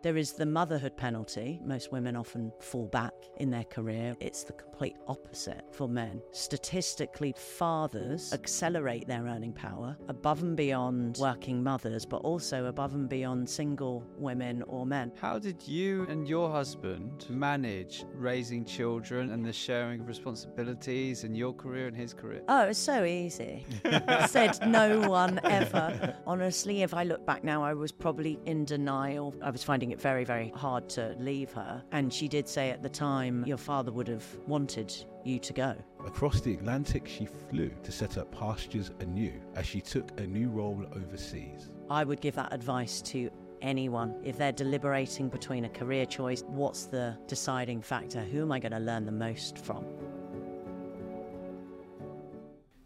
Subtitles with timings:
[0.00, 1.58] There is the motherhood penalty.
[1.64, 4.14] Most women often fall back in their career.
[4.20, 6.22] It's the complete opposite for men.
[6.30, 13.08] Statistically, fathers accelerate their earning power above and beyond working mothers, but also above and
[13.08, 15.10] beyond single women or men.
[15.20, 21.34] How did you and your husband manage raising children and the sharing of responsibilities in
[21.34, 22.42] your career and his career?
[22.46, 23.66] Oh, it's so easy.
[24.28, 26.14] Said no one ever.
[26.24, 29.34] Honestly, if I look back now, I was probably in denial.
[29.42, 31.82] I was finding it very, very hard to leave her.
[31.92, 35.76] And she did say at the time, Your father would have wanted you to go.
[36.06, 40.48] Across the Atlantic, she flew to set up pastures anew as she took a new
[40.48, 41.70] role overseas.
[41.90, 43.30] I would give that advice to
[43.62, 44.14] anyone.
[44.24, 48.20] If they're deliberating between a career choice, what's the deciding factor?
[48.20, 49.84] Who am I going to learn the most from?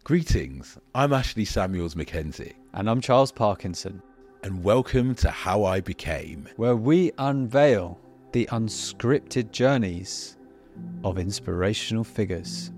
[0.05, 2.55] Greetings, I'm Ashley Samuels McKenzie.
[2.74, 4.02] And I'm Charles Parkinson,
[4.45, 6.48] and welcome to How I Became.
[6.56, 8.01] where we unveil
[8.32, 10.37] the unscripted journeys
[11.05, 12.73] of inspirational figures.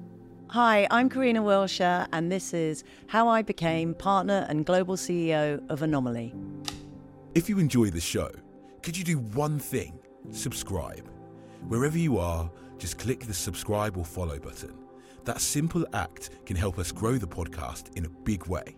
[0.49, 5.81] Hi, I'm Karina Wilsher, and this is how I became partner and global CEO of
[5.81, 6.35] Anomaly.
[7.35, 8.31] If you enjoy the show,
[8.83, 9.99] could you do one thing?
[10.33, 11.09] Subscribe.
[11.69, 14.75] Wherever you are, just click the subscribe or follow button.
[15.25, 18.77] That simple act can help us grow the podcast in a big way,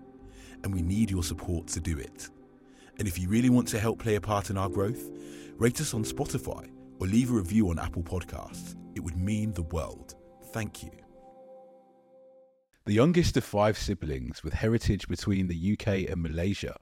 [0.62, 2.31] and we need your support to do it.
[2.99, 5.11] And if you really want to help play a part in our growth,
[5.57, 8.75] rate us on Spotify or leave a review on Apple Podcasts.
[8.95, 10.15] It would mean the world.
[10.53, 10.91] Thank you.
[12.87, 16.77] The youngest of five siblings with heritage between the UK and Malaysia,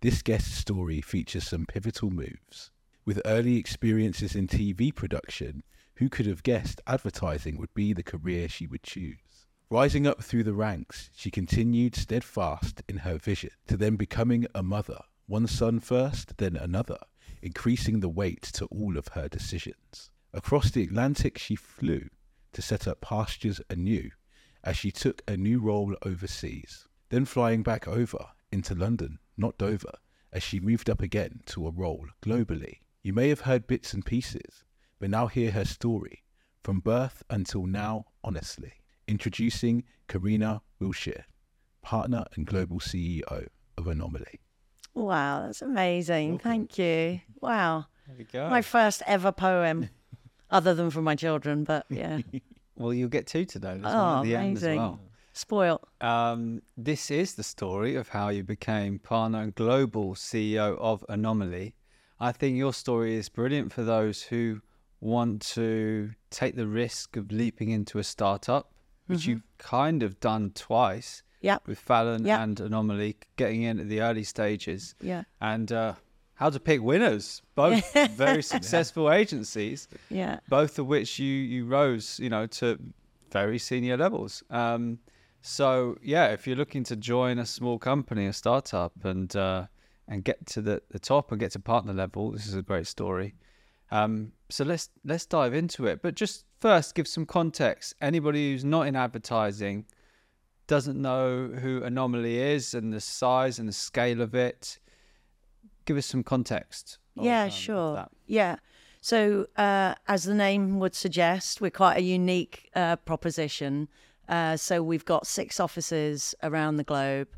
[0.00, 2.70] this guest story features some pivotal moves.
[3.04, 5.64] With early experiences in TV production,
[5.96, 9.46] who could have guessed advertising would be the career she would choose?
[9.68, 14.62] Rising up through the ranks, she continued steadfast in her vision to then becoming a
[14.62, 16.98] mother, one son first, then another,
[17.42, 20.10] increasing the weight to all of her decisions.
[20.32, 22.08] Across the Atlantic she flew
[22.52, 24.10] to set up pastures anew
[24.64, 29.92] as she took a new role overseas, then flying back over into London, not Dover,
[30.32, 32.78] as she moved up again to a role globally.
[33.02, 34.64] You may have heard bits and pieces,
[34.98, 36.24] but now hear her story
[36.64, 38.72] from birth until now, honestly.
[39.06, 41.24] Introducing Karina Wilsher,
[41.82, 44.40] partner and global CEO of Anomaly.
[44.98, 46.38] Wow, that's amazing.
[46.38, 47.20] Thank you.
[47.40, 47.86] Wow.
[48.32, 48.48] Go.
[48.48, 49.90] My first ever poem,
[50.50, 52.20] other than for my children, but yeah.
[52.76, 53.80] well, you'll get two today.
[53.84, 54.78] Oh, at the end as amazing.
[54.78, 55.00] well.
[55.34, 55.88] Spoilt.
[56.00, 61.76] Um, this is the story of how you became partner and global CEO of Anomaly.
[62.18, 64.62] I think your story is brilliant for those who
[65.00, 68.72] want to take the risk of leaping into a startup,
[69.06, 71.66] which you've kind of done twice Yep.
[71.68, 75.22] with Fallon and Anomaly, getting in at the early stages, Yeah.
[75.40, 75.94] and uh,
[76.34, 77.42] how to pick winners.
[77.54, 80.40] Both very successful agencies Yeah.
[80.48, 82.78] both of which you you rose you know to
[83.32, 84.98] very senior levels um
[85.42, 89.66] so yeah if you're looking to join a small company a startup and uh
[90.08, 92.86] and get to the, the top and get to partner level this is a great
[92.86, 93.34] story
[93.90, 98.64] um so let's let's dive into it but just first give some context anybody who's
[98.64, 99.84] not in advertising
[100.68, 104.78] doesn't know who anomaly is and the size and the scale of it
[105.84, 108.06] give us some context of, yeah, um, sure.
[108.26, 108.56] Yeah.
[109.00, 113.88] So, uh, as the name would suggest, we're quite a unique uh, proposition.
[114.28, 117.28] Uh, so, we've got six offices around the globe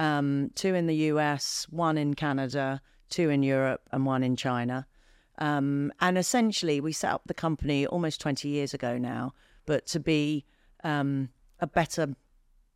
[0.00, 2.80] um, two in the US, one in Canada,
[3.10, 4.86] two in Europe, and one in China.
[5.38, 9.34] Um, and essentially, we set up the company almost 20 years ago now,
[9.66, 10.46] but to be
[10.82, 11.28] um,
[11.60, 12.14] a better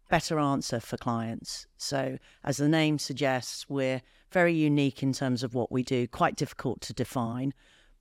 [0.08, 1.66] better answer for clients.
[1.76, 6.36] So, as the name suggests, we're very unique in terms of what we do, quite
[6.36, 7.54] difficult to define,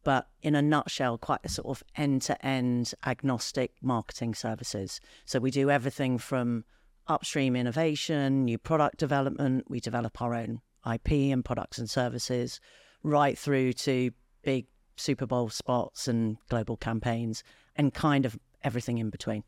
[0.03, 4.99] but in a nutshell, quite a sort of end to end agnostic marketing services.
[5.25, 6.65] So, we do everything from
[7.07, 10.61] upstream innovation, new product development, we develop our own
[10.91, 12.59] IP and products and services,
[13.03, 14.11] right through to
[14.43, 17.43] big Super Bowl spots and global campaigns,
[17.75, 19.43] and kind of everything in between.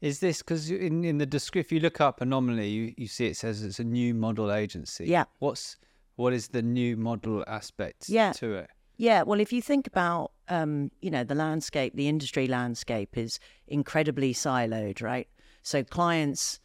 [0.00, 3.26] Is this because in, in the description, if you look up Anomaly, you, you see
[3.26, 5.06] it says it's a new model agency.
[5.06, 5.24] Yeah.
[5.38, 5.76] What's
[6.16, 8.32] what is the new model aspect Yeah.
[8.34, 8.70] to it?
[8.96, 13.40] Yeah, well, if you think about, um, you know, the landscape, the industry landscape is
[13.66, 15.26] incredibly siloed, right?
[15.62, 16.60] So clients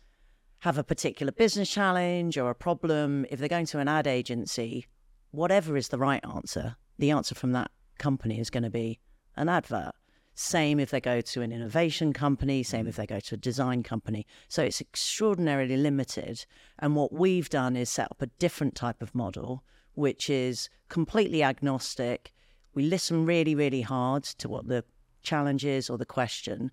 [0.60, 3.26] have a particular business challenge or a problem.
[3.32, 4.86] If they're going to an ad agency,
[5.32, 9.00] whatever is the right answer, the answer from that company is going to be
[9.36, 9.94] an advert.
[10.42, 13.00] Same if they go to an innovation company, same if mm.
[13.00, 14.26] they go to a design company.
[14.48, 16.46] So it's extraordinarily limited.
[16.80, 19.66] And what we've done is set up a different type of model,
[19.96, 22.32] which is completely agnostic.
[22.74, 24.86] we listen really, really hard to what the
[25.24, 26.72] challenge is or the question,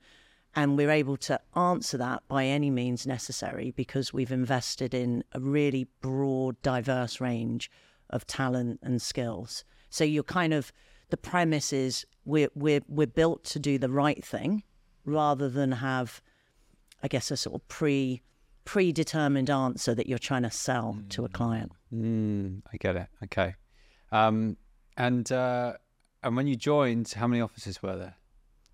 [0.54, 5.40] and we're able to answer that by any means necessary because we've invested in a
[5.40, 7.68] really broad, diverse range
[8.10, 9.64] of talent and skills.
[9.90, 10.72] So you're kind of
[11.10, 14.62] the premise is we're we're we're built to do the right thing
[15.04, 16.20] rather than have,
[17.02, 18.20] I guess, a sort of pre
[18.66, 21.70] predetermined answer that you're trying to sell to a client.
[21.94, 23.06] Mm, I get it.
[23.24, 23.54] Okay.
[24.12, 24.56] Um,
[24.96, 25.74] and uh,
[26.22, 28.16] and when you joined, how many offices were there?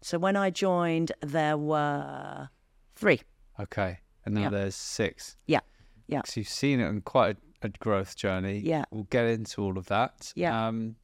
[0.01, 2.49] So when I joined, there were
[2.97, 3.21] three.
[3.61, 4.49] Okay, and now Yeah.
[4.51, 5.37] there's six.
[5.47, 5.61] Yeah,
[6.09, 6.23] yeah.
[6.25, 8.59] So you've seen it on quite a, a growth journey.
[8.65, 8.85] Yeah.
[8.91, 10.33] We'll get into all of that.
[10.35, 10.69] Yeah.
[10.69, 10.97] Um,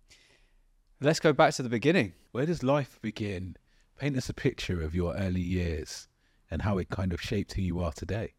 [1.01, 2.15] let's go back to the beginning.
[2.39, 3.57] Where does life begin?
[3.99, 6.07] Paint us a picture of your early years
[6.49, 8.35] and how it kind of shaped who you are today.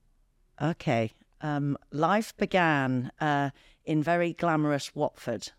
[0.61, 1.11] Okay.
[1.41, 3.49] Um, life began uh,
[3.83, 5.51] in very glamorous Watford.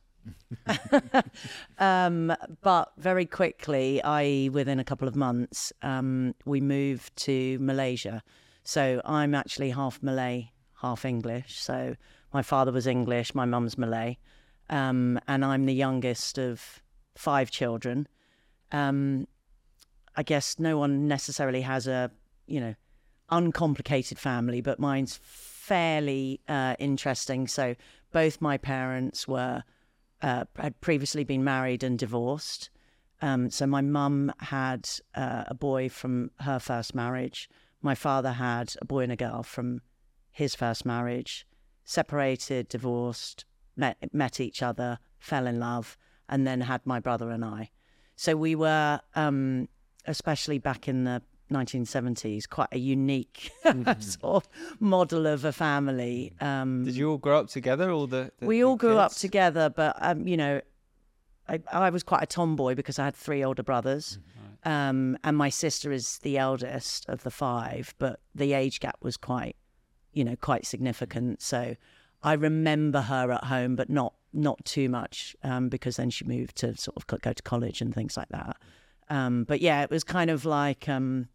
[1.78, 8.22] um, but very quickly, i.e., within a couple of months, um, we moved to Malaysia.
[8.64, 10.50] So I'm actually half Malay,
[10.80, 11.60] half English.
[11.60, 11.94] So
[12.32, 14.16] my father was English, my mum's Malay.
[14.70, 16.82] Um, and I'm the youngest of
[17.14, 18.08] five children.
[18.72, 19.26] Um,
[20.16, 22.10] I guess no one necessarily has a,
[22.46, 22.74] you know,
[23.30, 27.46] uncomplicated family, but mine's fairly uh, interesting.
[27.46, 27.76] So
[28.12, 29.62] both my parents were
[30.22, 32.70] uh, had previously been married and divorced.
[33.22, 37.48] Um, so my mum had uh, a boy from her first marriage.
[37.82, 39.82] My father had a boy and a girl from
[40.30, 41.46] his first marriage.
[41.84, 43.44] Separated, divorced,
[43.76, 45.96] met met each other, fell in love,
[46.28, 47.70] and then had my brother and I.
[48.20, 49.66] So we were, um,
[50.04, 53.50] especially back in the 1970s, quite a unique
[53.98, 56.34] sort of model of a family.
[56.38, 57.90] Um, Did you all grow up together?
[57.90, 60.60] All the, the we the all grew up together, but um, you know,
[61.48, 64.18] I, I was quite a tomboy because I had three older brothers,
[64.64, 69.16] um, and my sister is the eldest of the five, but the age gap was
[69.16, 69.56] quite,
[70.12, 71.40] you know, quite significant.
[71.40, 71.74] So
[72.22, 76.56] I remember her at home, but not not too much um, because then she moved
[76.56, 78.56] to sort of go to college and things like that.
[79.08, 81.28] Um, but yeah, it was kind of like, um,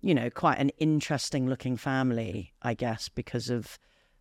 [0.00, 3.78] you know, quite an interesting looking family, I guess, because of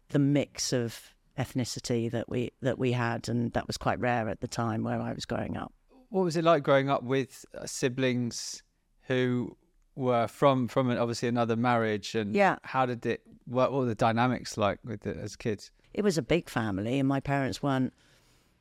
[0.09, 4.41] the mix of ethnicity that we that we had, and that was quite rare at
[4.41, 5.73] the time where I was growing up.
[6.09, 8.61] What was it like growing up with uh, siblings
[9.03, 9.57] who
[9.95, 12.15] were from from an, obviously another marriage?
[12.15, 12.57] And Yeah.
[12.63, 13.21] how did it?
[13.45, 15.71] What, what were the dynamics like with it as kids?
[15.97, 17.93] It was a big family, and my parents weren't,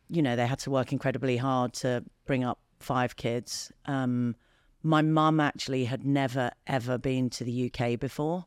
[0.08, 1.90] you know, they had to work incredibly hard to
[2.26, 3.72] bring up five kids.
[3.86, 4.36] Um,
[4.82, 8.46] my mum actually had never ever been to the UK before,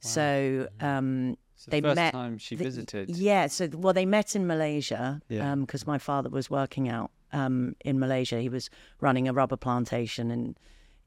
[0.00, 3.10] so um, the They first met time she the- visited.
[3.16, 5.54] Yeah, so well, they met in Malaysia Yeah.
[5.56, 8.40] because my father was working out um, in Malaysia.
[8.40, 8.70] He was
[9.00, 10.56] running a rubber plantation in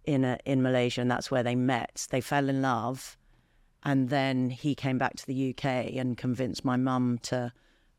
[0.06, 2.08] in a, in Malaysia, and that's where they met.
[2.10, 3.18] They fell in love,
[3.84, 5.66] and then he came back to the UK
[5.96, 7.52] and convinced my mum to,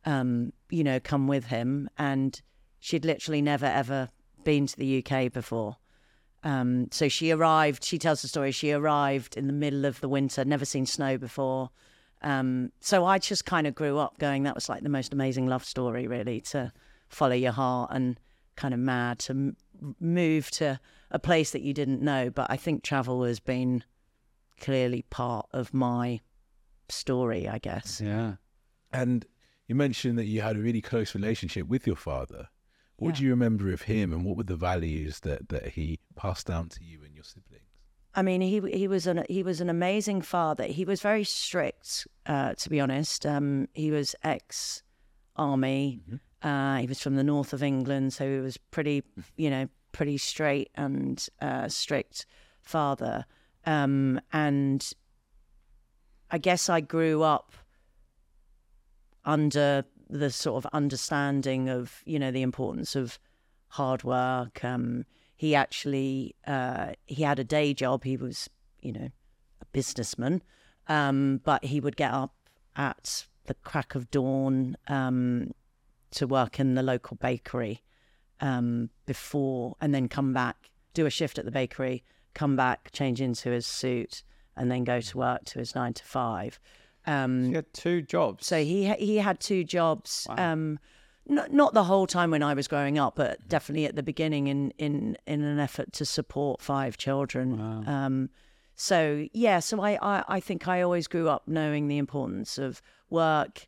[0.05, 1.89] um, you know, come with him.
[1.99, 2.41] And
[2.81, 4.11] she'd literally never ever
[4.45, 5.77] been to the UK before.
[6.43, 7.85] Um, so she arrived.
[7.85, 8.53] She tells the story.
[8.53, 11.71] She arrived in the middle of the winter, never seen snow before.
[12.23, 15.47] Um, so I just kind of grew up going, that was like the most amazing
[15.47, 16.73] love story, really, to
[17.09, 18.21] follow your heart and
[18.57, 19.57] kind of mad to m-
[20.01, 20.79] move to
[21.11, 22.31] a place that you didn't know.
[22.31, 23.85] But I think travel has been
[24.61, 26.21] clearly part of my
[26.89, 28.01] story, I guess.
[28.05, 28.35] Yeah.
[28.93, 29.27] And
[29.67, 32.49] you mentioned that you had a really close relationship with your father.
[32.97, 36.47] What do you remember of him and what were the values that, that he passed
[36.47, 37.65] down to you and your siblings?
[38.15, 40.65] I mean, he he was an he was an amazing father.
[40.65, 43.25] He was very strict, uh, to be honest.
[43.25, 44.83] Um, he was ex
[45.37, 46.01] army.
[46.43, 49.05] Uh, he was from the north of England, so he was pretty,
[49.37, 52.27] you know, pretty straight and uh, strict
[52.63, 53.25] father.
[53.67, 54.91] Um, and
[56.31, 57.53] I guess I grew up
[59.25, 63.19] under the sort of understanding of you know the importance of
[63.69, 64.65] hard work.
[64.65, 65.05] Um,
[65.37, 68.05] he actually uh, he had a day job.
[68.05, 68.49] He was
[68.83, 69.11] you know
[69.61, 70.43] a businessman,
[70.89, 72.35] um, but he would get up
[72.77, 75.53] at the crack of dawn um,
[76.13, 77.83] to work in the local bakery
[78.41, 83.21] um, before, and then come back, do a shift at the bakery, come back, change
[83.21, 84.23] into his suit,
[84.57, 86.59] and then go to work to his nine to five.
[87.07, 88.47] Um, You had two jobs.
[88.47, 90.27] so he he had two jobs.
[90.31, 90.79] Um,
[91.27, 94.49] not not the whole time when I was growing up, but definitely at the beginning
[94.49, 97.59] in in in an effort to support five children.
[97.87, 98.31] Um,
[98.75, 102.83] so yeah, so I, I I think I always grew up knowing the importance of
[103.09, 103.67] work.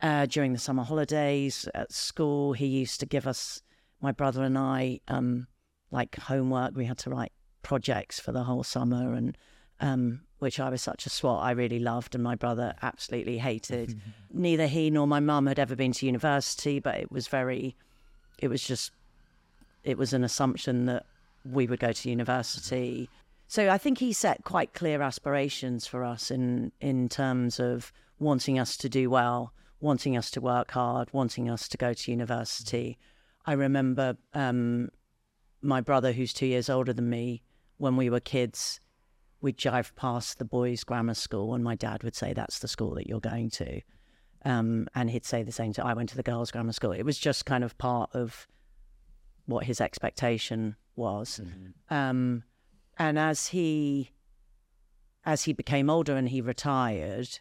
[0.00, 3.62] Uh, during the summer holidays at school, he used to give us
[4.00, 5.46] my brother and I, um,
[5.92, 7.30] like homework, we had to write
[7.62, 9.36] projects for the whole summer, and
[9.80, 11.42] um, which I was such a swot.
[11.42, 14.00] I really loved, and my brother absolutely hated.
[14.32, 17.76] Neither he nor my mum had ever been to university, but it was very,
[18.38, 18.92] it was just,
[19.84, 21.06] it was an assumption that
[21.44, 23.08] we would go to university.
[23.48, 28.58] So I think he set quite clear aspirations for us in in terms of wanting
[28.58, 32.98] us to do well, wanting us to work hard, wanting us to go to university.
[33.44, 34.90] I remember um,
[35.60, 37.42] my brother, who's two years older than me,
[37.82, 38.80] when we were kids,
[39.40, 42.94] we'd drive past the boys' grammar school, and my dad would say, "That's the school
[42.94, 43.80] that you're going to,"
[44.44, 45.72] um, and he'd say the same.
[45.72, 46.92] To I went to the girls' grammar school.
[46.92, 48.46] It was just kind of part of
[49.46, 51.40] what his expectation was.
[51.90, 52.44] Um,
[52.98, 54.12] and as he
[55.24, 57.40] as he became older and he retired,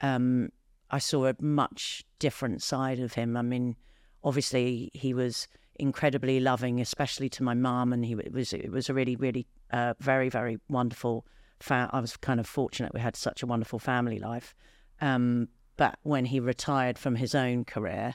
[0.00, 0.50] um,
[0.90, 3.36] I saw a much different side of him.
[3.36, 3.76] I mean,
[4.22, 5.48] obviously he was
[5.82, 9.46] incredibly loving, especially to my mum, and he it was it was a really really
[9.70, 11.26] uh, very very wonderful.
[11.60, 14.54] Fa- I was kind of fortunate we had such a wonderful family life.
[15.00, 18.14] Um, but when he retired from his own career,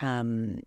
[0.00, 0.60] um,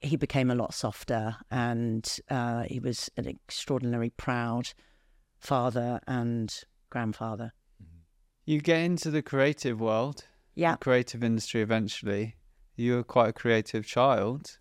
[0.00, 4.72] he became a lot softer, and uh, he was an extraordinarily proud
[5.38, 7.52] father and grandfather.
[8.44, 10.76] You get into the creative world, Yeah.
[10.76, 12.36] creative industry eventually.
[12.76, 14.58] You were quite a creative child.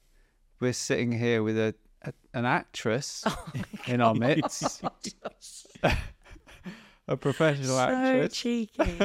[0.60, 3.46] We're sitting here with a, a an actress Oh
[3.86, 4.84] in our midst,
[7.08, 8.34] a professional so actress.
[8.34, 8.98] cheeky.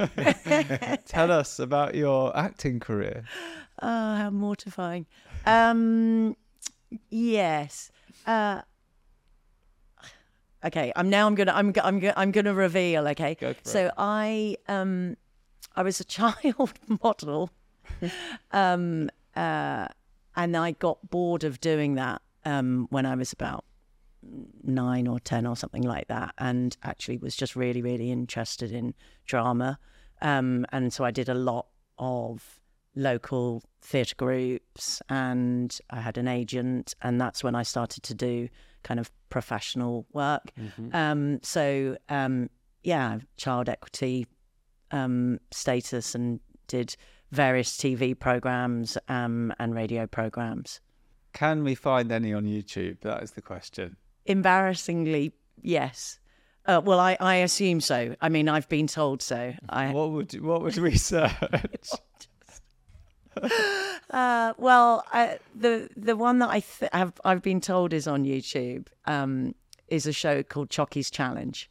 [1.06, 3.24] Tell us about your acting career.
[3.80, 5.06] Oh, how mortifying.
[5.44, 6.36] Um,
[7.10, 7.90] yes.
[8.26, 8.62] Uh,
[10.64, 10.92] okay.
[10.96, 11.26] I'm now.
[11.26, 11.52] I'm gonna.
[11.52, 11.72] I'm.
[11.82, 12.12] I'm.
[12.16, 13.08] I'm gonna reveal.
[13.08, 13.34] Okay.
[13.34, 14.56] Go so I.
[14.68, 15.16] Um,
[15.76, 17.50] I was a child model.
[18.52, 19.10] um.
[19.34, 19.88] Uh.
[20.36, 22.22] And I got bored of doing that.
[22.44, 22.86] Um.
[22.90, 23.64] When I was about
[24.62, 28.94] nine or ten or something like that, and actually was just really, really interested in
[29.26, 29.78] drama.
[30.20, 30.66] Um.
[30.72, 31.66] And so I did a lot
[31.98, 32.60] of
[32.94, 38.48] local theatre groups and I had an agent and that's when I started to do
[38.82, 40.52] kind of professional work.
[40.92, 42.50] Um, so um,
[42.82, 44.26] yeah, child equity
[44.90, 46.96] um, status and did
[47.32, 50.80] various TV programs um, and radio programs.
[51.32, 53.00] Can we find any on YouTube?
[53.00, 53.96] That is the question.
[54.26, 56.18] Embarrassingly, yes.
[56.66, 58.14] Uh, well, I, I assume so.
[58.20, 59.52] I mean, I've been told so.
[59.68, 61.32] I, What would what would we search?
[64.10, 68.24] Uh, well, I, the the one that I th- have I've been told is on
[68.24, 69.54] YouTube um,
[69.88, 71.70] is a show called Chocky's Challenge.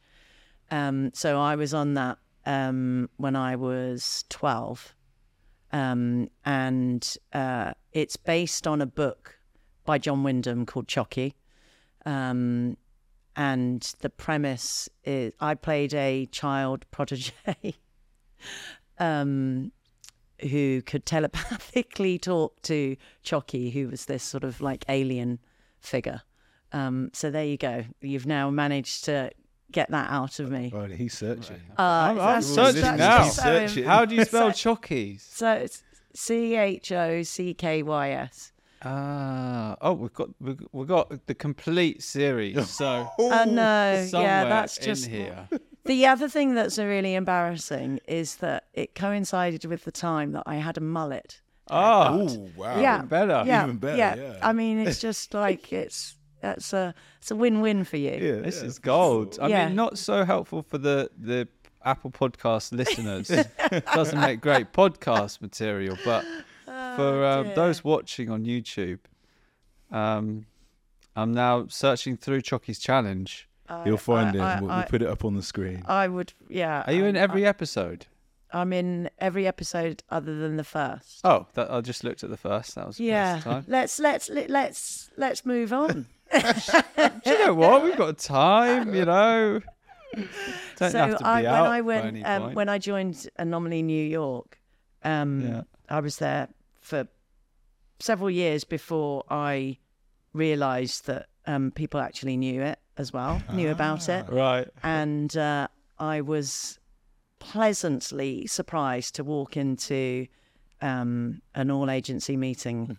[0.72, 4.92] Um, so I was on that um, when I was twelve,
[5.72, 9.38] um, and uh, it's based on a book
[9.84, 11.34] by John Wyndham called Chocky.
[12.04, 12.76] Um,
[13.34, 17.32] and the premise is I played a child protege.
[18.98, 19.72] um,
[20.40, 25.38] who could telepathically talk to Chocky, who was this sort of like alien
[25.80, 26.22] figure.
[26.72, 27.84] Um, so there you go.
[28.00, 29.30] You've now managed to
[29.72, 30.70] get that out of me.
[30.72, 31.60] Right, he's searching.
[31.78, 33.24] Uh, I'm- I'm searching now.
[33.24, 33.84] Searching.
[33.84, 35.20] How do you spell chockies?
[35.22, 35.82] So it's
[36.14, 38.52] C H O C K Y S.
[38.84, 42.68] Ah, oh, we've got we've, we've got the complete series.
[42.68, 45.48] So Oh no, somewhere yeah, that's in just here.
[45.84, 50.56] the other thing that's really embarrassing is that it coincided with the time that I
[50.56, 51.40] had a mullet.
[51.70, 52.80] Oh, Oh wow.
[52.80, 53.44] yeah, better.
[53.46, 54.14] yeah, Even better, yeah.
[54.16, 54.38] yeah.
[54.42, 58.10] I mean, it's just like it's that's a it's a win-win for you.
[58.10, 58.66] Yeah, This yeah.
[58.68, 59.38] is gold.
[59.40, 59.66] I Yeah.
[59.66, 61.48] mean, not so helpful for the the
[61.84, 63.28] Apple Podcast listeners.
[63.94, 66.24] Doesn't make great podcast material, but
[66.66, 68.98] for um, those watching on YouTube,
[69.90, 70.46] um,
[71.16, 73.48] I'm now searching through Chocky's challenge.
[73.86, 74.40] You'll find I- it.
[74.42, 75.82] I- we'll, I- we'll put it up on the screen.
[75.86, 76.84] I would, yeah.
[76.86, 78.06] Are you in I- every episode?
[78.54, 81.20] I'm in every episode other than the first.
[81.24, 82.74] Oh, that, I just looked at the first.
[82.74, 83.34] That was the yeah.
[83.36, 83.64] first time.
[83.66, 86.06] Let's let's let's let's move on.
[86.32, 87.82] Do you know what?
[87.82, 88.94] We've got time.
[88.94, 89.60] You know.
[90.76, 93.82] Don't so have to be I, out when I went um, when I joined Anomaly
[93.82, 94.60] New York,
[95.04, 95.62] um, Yeah.
[95.88, 96.48] I was there
[96.80, 97.06] for
[97.98, 99.78] several years before I
[100.32, 104.68] realised that um, people actually knew it as well, knew about it, Right.
[104.82, 106.78] and uh, I was
[107.38, 110.26] pleasantly surprised to walk into
[110.80, 112.98] um, an all agency meeting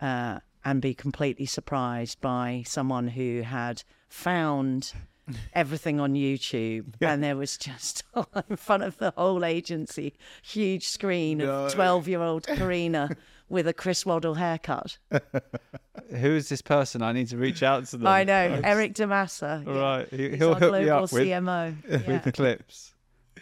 [0.00, 4.92] uh, and be completely surprised by someone who had found
[5.54, 8.02] everything on YouTube and there was just
[8.50, 11.66] in front of the whole agency huge screen No.
[11.66, 13.16] of 12 year old Karina
[13.48, 14.98] with a Chris Waddle haircut.
[15.10, 17.02] Who is this person?
[17.02, 18.06] I need to reach out to them.
[18.06, 19.66] I know Eric Damassa.
[19.66, 21.76] All right, he, He's he'll hook me global up with, CMO.
[21.88, 22.06] Yeah.
[22.24, 22.91] with clips.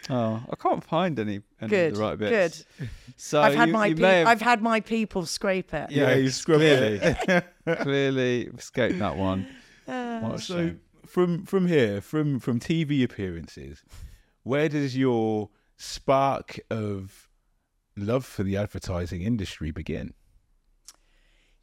[0.09, 2.65] Oh, I can't find any, any Good, of the right bits.
[2.79, 2.89] good.
[3.17, 5.91] So I've had you, my you pe- have I've had my people scrape it.
[5.91, 7.45] yeah, you scrubbed clearly, it.
[7.81, 9.47] clearly escaped that one.
[9.87, 10.81] Uh, What a So shame.
[11.05, 13.85] from from here, from from TV appearances,
[14.43, 17.29] where does your spark of
[17.95, 20.15] love for the advertising industry begin?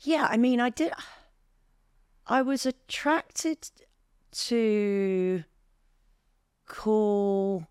[0.02, 0.94] Yeah, I mean, I did.
[2.28, 3.72] I was attracted
[4.32, 5.44] to
[6.68, 7.68] cool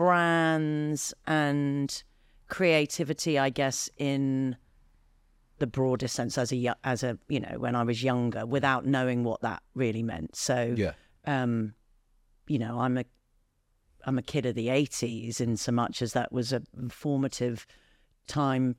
[0.00, 2.02] brands and
[2.48, 4.56] creativity, I guess, in
[5.58, 9.24] the broader sense as a as a you know when I was younger, without knowing
[9.24, 10.34] what that really meant.
[10.34, 10.92] So Yeah.
[11.26, 11.74] um,
[12.46, 13.04] you know, I'm a
[14.06, 17.66] I'm a kid of the '80s, in so much as that was a formative
[18.26, 18.76] time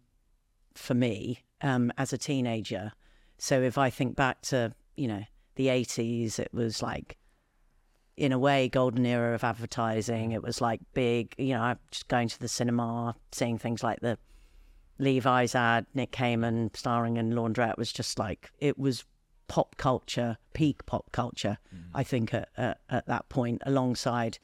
[0.73, 2.93] for me um, as a teenager.
[3.37, 5.23] So if I think back to you know
[5.53, 7.19] the '80s, it was like
[8.17, 10.31] in a way golden era of advertising.
[10.31, 14.17] It was like big, you know, just going to the cinema, seeing things like the
[14.99, 19.03] Levi's ad, Nick Kamen starring in Laundrette was just like it was
[19.47, 21.57] pop culture, peak pop culture.
[21.75, 21.97] Mm-hmm.
[21.97, 24.37] I think at, at at that point, alongside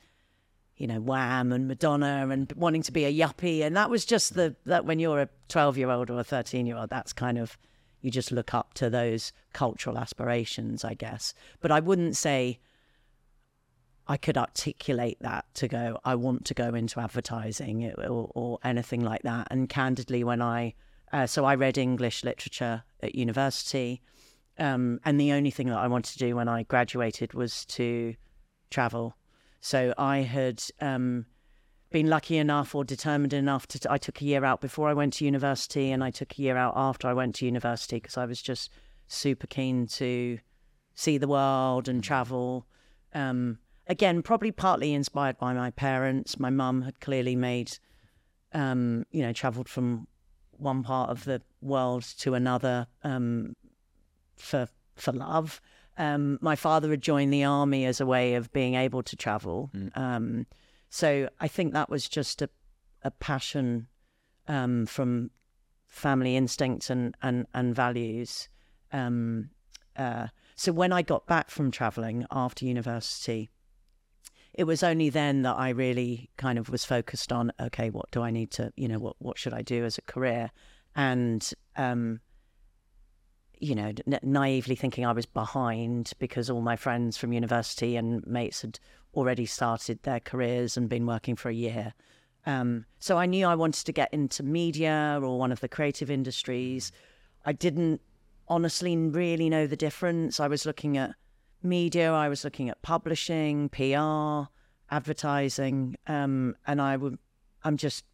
[0.76, 4.34] you know Wham and Madonna and wanting to be a yuppie, and that was just
[4.34, 4.70] the mm-hmm.
[4.70, 7.58] that when you're a 12 year old or a 13 year old, that's kind of
[8.02, 11.34] you just look up to those cultural aspirations, I guess.
[11.62, 12.60] But I wouldn't say
[14.08, 19.02] I could articulate that to go, I want to go into advertising or, or anything
[19.02, 19.48] like that.
[19.52, 20.76] And candidly, when I,
[21.12, 24.02] uh, so I read English literature at university,
[24.58, 28.16] um, and the only thing that I wanted to do when I graduated was to
[28.72, 29.16] travel.
[29.60, 31.26] So I had um,
[31.92, 35.14] been lucky enough or determined enough to, I took a year out before I went
[35.14, 38.26] to university, and I took a year out after I went to university because I
[38.26, 38.72] was just
[39.08, 40.40] super keen to
[40.96, 42.66] see the world and travel.
[43.14, 46.40] Um, again, probably partly inspired by my parents.
[46.40, 47.78] My mum had clearly made,
[48.54, 50.08] um, you know, travelled from
[50.52, 53.56] one part of the world to another um,
[54.36, 55.62] for for love.
[55.98, 59.72] Um, my father had joined the army as a way of being able to travel.
[59.96, 60.46] Um,
[60.90, 62.50] so I think that was just a,
[63.04, 63.88] a passion
[64.48, 65.32] um, from
[65.88, 68.48] family instincts and, and, and values.
[68.92, 69.50] Um,
[69.96, 73.50] uh, so when I got back from traveling after university,
[74.58, 78.24] it was only then that I really kind of was focused on okay, what do
[78.24, 80.52] I need to, you know, what what should I do as a career,
[80.96, 82.20] and um,
[83.60, 88.26] you know, n- naively thinking I was behind because all my friends from university and
[88.26, 88.80] mates had
[89.14, 91.94] already started their careers and been working for a year.
[92.48, 96.10] Um, so I knew I wanted to get into media or one of the creative
[96.10, 96.92] industries.
[97.46, 98.02] I didn't
[98.48, 100.40] honestly really know the difference.
[100.40, 101.14] I was looking at
[101.64, 104.50] media, I was looking at publishing, PR,
[104.90, 107.18] advertising, um, and I would,
[107.64, 108.06] I'm just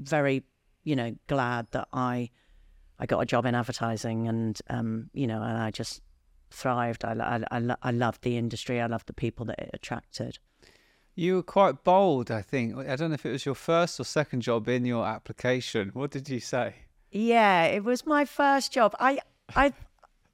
[0.00, 0.44] very,
[0.84, 2.30] you know, glad that I,
[2.98, 6.00] I got a job in advertising, and um, you know, and I just
[6.50, 7.04] thrived.
[7.04, 8.80] I, I, I, I loved the industry.
[8.80, 10.38] I loved the people that it attracted.
[11.14, 12.76] You were quite bold, I think.
[12.76, 15.90] I don't know if it was your first or second job in your application.
[15.94, 16.74] What did you say?
[17.10, 18.94] Yeah, it was my first job.
[19.00, 19.20] I,
[19.54, 19.72] I,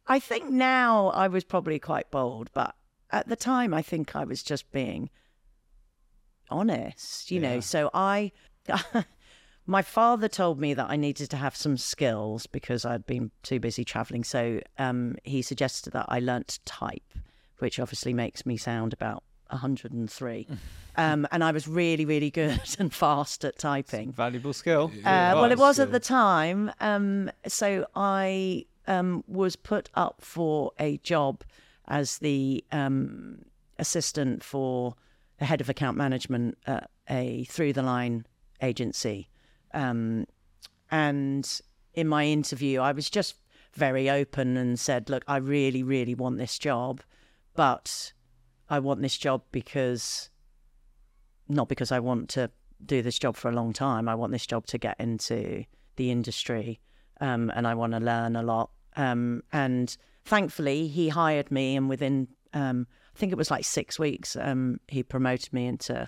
[0.06, 2.74] I think now I was probably quite bold, but
[3.10, 5.10] at the time I think I was just being
[6.50, 7.60] honest, you know.
[7.60, 8.32] So I,
[9.66, 13.60] my father told me that I needed to have some skills because I'd been too
[13.60, 14.24] busy traveling.
[14.24, 17.14] So um, he suggested that I learnt type,
[17.58, 20.48] which obviously makes me sound about 103.
[20.96, 24.12] um, and I was really, really good and fast at typing.
[24.12, 24.90] Valuable skill.
[25.04, 26.72] Uh, well, it was at the time.
[26.80, 31.44] Um, so I um, was put up for a job
[31.88, 33.44] as the um,
[33.78, 34.94] assistant for
[35.38, 38.26] the head of account management at a through the line
[38.60, 39.28] agency.
[39.74, 40.26] Um,
[40.90, 41.60] and
[41.94, 43.36] in my interview, I was just
[43.74, 47.02] very open and said, Look, I really, really want this job,
[47.54, 48.12] but
[48.68, 50.30] I want this job because
[51.48, 52.50] not because I want to
[52.84, 54.08] do this job for a long time.
[54.08, 55.64] I want this job to get into
[55.96, 56.80] the industry
[57.22, 58.70] um, and I want to learn a lot.
[58.96, 63.98] Um, and thankfully, he hired me, and within, um, I think it was like six
[63.98, 66.06] weeks, um, he promoted me into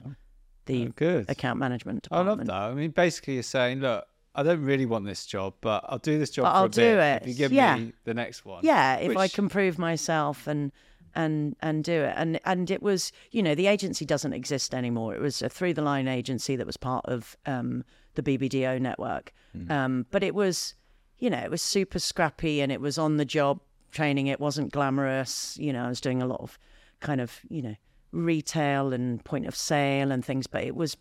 [0.67, 1.31] the Oh, good.
[1.31, 2.51] account management department.
[2.51, 2.73] I love that.
[2.73, 6.19] I mean, basically, you're saying, look, I don't really want this job, but I'll do
[6.19, 6.75] this job But for I'll a bit.
[6.75, 7.29] do If it.
[7.29, 7.77] you give Yeah.
[7.77, 8.65] me the next one.
[8.65, 10.73] Yeah, if I can prove myself and
[11.17, 12.15] and and do it.
[12.17, 15.15] And and it was, you know, the agency doesn't exist anymore.
[15.15, 17.85] It was a through the line agency that was part of um,
[18.17, 19.33] the BBDO network.
[19.71, 20.75] Um, but it was
[21.19, 24.27] you know, it was super scrappy and it was on the job training.
[24.27, 25.57] It wasn't glamorous.
[25.59, 26.59] You know, I was doing a lot of
[27.01, 27.77] kind of, you know,
[28.13, 30.97] retail and point of sale and things, but it was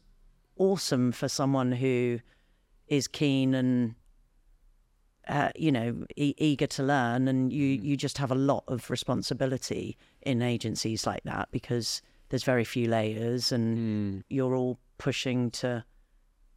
[0.57, 2.19] awesome for someone who
[2.87, 3.95] is keen and
[5.27, 8.89] uh, you know e- eager to learn and you you just have a lot of
[8.89, 15.83] responsibility in agencies like that because there's very few layers and you're all pushing to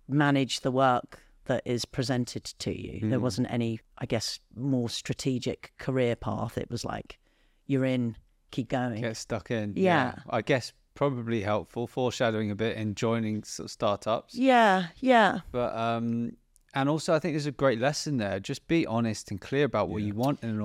[0.09, 5.73] manage the work that is presented to you there wasn't any i guess more strategic
[5.79, 7.19] career path it was like
[7.67, 8.17] you're in
[8.51, 9.73] keep going Get stuck in.
[9.77, 10.15] Yeah.
[10.31, 14.35] I guess probably helpful, foreshadowing a bit in joining sort of startups.
[14.35, 16.33] yeah yeah But um,
[16.75, 18.39] and also I think there's a great lesson there.
[18.39, 20.65] Just be honest and clear about what you want in an Yeah.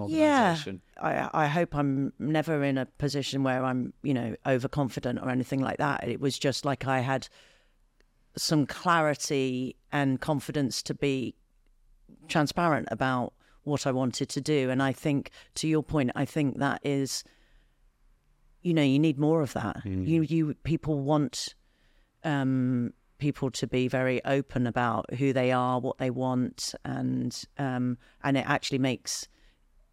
[0.52, 0.82] organization.
[1.02, 5.60] I, I hope I'm never in a position where I'm, you know, overconfident or anything
[5.62, 6.08] like that.
[6.08, 7.28] It was just like I had
[8.38, 11.36] some clarity and confidence to be
[12.28, 14.70] transparent about what I wanted to do.
[14.70, 17.24] And I think, to your point, I think that is,
[18.62, 19.82] you know, you need more of that.
[19.86, 21.56] You, you people want
[22.24, 27.98] um, people to be very open about who they are, what they want, and um,
[28.24, 29.28] and it actually makes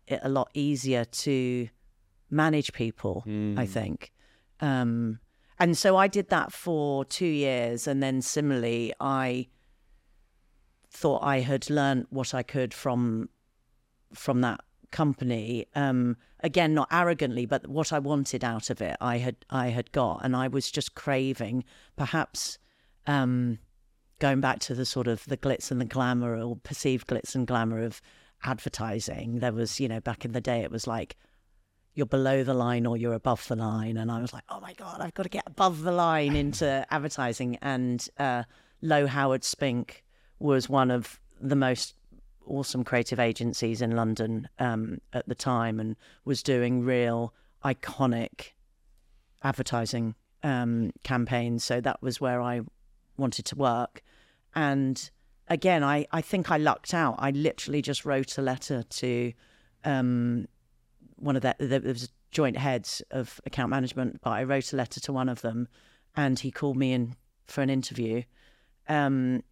[0.06, 1.68] it a lot easier to
[2.30, 3.24] manage people.
[3.58, 4.12] I think,
[4.60, 5.18] um,
[5.58, 9.48] and so I did that for two years, and then similarly, I
[10.90, 13.28] thought I had learned what I could from
[14.14, 15.66] from that company.
[15.74, 19.92] Um, again, not arrogantly, but what I wanted out of it, I had I had
[19.92, 21.64] got, and I was just craving,
[21.96, 22.58] perhaps.
[23.06, 23.58] Um,
[24.18, 27.46] going back to the sort of the glitz and the glamour or perceived glitz and
[27.46, 28.02] glamour of
[28.44, 31.16] advertising there was you know back in the day it was like
[31.98, 34.72] you're below the line or you're above the line and i was like oh my
[34.74, 38.42] god i've got to get above the line into advertising and uh,
[38.80, 40.04] lowe howard spink
[40.38, 41.94] was one of the most
[42.46, 47.34] awesome creative agencies in london um, at the time and was doing real
[47.64, 48.52] iconic
[49.42, 52.62] advertising um, campaigns so that was where i
[53.18, 54.02] wanted to work.
[54.54, 55.10] And
[55.48, 57.16] again, I, I think I lucked out.
[57.18, 59.32] I literally just wrote a letter to
[59.84, 60.46] um,
[61.18, 64.76] one of the, there was a joint heads of account management, but I wrote a
[64.76, 65.68] letter to one of them
[66.16, 67.14] and he called me in
[67.46, 68.22] for an interview.
[68.88, 69.42] Um,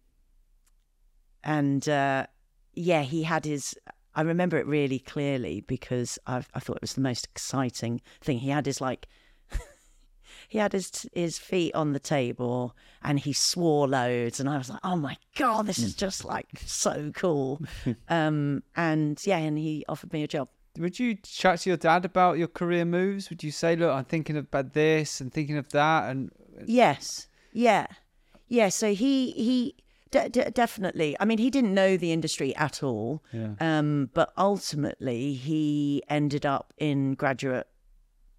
[1.43, 2.27] and uh,
[2.73, 3.75] yeah, he had his,
[4.15, 8.39] I remember it really clearly because i I thought it was the most exciting thing.
[8.39, 9.07] He had his like,
[10.49, 14.69] he had his his feet on the table and he swore loads and I was
[14.69, 17.61] like, oh my god, this is just like so cool.
[18.09, 20.49] um, and yeah, and he offered me a job.
[20.77, 23.29] Would you chat to your dad about your career moves?
[23.29, 26.31] Would you say, look, I'm thinking about this and thinking of that, and
[26.65, 27.87] Yes, yeah,
[28.47, 28.69] yeah.
[28.69, 29.75] So he he
[30.11, 31.15] de- de- definitely.
[31.19, 33.23] I mean, he didn't know the industry at all.
[33.31, 33.53] Yeah.
[33.59, 37.67] Um, but ultimately, he ended up in graduate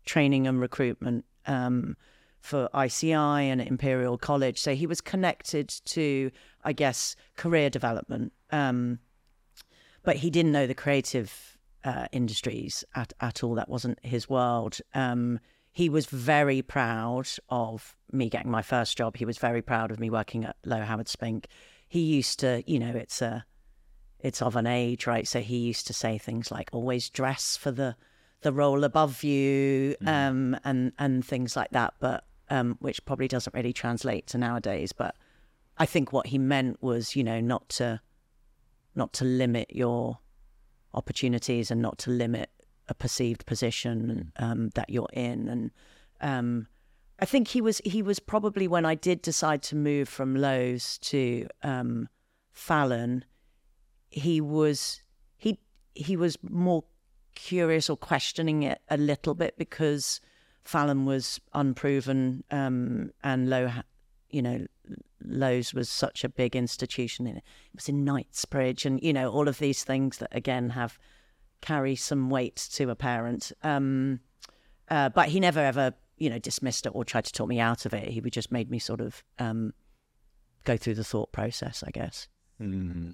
[0.04, 1.96] training and recruitment um,
[2.40, 4.58] for ICI and Imperial College.
[4.58, 6.30] So he was connected to,
[6.64, 8.32] I guess, career development.
[8.50, 9.00] Um,
[10.02, 13.54] but he didn't know the creative uh, industries at, at all.
[13.54, 14.78] That wasn't his world.
[14.94, 15.40] Um,
[15.72, 19.16] he was very proud of me getting my first job.
[19.16, 21.46] He was very proud of me working at Lowe Howard Spink.
[21.88, 23.44] He used to, you know, it's a,
[24.20, 25.26] it's of an age, right?
[25.26, 27.96] So he used to say things like always dress for the
[28.40, 31.94] the role above you, um, and and things like that.
[31.98, 34.92] But um, which probably doesn't really translate to nowadays.
[34.92, 35.16] But
[35.76, 38.00] I think what he meant was, you know, not to
[38.94, 40.18] not to limit your
[40.94, 42.50] opportunities and not to limit
[42.88, 45.48] a perceived position um, that you're in.
[45.48, 45.70] And
[46.20, 46.66] um,
[47.18, 50.98] I think he was he was probably when I did decide to move from Lowe's
[50.98, 52.08] to um,
[52.52, 53.24] Fallon,
[54.10, 55.02] he was
[55.36, 55.58] he
[55.94, 56.84] he was more
[57.34, 60.20] curious or questioning it a little bit because
[60.64, 63.70] Fallon was unproven um, and Lowe,
[64.30, 64.66] you know,
[65.24, 67.26] Lowe's was such a big institution.
[67.26, 67.42] In it
[67.74, 70.98] was in Knightsbridge, and you know all of these things that again have
[71.60, 73.52] carry some weight to a parent.
[73.62, 74.20] Um,
[74.90, 77.84] uh, but he never ever, you know, dismissed it or tried to talk me out
[77.84, 78.08] of it.
[78.08, 79.74] He would just made me sort of um,
[80.64, 82.28] go through the thought process, I guess.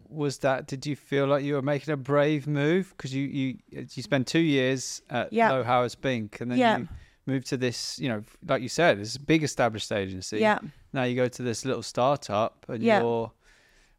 [0.08, 0.66] was that?
[0.66, 4.26] Did you feel like you were making a brave move because you you you spent
[4.26, 5.50] two years at Yeah.
[5.52, 6.78] Lowe Howard Spink and then Yeah.
[6.78, 6.88] you
[7.26, 10.38] moved to this, you know, like you said, it's a big established agency.
[10.38, 10.58] Yeah.
[10.92, 13.00] Now you go to this little startup, and Yeah.
[13.00, 13.32] you're.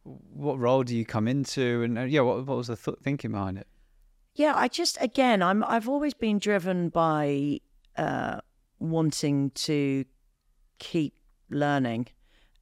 [0.04, 3.32] What role do you come into, and uh, yeah, what what was the th- thinking
[3.32, 3.66] behind it?
[4.36, 7.60] Yeah, I just again, I'm I've always been driven by
[7.98, 8.42] uh,
[8.80, 10.06] wanting to
[10.78, 11.16] keep
[11.50, 12.06] learning,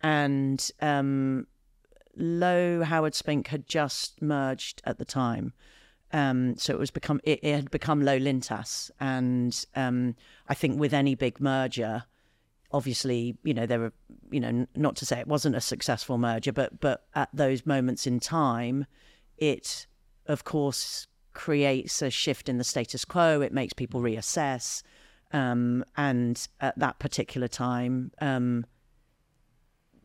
[0.01, 1.47] and um,
[2.15, 5.51] Lowe Howard Spink had just merged at the time.
[6.13, 10.15] Um, so it was become it, it had become Lowe Lintas, and um,
[10.47, 12.03] I think with any big merger,
[12.71, 13.93] obviously, you know, there were,
[14.29, 18.05] you know, not to say it wasn't a successful merger, but but at those moments
[18.05, 18.85] in time,
[19.37, 19.87] it,
[20.27, 23.41] of course, creates a shift in the status quo.
[23.41, 24.83] It makes people reassess,
[25.31, 28.67] um, and at that particular time, um,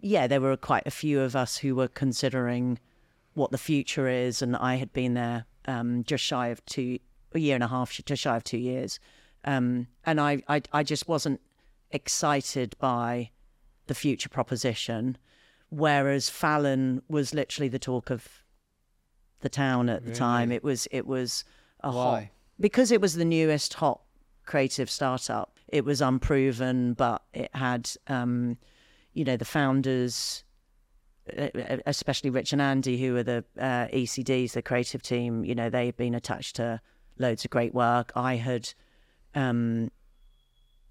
[0.00, 2.78] yeah, there were quite a few of us who were considering
[3.34, 6.98] what the future is, and I had been there um, just shy of two,
[7.32, 8.98] a year and a half, just shy of two years,
[9.44, 11.40] um, and I, I, I just wasn't
[11.90, 13.30] excited by
[13.86, 15.16] the future proposition,
[15.70, 18.26] whereas Fallon was literally the talk of
[19.40, 20.50] the town at the time.
[20.52, 21.44] It was it was
[21.80, 22.14] a hot
[22.58, 24.00] because it was the newest hot
[24.46, 25.58] creative startup.
[25.68, 28.58] It was unproven, but it had um,
[29.12, 30.42] you know the founders.
[31.86, 35.96] Especially Rich and Andy, who are the uh, ECDs, the creative team, you know, they've
[35.96, 36.80] been attached to
[37.18, 38.12] loads of great work.
[38.14, 38.72] I had
[39.34, 39.90] um,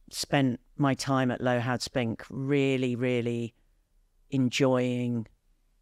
[0.09, 3.53] spent my time at Lowe Howard Spink really, really
[4.29, 5.27] enjoying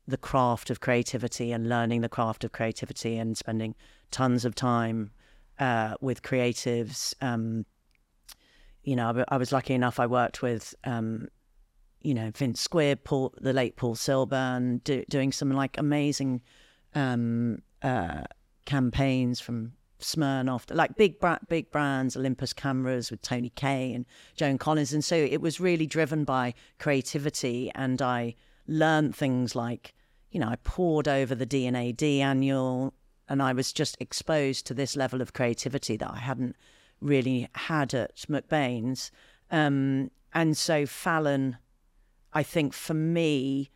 [0.07, 3.75] the craft of creativity and learning the craft of creativity and spending
[4.11, 5.11] tons of time
[5.59, 7.13] uh, with creatives.
[7.21, 7.65] Um,
[8.83, 9.99] you know, I was lucky enough.
[9.99, 11.27] I worked with, um,
[12.05, 16.41] you know, Vince Squibb, Paul, the late Paul Silburn, do, doing some like amazing
[16.93, 18.21] um, uh,
[18.65, 21.15] campaigns from Smirnoff, like big
[21.47, 25.87] big brands, Olympus cameras with Tony Kaye and Joan Collins, and so it was really
[25.87, 28.35] driven by creativity, and I
[28.67, 29.95] learned things like,
[30.31, 32.93] you know, I poured over the D&AD annual,
[33.27, 36.55] and I was just exposed to this level of creativity that I hadn't
[37.01, 39.11] really had at McBain's,
[39.49, 41.57] um, and so Fallon,
[42.35, 43.71] I think for me,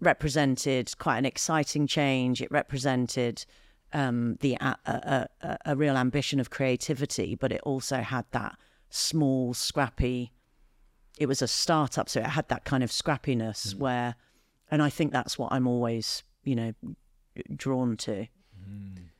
[0.00, 2.40] represented quite an exciting change.
[2.40, 3.44] It represented
[3.92, 8.56] um, the a, a, a, a real ambition of creativity, but it also had that
[8.90, 10.32] small, scrappy.
[11.18, 14.14] It was a startup, so it had that kind of scrappiness where,
[14.70, 16.72] and I think that's what I'm always, you know,
[17.56, 18.26] drawn to.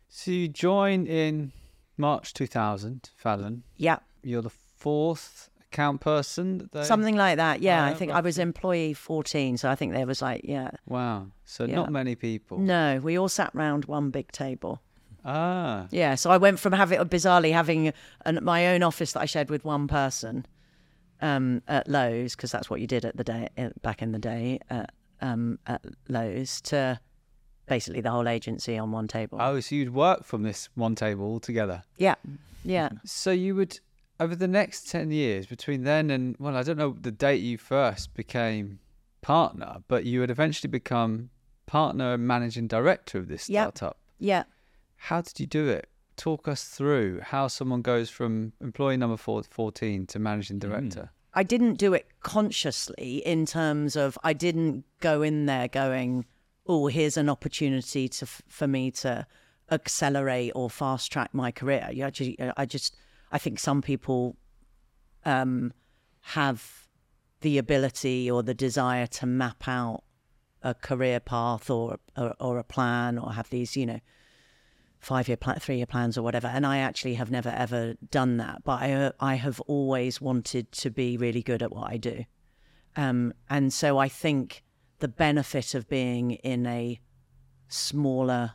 [0.08, 1.52] So you joined in
[1.96, 3.64] March 2000, Fallon.
[3.76, 6.68] Yeah, You're the fourth account person.
[6.72, 6.84] They...
[6.84, 7.62] something like that.
[7.62, 11.28] Yeah, I think I was employee 14, so I think there was like, yeah, Wow.
[11.44, 11.76] So Yeah.
[11.76, 12.58] not many people.
[12.58, 14.82] no, we all sat round one big table.
[15.24, 15.86] Ah.
[15.90, 17.92] Yeah, so I went from having bizarrely having
[18.24, 20.46] an, my own office that I shared with one person
[21.20, 24.18] um, at Lowe's because that's what you did at the day uh, back in the
[24.18, 27.00] day at, um, at Lowe's to
[27.66, 29.38] basically the whole agency on one table.
[29.40, 31.82] Oh, so you'd work from this one table altogether.
[31.96, 32.14] Yeah,
[32.64, 32.90] yeah.
[33.04, 33.80] So you would,
[34.20, 37.58] over the next 10 years, between then and, well, I don't know the date you
[37.58, 38.80] first became
[39.20, 41.30] partner, but you would eventually become
[41.66, 43.98] partner and managing director of this startup.
[44.18, 44.44] Yeah.
[44.96, 45.88] How did you do it?
[46.16, 50.68] Talk us through how someone goes from employee number four, 14 to managing hmm.
[50.68, 51.10] director.
[51.34, 56.24] I didn't do it consciously in terms of I didn't go in there going,
[56.66, 59.26] "Oh, here's an opportunity to for me to
[59.70, 62.96] accelerate or fast track my career." You actually, I just,
[63.30, 64.36] I think some people
[65.24, 65.72] um,
[66.20, 66.86] have
[67.40, 70.02] the ability or the desire to map out
[70.62, 74.00] a career path or or, or a plan or have these, you know,
[74.98, 76.48] five year plan, three year plans or whatever.
[76.48, 80.90] And I actually have never ever done that, but I I have always wanted to
[80.90, 82.24] be really good at what I do,
[82.96, 84.62] um, and so I think
[84.98, 87.00] the benefit of being in a
[87.68, 88.52] smaller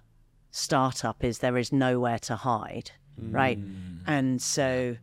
[0.51, 3.57] startup is there is nowhere to hide, right?
[4.07, 4.97] And so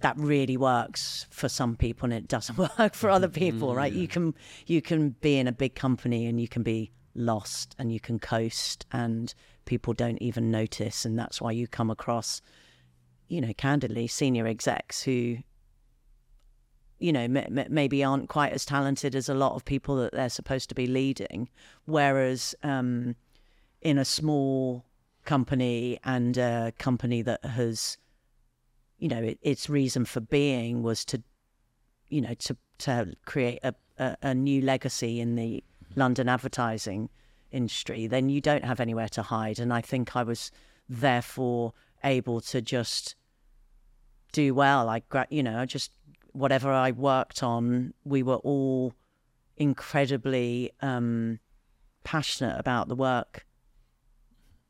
[0.00, 3.92] that really works for some people and it doesn't work for other people right?
[3.92, 4.34] You can
[4.66, 8.18] you can be in a big company and you can be lost and you can
[8.18, 9.34] coast and
[9.64, 11.04] people don't even notice.
[11.04, 12.40] And that's why you come across
[13.28, 15.38] you know candidly senior execs who
[17.00, 20.12] you know m- m- maybe aren't quite as talented as a lot of people that
[20.12, 21.48] they're supposed to be leading.
[21.86, 23.16] Whereas um
[23.82, 24.84] in a small
[25.26, 27.98] company and a company that has
[28.98, 31.22] you know, it, its reason for being was to,
[32.08, 35.62] you know, to to create a, a, a new legacy in the
[35.94, 37.08] London advertising
[37.50, 39.58] industry, then you don't have anywhere to hide.
[39.58, 40.50] And I think I was
[40.88, 41.72] therefore
[42.04, 43.16] able to just
[44.32, 44.88] do well.
[44.88, 45.90] I, you know, I just
[46.32, 48.92] whatever I worked on, we were all
[49.56, 51.38] incredibly um,
[52.04, 53.45] passionate about the work.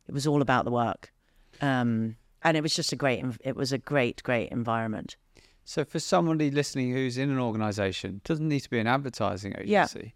[0.09, 1.13] It was all about the work.
[1.61, 5.17] Um, and it was just a great it was a great great environment
[5.65, 9.85] So for somebody listening who's in an organisation, doesn't need to be an advertising Yeah.
[9.85, 10.15] agency,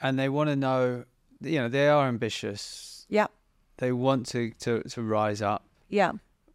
[0.00, 1.04] and they want to know
[1.40, 3.06] you know they are ambitious.
[3.08, 3.26] Yeah,
[3.76, 5.62] They want to to to rise up.
[5.88, 6.12] yeah,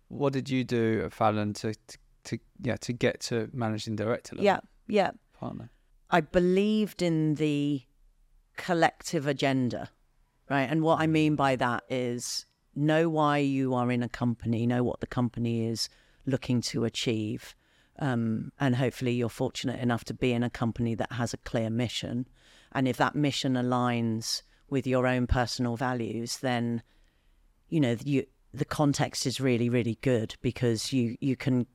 [0.09, 4.35] What did you do at Fallon to to, to yeah to get to managing director
[4.35, 5.11] level yeah, yeah.
[5.39, 5.69] partner?
[6.09, 7.83] I believed in the
[8.55, 9.89] collective agenda,
[10.49, 10.67] right?
[10.69, 12.46] And what I mean by that is
[12.77, 15.89] know why you are in a company, know what the company is
[16.25, 17.55] looking to achieve.
[17.99, 21.69] Um, and hopefully you're fortunate enough to be in a company that has a clear
[21.69, 22.27] mission.
[22.71, 26.83] And if that mission aligns with your own personal values, then,
[27.69, 31.65] you know, you, the context is really, really good because you, you can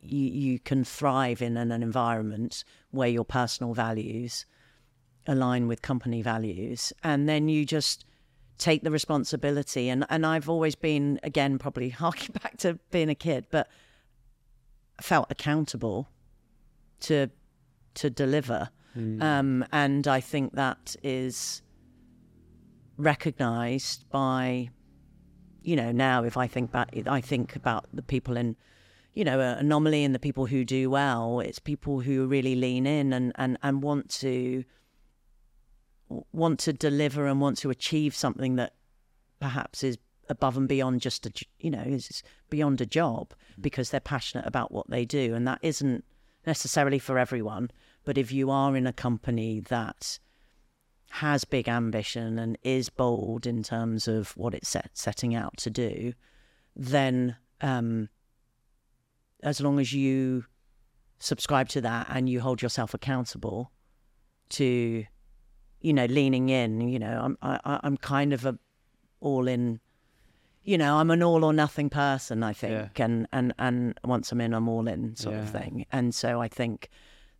[0.00, 4.44] you, you can thrive in an, an environment where your personal values
[5.26, 8.04] align with company values and then you just
[8.58, 13.14] take the responsibility and and I've always been again probably harking back to being a
[13.14, 13.68] kid but
[15.00, 16.08] felt accountable
[17.00, 17.30] to
[17.94, 18.70] to deliver
[19.20, 21.62] um, and I think that is
[22.96, 24.70] recognized by
[25.62, 28.56] you know now if I think back I think about the people in
[29.14, 31.40] you know, uh, anomaly and the people who do well.
[31.40, 34.64] It's people who really lean in and, and, and want to
[36.08, 38.74] want to deliver and want to achieve something that
[39.40, 44.00] perhaps is above and beyond just a you know is beyond a job because they're
[44.00, 45.34] passionate about what they do.
[45.34, 46.04] And that isn't
[46.46, 47.70] necessarily for everyone
[48.04, 50.18] but if you are in a company that
[51.10, 55.70] has big ambition and is bold in terms of what it's set, setting out to
[55.70, 56.12] do
[56.76, 58.08] then um,
[59.42, 60.44] as long as you
[61.18, 63.70] subscribe to that and you hold yourself accountable
[64.50, 65.04] to
[65.84, 68.58] you know leaning in you know i'm I, i'm kind of a
[69.20, 69.80] all in
[70.62, 72.72] you know i'm an all or nothing person i think.
[72.98, 75.84] And and and once i'm in i'm all in sort of thing.
[75.92, 76.88] And so i think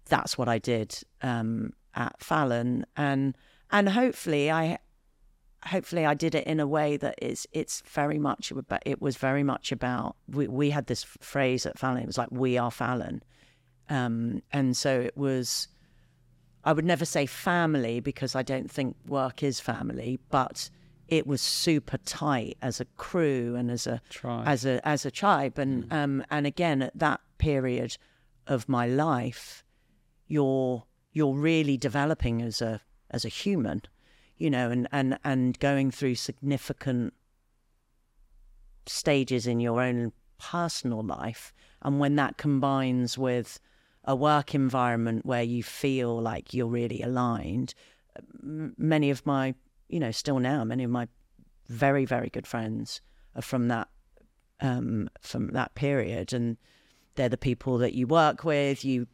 [0.05, 2.85] that's what i did um at fallon.
[2.97, 3.35] And
[3.71, 4.79] and hopefully i
[5.67, 9.17] hopefully I did it in a way that is it's very much about it was
[9.17, 12.71] very much about we we had this phrase at Fallon it was like we are
[12.71, 13.23] Fallon.
[13.89, 15.69] Um and so it was
[16.65, 20.71] I would never say family because I don't think work is family but
[21.09, 24.49] it was super tight as a crew and as a Tribe.
[24.49, 25.59] as a as a tribe.
[25.59, 27.97] And um and again at that period
[28.47, 29.65] of my life
[30.27, 33.83] you're you're really developing as a as a human
[34.37, 37.13] you know and and and going through significant
[38.87, 41.53] stages in your own personal life.
[41.83, 43.61] And when that combines with
[44.05, 47.75] a work environment where you feel like you're really aligned.
[48.43, 49.55] Many of my
[49.89, 51.07] you know still now many of my
[51.69, 53.01] very very good friends
[53.35, 53.89] are from that
[54.61, 56.57] um from that period and
[57.15, 59.07] they're the people that you work with you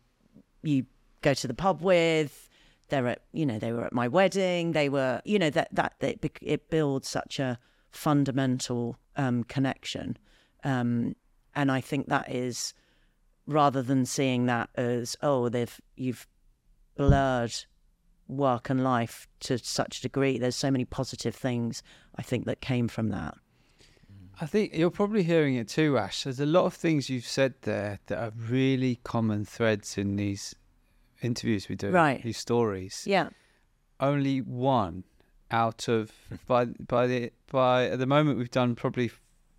[0.63, 0.85] you
[1.23, 2.49] go to the pub with
[2.89, 5.95] they're at you know they were at my wedding they were you know that that,
[6.01, 7.59] it, it builds such a
[7.91, 10.17] fundamental um, connection.
[10.63, 11.17] Um,
[11.55, 12.75] and i think that is
[13.51, 16.27] rather than seeing that as oh they've you've
[16.97, 17.53] blurred
[18.29, 21.83] work and life to such a degree there's so many positive things
[22.17, 23.35] i think that came from that
[24.43, 26.25] I think you're probably hearing it too, Ash.
[26.25, 30.55] There's a lot of things you've said there that are really common threads in these
[31.21, 32.23] interviews we do, Right.
[32.23, 33.05] These stories.
[33.07, 33.29] yeah
[33.99, 35.05] Only one
[35.51, 36.13] out of
[36.47, 39.11] by by the by at the moment we've done probably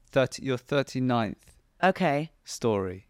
[0.09, 1.35] thirty your 39th
[1.83, 3.05] okay story.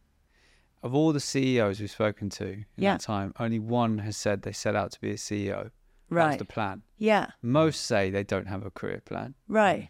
[0.84, 2.94] Of all the CEOs we've spoken to in Yeah.
[2.94, 5.64] that time, only one has said they set out to be a CEO.
[5.64, 5.72] That's
[6.10, 6.82] right the plan.
[6.98, 9.36] yeah Most say they don't have a career plan.
[9.48, 9.90] right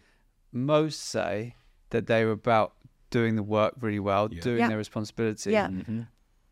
[0.52, 1.56] Most say
[1.90, 2.74] that they were about
[3.10, 4.40] doing the work really well, Yeah.
[4.42, 4.68] doing Yeah.
[4.68, 5.50] their responsibility.
[5.52, 5.68] Yeah.
[5.68, 6.02] Mm-hmm.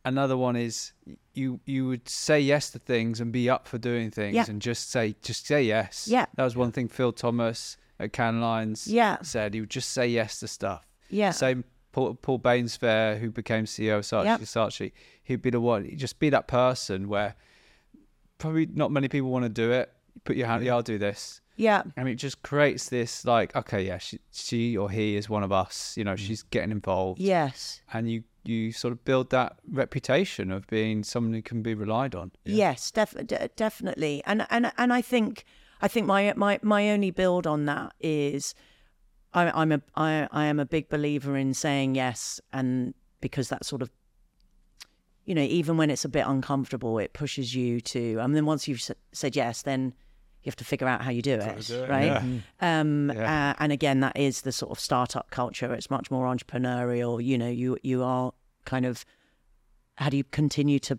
[0.05, 0.93] Another one is
[1.35, 4.47] you you would say yes to things and be up for doing things Yeah.
[4.49, 6.09] and just say just say yes.
[6.09, 6.27] Yeah.
[6.35, 9.21] That was one thing Phil Thomas at Cannes Lions Yeah.
[9.23, 9.53] said.
[9.55, 10.87] He would just say yes to stuff.
[11.11, 14.41] yeah Same Paul, Paul Bainsfair, who became CEO of Saatchi Yep.
[14.41, 15.85] Saatchi, he'd be the one.
[15.85, 17.35] He'd just be that person where
[18.39, 19.93] probably not many people want to do it.
[20.25, 21.41] Put your hand, yeah, I'll do this.
[21.57, 25.43] yeah And it just creates this like, okay, yeah, she, she or he is one
[25.43, 25.97] of us.
[25.97, 26.19] You know, mm.
[26.19, 31.35] she's getting involved, yes and you you sort of build that reputation of being someone
[31.35, 32.33] who can be relied on.
[32.45, 35.45] Yes, def- de- definitely, and and and I think
[35.83, 38.55] I think my my my only build on that is
[39.33, 43.65] I, I'm a I I am a big believer in saying yes, and because that
[43.65, 43.91] sort of
[45.25, 48.19] you know even when it's a bit uncomfortable, it pushes you to.
[48.21, 49.95] And then once you've s- said yes, then
[50.43, 52.23] you have to figure out how you do it, do it, right?
[52.61, 52.81] yeah.
[52.81, 53.51] Um, Yeah.
[53.53, 55.73] uh, and again, that is the sort of startup culture.
[55.75, 57.23] It's much more entrepreneurial.
[57.25, 58.33] You know, you you are
[58.65, 59.05] kind of
[59.97, 60.99] how do you continue to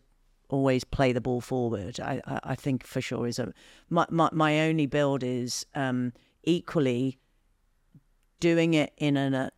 [0.50, 2.00] always play the ball forward.
[2.00, 3.52] I, I, I think for sure is a
[3.90, 6.14] my, my, my only build is um,
[6.44, 7.18] equally
[8.42, 9.52] doing it in an, a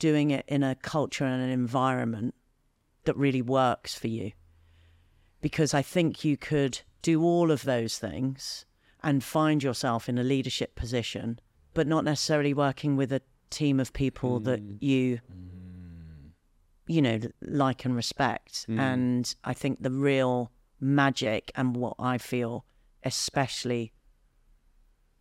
[0.00, 2.34] doing it in a culture and an environment
[3.04, 4.32] that really works for you.
[5.40, 8.66] Because I think you could do all of those things
[9.02, 11.38] and find yourself in a leadership position,
[11.72, 14.76] but not necessarily working with a team of people that mm.
[14.80, 16.30] you mm.
[16.86, 18.66] you know like and respect.
[18.68, 18.78] Mm.
[18.78, 22.64] And i think the real magic and what i feel
[23.04, 23.92] especially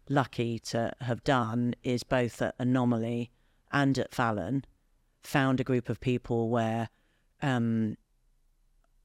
[0.09, 3.31] lucky to have done is both at anomaly
[3.71, 4.65] and at fallon
[5.21, 6.89] found a group of people where
[7.41, 7.95] um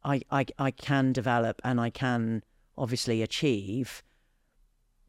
[0.03, 2.43] i i, I can develop and i can
[2.77, 4.03] obviously achieve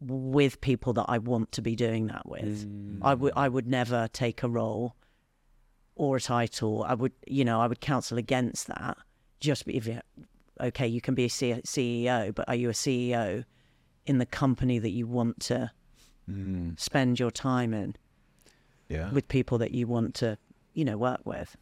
[0.02, 2.68] with people that I want to be doing that with.
[3.02, 4.96] I would I would never take a role
[5.96, 6.84] or a title.
[6.84, 8.98] I would you know I would counsel against that.
[9.40, 10.02] Just if you
[10.60, 13.46] okay, you can be a C- CEO, but are you a CEO
[14.06, 15.72] in the company that you want to
[16.30, 16.80] Mm.
[16.80, 17.96] spend your time in
[18.90, 19.12] Yeah.
[19.12, 20.38] with people that you want to
[20.74, 21.56] you know work with?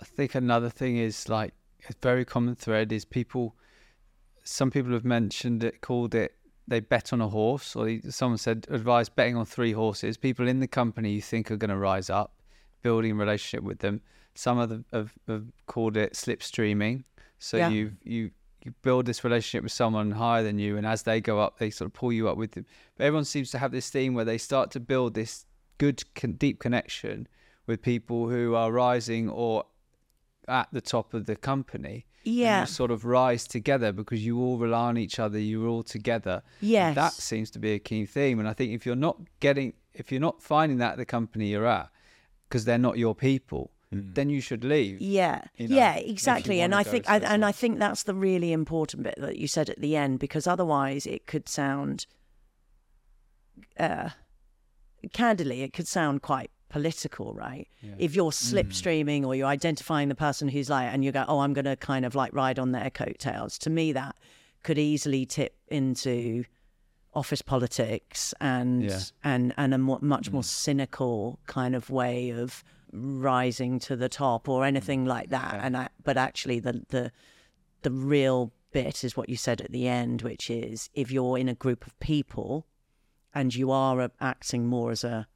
[0.00, 1.54] I think another thing is like
[1.88, 3.56] a very common thread is people.
[4.44, 6.34] Some people have mentioned it, called it.
[6.66, 10.16] They bet on a horse, or they- someone said advise betting on three horses.
[10.16, 12.34] People in the company you think are going to rise up,
[12.82, 14.02] building a relationship with them.
[14.34, 17.04] Some of them have, have called it slipstreaming.
[17.38, 17.68] So Yeah.
[17.70, 18.30] you you
[18.68, 21.70] you build this relationship with someone higher than you, and as they go up, they
[21.70, 22.66] sort of pull you up with them.
[22.96, 25.46] But everyone seems to have this theme where they start to build this
[25.78, 27.26] good, con- deep connection
[27.66, 29.64] with people who are rising or
[30.46, 32.04] at the top of the company.
[32.24, 32.64] and Yeah.
[32.64, 35.38] sort of rise together because you all rely on each other.
[35.38, 36.42] You're all together.
[36.60, 36.94] Yes.
[36.94, 38.38] That seems to be a key theme.
[38.38, 41.46] And I think if you're not getting, if you're not finding that at the company
[41.48, 41.88] you're at,
[42.48, 44.14] because they're not your people, Mm.
[44.14, 45.00] then you should leave.
[45.00, 46.60] Yeah, you know, yeah, exactly.
[46.60, 49.70] And I think, I, and I think that's the really important bit that you said
[49.70, 52.06] at the end, because otherwise it could sound,
[53.78, 54.10] uh,
[55.12, 57.66] candidly, it could sound quite political, right?
[57.98, 58.52] If you're mm.
[58.52, 61.76] slipstreaming or you're identifying the person who's like, and you go, oh, I'm going to
[61.76, 63.56] kind of like ride on their coattails.
[63.60, 64.16] To me, that
[64.64, 66.44] could easily tip into
[67.14, 69.00] office politics and Yeah.
[69.24, 70.34] and and a more, much mm.
[70.34, 72.62] more cynical kind of way of
[72.92, 75.60] rising to the top or anything like that.
[75.62, 77.12] And I, but actually, the the
[77.82, 81.48] the real bit is what you said at the end, which is if you're in
[81.48, 82.66] a group of people
[83.34, 85.26] and you are uh, acting more as a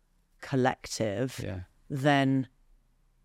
[0.41, 1.61] collective, Yeah.
[1.89, 2.49] then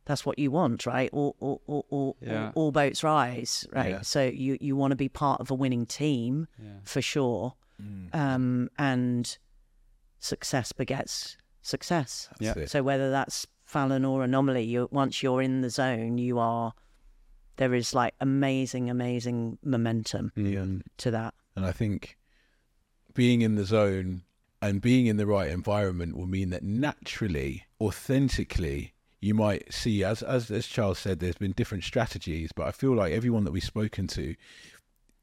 [0.05, 1.09] that's what you want, right?
[1.11, 2.51] All, all, all, all, Yeah.
[2.55, 3.89] all, all boats rise, right?
[3.89, 4.01] Yeah.
[4.01, 6.69] So you, you want to be part of a winning team Yeah.
[6.84, 7.55] for sure.
[8.13, 9.38] Um, and
[10.19, 12.30] success begets success.
[12.39, 12.65] Yeah.
[12.65, 16.74] So whether that's Fallon or Anomaly, you once you're in the zone, you are
[17.57, 20.53] there is like amazing, amazing momentum mm.
[20.53, 20.82] Yeah.
[20.97, 21.34] to that.
[21.55, 22.18] And I think
[23.13, 24.22] being in the zone
[24.61, 30.24] and being in the right environment will mean that naturally, authentically, you might see, as
[30.24, 33.63] as as Charles said, there's been different strategies, but I feel like everyone that we've
[33.63, 34.36] spoken to,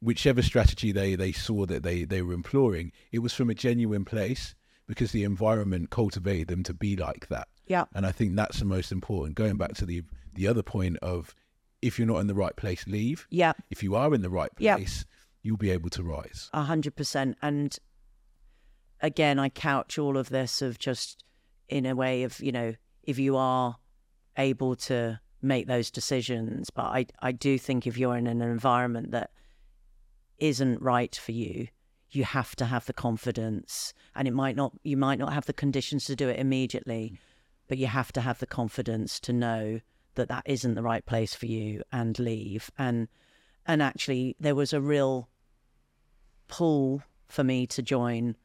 [0.00, 4.04] whichever strategy they they saw that they they were imploring, it was from a genuine
[4.04, 4.54] place
[4.86, 7.48] because the environment cultivated them to be like that.
[7.66, 7.84] Yeah.
[7.94, 9.36] And I think that's the most important.
[9.36, 10.02] Going back to the
[10.34, 11.34] the other point of
[11.80, 13.26] if you're not in the right place, leave.
[13.30, 13.52] Yeah.
[13.70, 14.76] If you are in the right Yeah.
[14.76, 15.04] place,
[15.42, 16.50] you'll be able to rise.
[16.52, 17.36] A hundred percent.
[17.42, 17.76] And
[19.00, 21.24] again, I couch all of this of just
[21.68, 23.76] in a way of, you know, if you are
[24.36, 29.10] able to make those decisions, but I, I do think if you're in an environment
[29.12, 29.30] that
[30.38, 31.68] isn't right for you,
[32.10, 35.52] you have to have the confidence and it might not you might not have the
[35.52, 37.18] conditions to do it immediately,
[37.68, 39.80] but you have to have the confidence to know
[40.14, 42.70] that that isn't the right place for you and leave.
[42.78, 43.08] And
[43.66, 45.28] and actually there was a real
[46.48, 48.36] pull for me to join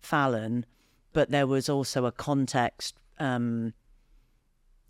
[0.00, 0.66] Fallon,
[1.12, 3.72] but there was also a context, um,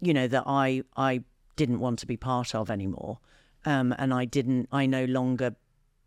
[0.01, 1.23] you know, that I I
[1.57, 3.19] didn't want to be part of anymore,
[3.65, 4.69] um, and I didn't.
[4.71, 5.57] I no longer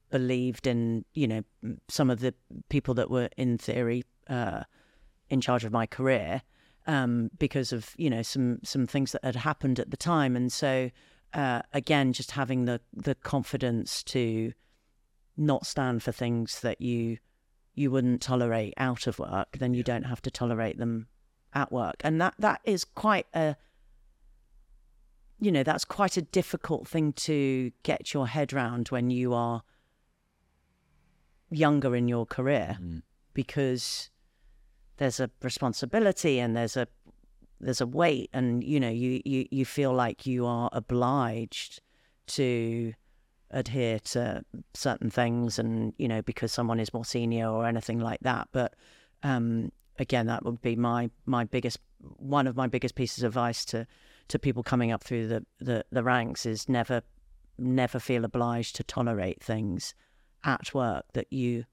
[0.09, 1.43] believed in you know
[1.87, 2.33] some of the
[2.69, 4.63] people that were in theory uh,
[5.29, 6.41] in charge of my career
[6.87, 10.51] um, because of you know some some things that had happened at the time, and
[10.51, 10.89] so
[11.33, 14.53] uh, again, just having the the confidence to
[15.37, 17.17] not stand for things that you
[17.73, 21.07] you wouldn't tolerate out of work, then you don't have to tolerate them
[21.53, 23.55] at work, and that that is quite a
[25.39, 29.63] you know that's quite a difficult thing to get your head round when you are
[31.49, 32.77] younger in your career
[33.33, 34.09] because
[35.01, 36.87] there's a responsibility and there's a
[37.59, 41.81] there's a weight and you know you you, you feel like you are obliged
[42.27, 42.93] to
[43.49, 44.45] adhere to
[44.75, 48.47] certain things, and you know because someone is more senior or anything like that.
[48.51, 48.75] But
[49.23, 51.79] um, again, that would be my my biggest
[52.17, 53.87] one of my biggest pieces of advice to
[54.27, 57.01] to people coming up through the the, the ranks is never
[57.57, 59.95] never feel obliged to tolerate things
[60.43, 61.65] at work that you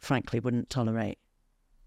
[0.00, 1.18] frankly wouldn't tolerate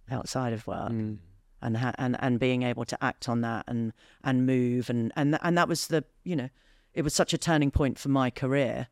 [0.10, 1.18] outside of work Mm.
[1.62, 3.94] and ha- and and being able to act on that and
[4.24, 6.50] and move and and and that was the you know
[6.94, 8.88] it was such a turning point for my career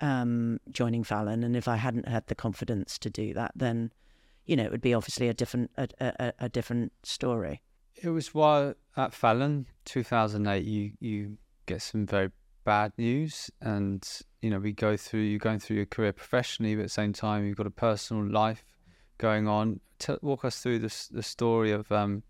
[0.00, 3.92] um joining Fallon and if I hadn't had the confidence to do that then
[4.44, 7.62] you know it would be obviously a different a, a, a different story
[8.02, 12.30] It was while at Fallon, 2008, you, you get some very
[12.64, 13.50] bad news.
[13.60, 14.06] And,
[14.42, 17.14] you know, we go through, you're going through your career professionally, but at the same
[17.14, 18.64] time, you've got a personal life
[19.18, 19.80] going on.
[19.98, 22.22] Tell, walk us through the, the story of um,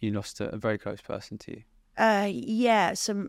[0.00, 1.62] you lost a, a very close person to you.
[1.96, 2.94] Uh, yeah.
[2.94, 3.28] So,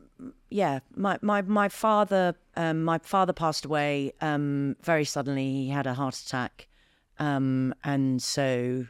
[0.49, 5.51] yeah, my my my father, um, my father passed away um, very suddenly.
[5.51, 6.67] He had a heart attack,
[7.19, 8.87] um, and so,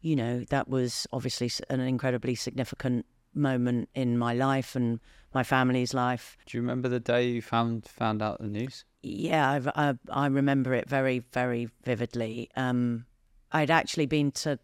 [0.00, 4.98] you know, that was obviously an incredibly significant moment in my life and
[5.32, 6.36] my family's life.
[6.46, 8.84] Do you remember the day you found found out the news?
[9.02, 12.50] Yeah, I've, I I remember it very very vividly.
[12.56, 13.06] Um,
[13.50, 14.58] I'd actually been to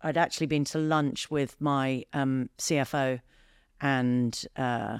[0.00, 3.20] I'd actually been to lunch with my um, CFO,
[3.80, 4.98] and uh,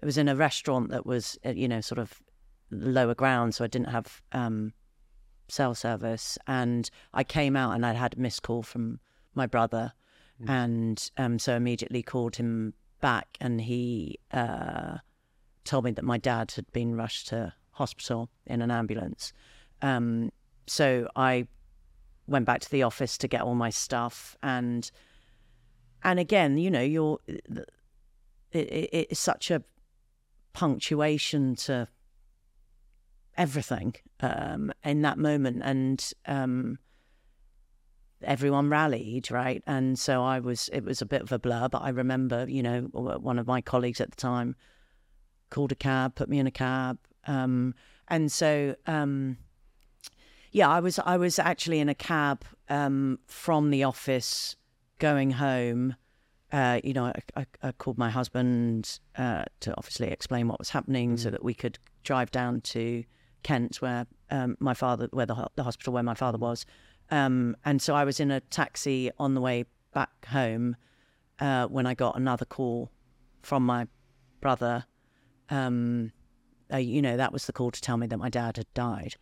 [0.00, 2.20] it was in a restaurant that was uh, you know sort of
[2.70, 4.72] lower ground, so I didn't have um,
[5.48, 6.38] cell service.
[6.46, 9.00] And I came out and I'd had a missed call from
[9.34, 9.92] my brother,
[10.46, 14.98] and um, so immediately called him back, and he uh,
[15.64, 19.32] told me that my dad had been rushed to hospital in an ambulance.
[19.80, 20.30] Um,
[20.66, 21.46] so I
[22.26, 24.90] went back to the office to get all my stuff and
[26.04, 27.68] and again you know you're it,
[28.52, 29.62] it, it's such a
[30.52, 31.88] punctuation to
[33.36, 36.78] everything um, in that moment and um,
[38.22, 41.82] everyone rallied right and so i was it was a bit of a blur but
[41.82, 44.54] i remember you know one of my colleagues at the time
[45.50, 47.74] called a cab put me in a cab um,
[48.08, 49.36] and so um,
[50.52, 54.56] yeah, I was I was actually in a cab um, from the office
[54.98, 55.96] going home.
[56.52, 60.68] Uh, you know, I, I, I called my husband uh, to obviously explain what was
[60.68, 63.04] happening, so that we could drive down to
[63.42, 66.66] Kent, where um, my father, where the, the hospital where my father was.
[67.10, 70.76] Um, and so I was in a taxi on the way back home
[71.40, 72.90] uh, when I got another call
[73.42, 73.86] from my
[74.40, 74.84] brother.
[75.50, 76.12] Um,
[76.72, 79.14] uh, you know, that was the call to tell me that my dad had died.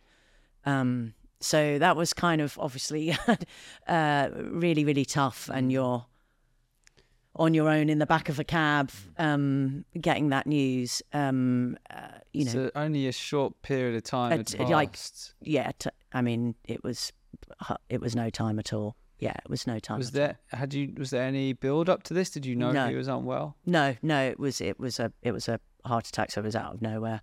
[0.65, 3.17] Um, so that was kind of obviously
[3.87, 6.05] uh, really, really tough, and you're
[7.35, 11.01] on your own in the back of a cab, um, getting that news.
[11.13, 14.97] Um, uh, you know, so only a short period of time Uh, had like-
[15.41, 15.71] yeah.
[15.79, 17.13] T- I mean, it was
[17.89, 18.95] it was no time at all.
[19.17, 19.99] Yeah, it was no time.
[19.99, 22.29] Was there had you was there any build up to this?
[22.31, 22.87] Did you know No.
[22.89, 23.55] he was unwell?
[23.65, 26.55] No, no, it was it was a it was a heart attack, so it was
[26.55, 27.21] out of nowhere.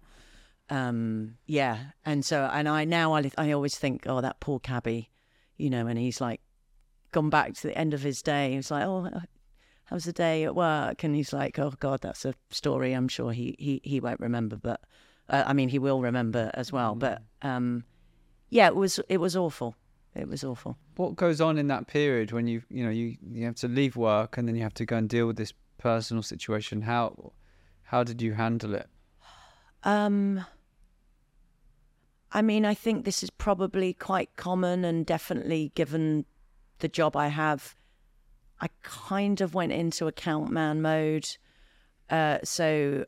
[0.71, 5.11] Um, yeah, and so and I now I I always think, oh, that poor cabbie,
[5.57, 6.41] you know, and he's like
[7.13, 8.55] gone back to the end of his day.
[8.55, 9.11] He's like, oh,
[9.85, 11.05] how's the day at work?
[11.05, 12.93] And he's like, oh God, that's a story.
[12.93, 14.81] I'm sure he he he won't remember, but
[15.29, 16.95] uh, I mean, he will remember as well.
[16.95, 17.85] But um,
[18.51, 19.75] yeah, it was it was awful.
[20.15, 20.77] It was awful.
[20.97, 23.97] What goes on in that period when you you know you you have to leave
[23.97, 26.83] work and then you have to go and deal with this personal situation?
[26.83, 27.33] How
[27.83, 28.89] how did you handle it?
[29.85, 30.45] Um,
[32.33, 36.27] I mean, I think this is probably quite common, and definitely given
[36.81, 37.75] the job I have,
[38.61, 41.29] I kind of went into account man mode.
[42.11, 43.05] Uh, so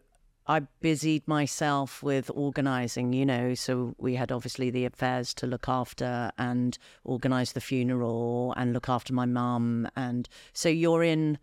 [0.46, 3.54] I busied myself with organizing, you know.
[3.54, 8.88] So we had obviously the affairs to look after and organize the funeral and look
[8.88, 9.88] after my mum.
[9.96, 11.38] And so you're in,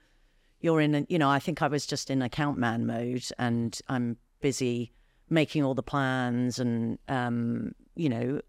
[0.62, 4.18] you're in, you know, I think I was just in account man mode and I'm
[4.42, 4.92] busy
[5.30, 8.42] making all the plans and, um, you know,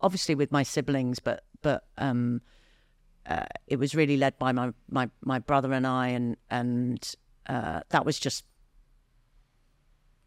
[0.00, 2.42] obviously with my siblings, but, but, um,
[3.28, 7.16] uh, it was really led by my, my, my brother and I, and and
[7.48, 8.44] uh, that was just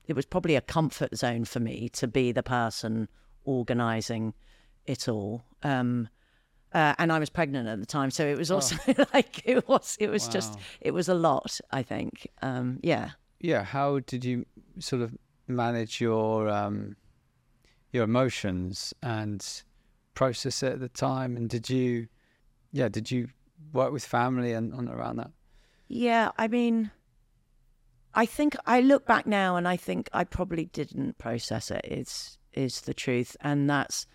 [0.07, 3.07] it was probably a comfort zone for me to be the person
[3.45, 4.33] organising
[4.85, 5.43] it all.
[5.61, 6.09] Um,
[6.73, 8.75] uh, and I was pregnant at the time, so it was also
[9.13, 11.59] like it was it was just it was a lot.
[11.71, 13.11] I think, um, yeah.
[13.39, 14.45] Yeah, how did you
[14.79, 15.15] sort of
[15.49, 16.95] manage your um
[17.91, 19.63] your emotions and
[20.13, 21.35] process it at the time?
[21.35, 22.07] And did you
[22.71, 23.29] yeah, did you
[23.73, 25.31] work with family and on around that?
[25.87, 26.91] Yeah, I mean,
[28.13, 31.81] I think I look back now and I think I probably didn't process it.
[31.83, 34.05] Is is the truth, and that's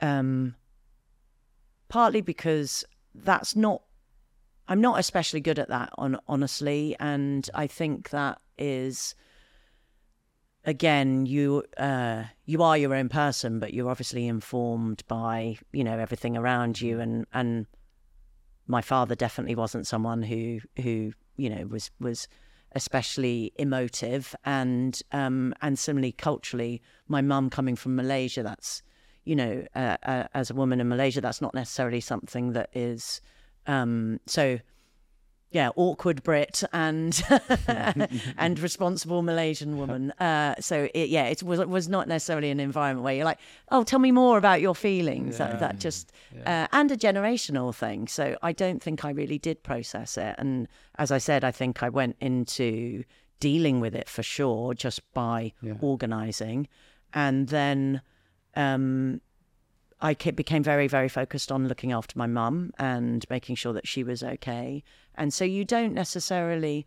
[0.00, 0.54] um,
[1.88, 2.84] partly because
[3.14, 3.82] that's not.
[4.66, 9.14] I'm not especially good at that, on honestly, and I think that is
[10.64, 15.98] again you uh, you are your own person, but you're obviously informed by you know
[15.98, 17.66] everything around you, and and
[18.66, 22.28] my father definitely wasn't someone who who you know was was
[22.72, 24.34] especially emotive.
[24.44, 28.82] And um and similarly culturally my mum coming from Malaysia that's
[29.24, 33.20] you know uh, uh, as a woman in Malaysia that's not necessarily something that is
[33.66, 34.58] um so
[35.54, 37.22] yeah, awkward Brit and
[38.36, 40.12] and responsible Malaysian woman.
[40.24, 43.38] Uh, so it, yeah, it was was not necessarily an environment where you're like,
[43.70, 45.38] oh, tell me more about your feelings.
[45.38, 45.48] Yeah.
[45.48, 46.64] That, that just yeah.
[46.64, 48.08] uh, and a generational thing.
[48.08, 50.34] So I don't think I really did process it.
[50.38, 50.66] And
[50.98, 53.04] as I said, I think I went into
[53.38, 55.74] dealing with it for sure just by yeah.
[55.80, 56.68] organising,
[57.12, 58.00] and then.
[58.56, 59.20] Um,
[60.04, 64.04] I became very, very focused on looking after my mum and making sure that she
[64.04, 64.84] was okay.
[65.14, 66.86] And so you don't necessarily,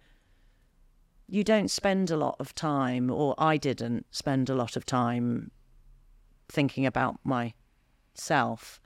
[1.28, 5.50] you don't spend a lot of time, or I didn't spend a lot of time
[6.48, 8.80] thinking about myself.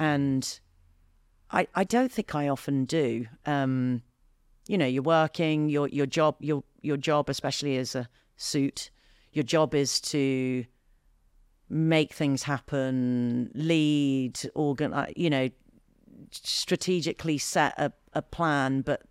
[0.00, 0.58] And
[1.52, 3.26] I, I don't think I often do.
[3.44, 4.02] Um,
[4.66, 8.90] you know, you're working, your your job, your your job, especially as a suit,
[9.32, 10.64] your job is to
[11.68, 15.48] make things happen, lead, organize, you know,
[16.30, 19.02] strategically set a, a plan, but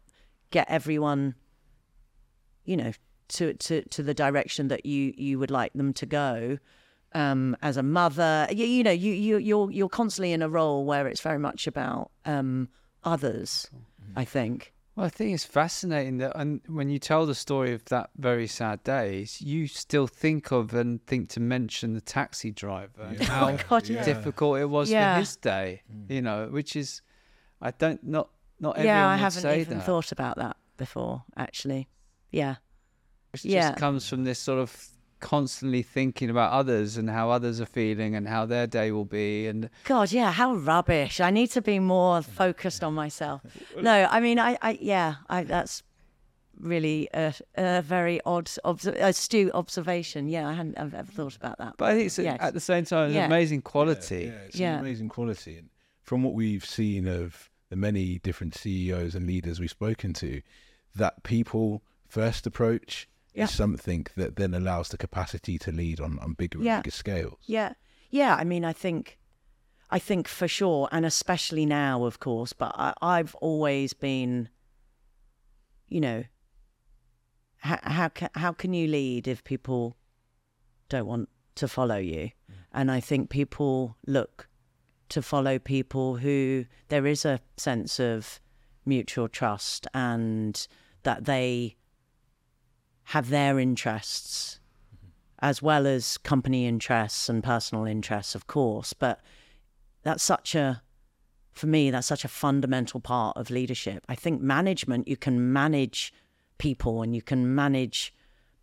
[0.51, 1.35] get everyone,
[2.63, 2.91] you know,
[3.27, 6.57] to, to, to the direction that you, you would like them to go.
[7.13, 10.83] Um, as a mother, you, you know, you, you, you're, you're constantly in a role
[10.85, 12.67] where it's very much about um,
[13.03, 13.69] others,
[14.15, 14.73] I think.
[14.95, 18.47] Well, I think it's fascinating that and when you tell the story of that very
[18.47, 23.25] sad day, you still think of and think to mention the taxi driver yeah.
[23.25, 24.05] how oh God, yeah.
[24.05, 25.15] difficult it was yeah.
[25.15, 25.81] for his day.
[25.93, 26.11] Mm.
[26.11, 27.01] You know, which is,
[27.61, 28.29] I don't not
[28.59, 29.85] not everyone yeah, I haven't even that.
[29.85, 31.23] thought about that before.
[31.35, 31.89] Actually,
[32.31, 32.55] yeah,
[33.33, 33.69] it yeah.
[33.69, 34.87] just comes from this sort of
[35.25, 39.47] constantly thinking about others and how others are feeling and how their day will be
[39.47, 43.41] and god yeah how rubbish i need to be more focused on myself
[43.81, 45.81] no i mean i, I yeah i that's
[46.59, 51.73] really a, a very odd astute observation yeah i hadn't I've ever thought about that
[51.77, 52.37] but i think it's yes.
[52.39, 53.25] at the same time it's yeah.
[53.25, 54.79] amazing quality yeah, yeah it's yeah.
[54.79, 55.69] amazing quality and
[56.03, 60.43] from what we've seen of the many different ceos and leaders we've spoken to
[60.93, 63.43] that people first approach yeah.
[63.45, 66.81] is something that then allows the capacity to lead on, on bigger yeah.
[66.81, 67.39] bigger scales.
[67.45, 67.73] Yeah.
[68.09, 68.35] Yeah.
[68.35, 69.17] I mean, I think,
[69.89, 74.49] I think for sure, and especially now, of course, but I, I've always been,
[75.89, 76.23] you know,
[77.57, 79.97] how, how, can, how can you lead if people
[80.89, 82.29] don't want to follow you?
[82.51, 82.55] Mm.
[82.73, 84.47] And I think people look
[85.09, 88.39] to follow people who there is a sense of
[88.85, 90.67] mutual trust and
[91.03, 91.75] that they
[93.05, 94.59] have their interests
[95.39, 98.93] as well as company interests and personal interests, of course.
[98.93, 99.19] But
[100.03, 100.81] that's such a,
[101.51, 104.03] for me, that's such a fundamental part of leadership.
[104.07, 106.13] I think management, you can manage
[106.57, 108.13] people and you can manage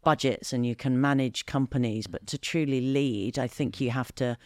[0.03, 4.36] budgets and you can manage companies, but to truly lead, I think you have to,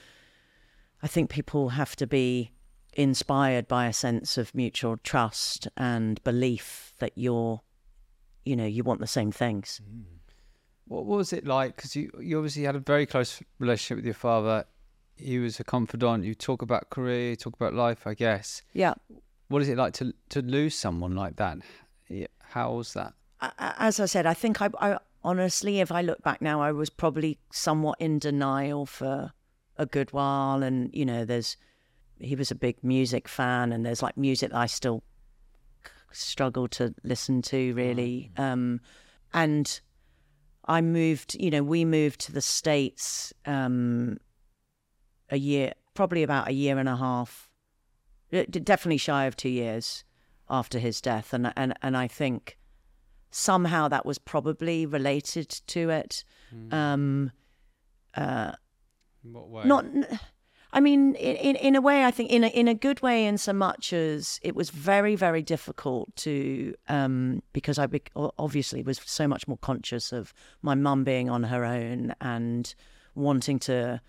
[1.02, 2.50] I think people have to be
[2.92, 7.62] inspired by a sense of mutual trust and belief that you're
[8.46, 9.80] you know you want the same things.
[9.84, 10.04] Mm.
[10.88, 11.76] What was it like?
[11.76, 14.64] Because you you obviously had a very close relationship with your father.
[15.16, 16.24] He was a confidant.
[16.24, 18.62] You talk about career, you talk about life, I guess.
[18.72, 18.94] Yeah.
[19.48, 21.58] What is it like to to lose someone like that?
[22.40, 23.14] How was that?
[23.58, 26.88] As I said, I think I, I honestly, if I look back now, I was
[26.88, 29.32] probably somewhat in denial for
[29.76, 31.56] a good while, and you know, there's
[32.18, 35.02] he was a big music fan, and there's like music that I still
[36.12, 38.30] struggle to listen to really.
[38.36, 38.42] Mm.
[38.42, 38.80] Um,
[39.34, 39.80] and
[40.66, 44.18] I moved, you know, we moved to the States um,
[45.30, 47.50] a year, probably about a year and a half,
[48.30, 50.04] definitely shy of two years
[50.48, 51.32] after his death.
[51.32, 52.58] And, and, and I think
[53.30, 56.24] somehow that was probably related to it.
[56.54, 56.72] Mm.
[56.72, 57.32] Um,
[58.14, 58.52] uh,
[59.22, 59.64] what way?
[59.64, 59.84] Not
[60.72, 63.38] I mean, in, in a way, I think in a, in a good way, in
[63.38, 69.00] so much as it was very, very difficult to, um, because I be, obviously was
[69.04, 72.74] so much more conscious of my mum being on her own and
[73.14, 74.00] wanting to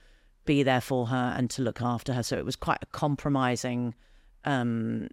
[0.45, 2.24] be there for her and to look after her.
[2.24, 3.93] So it was quite a compromising
[4.43, 5.10] um,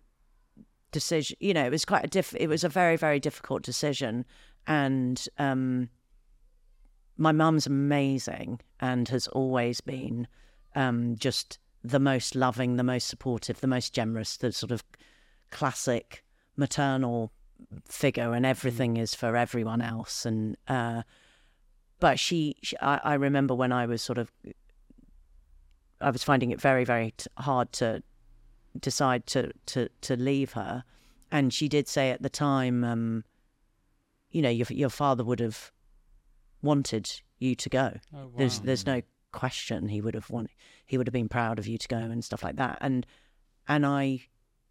[0.92, 1.36] decision.
[1.40, 2.34] You know, it was quite a diff.
[2.38, 4.24] It was a very, very difficult decision.
[4.66, 5.88] and um,
[7.16, 10.26] my mum's amazing and has always been
[10.74, 14.82] um, just the most loving, the most supportive, the most generous, the sort of
[15.50, 16.24] classic
[16.56, 17.30] maternal
[17.86, 20.24] figure, and everything is for everyone else.
[20.24, 21.02] And uh,
[22.00, 24.32] but she, she I, I remember when I was sort of,
[26.00, 28.02] I was finding it very, very t- hard to
[28.80, 30.84] decide to to to leave her,
[31.30, 33.24] and she did say at the time, um,
[34.30, 35.70] you know, your your father would have
[36.62, 37.98] wanted you to go.
[38.14, 39.02] Oh, There's there's no
[39.34, 40.52] question he would have wanted
[40.86, 42.78] he would have been proud of you to go and stuff like that.
[42.80, 43.04] And
[43.68, 44.22] and I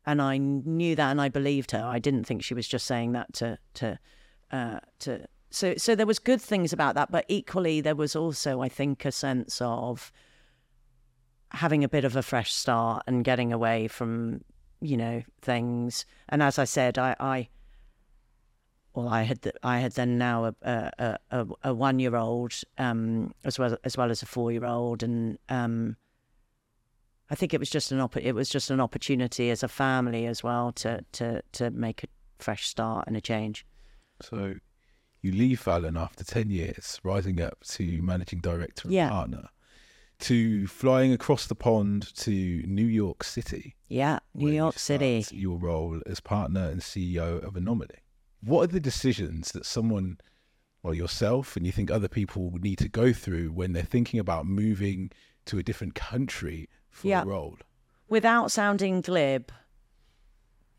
[0.05, 1.83] and I knew that and I believed her.
[1.83, 3.99] I didn't think she was just saying that to to
[4.51, 8.61] uh, to so so there was good things about that, but equally there was also
[8.61, 10.11] I think a sense of
[11.51, 14.41] having a bit of a fresh start and getting away from
[14.81, 16.05] you know things.
[16.29, 17.49] And as I said, I I
[18.95, 22.53] well, I had the, I had then now a a, a, a one year old
[22.77, 25.97] um, as well as well as a four year old, and um,
[27.29, 30.25] I think it was just an opp- it was just an opportunity as a family
[30.25, 32.07] as well to to to make a
[32.39, 33.65] fresh start and a change.
[34.21, 34.55] So
[35.21, 39.09] you leave Fallon after 10 years, rising up to managing director and Yeah.
[39.09, 39.47] partner,
[40.19, 42.31] to flying across the pond to
[42.67, 43.75] New York City.
[43.87, 45.25] Yeah, New where you York City.
[45.31, 47.99] Your role as partner and CEO of Anomaly.
[48.43, 50.17] What are the decisions that someone,
[50.81, 54.19] well, yourself and you think other people would need to go through when they're thinking
[54.19, 55.11] about moving
[55.45, 57.21] to a different country for Yeah.
[57.21, 57.57] a role?
[58.09, 59.51] Without sounding glib,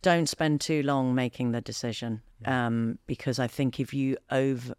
[0.02, 4.74] don't spend too long making the decision, um, because I think if you over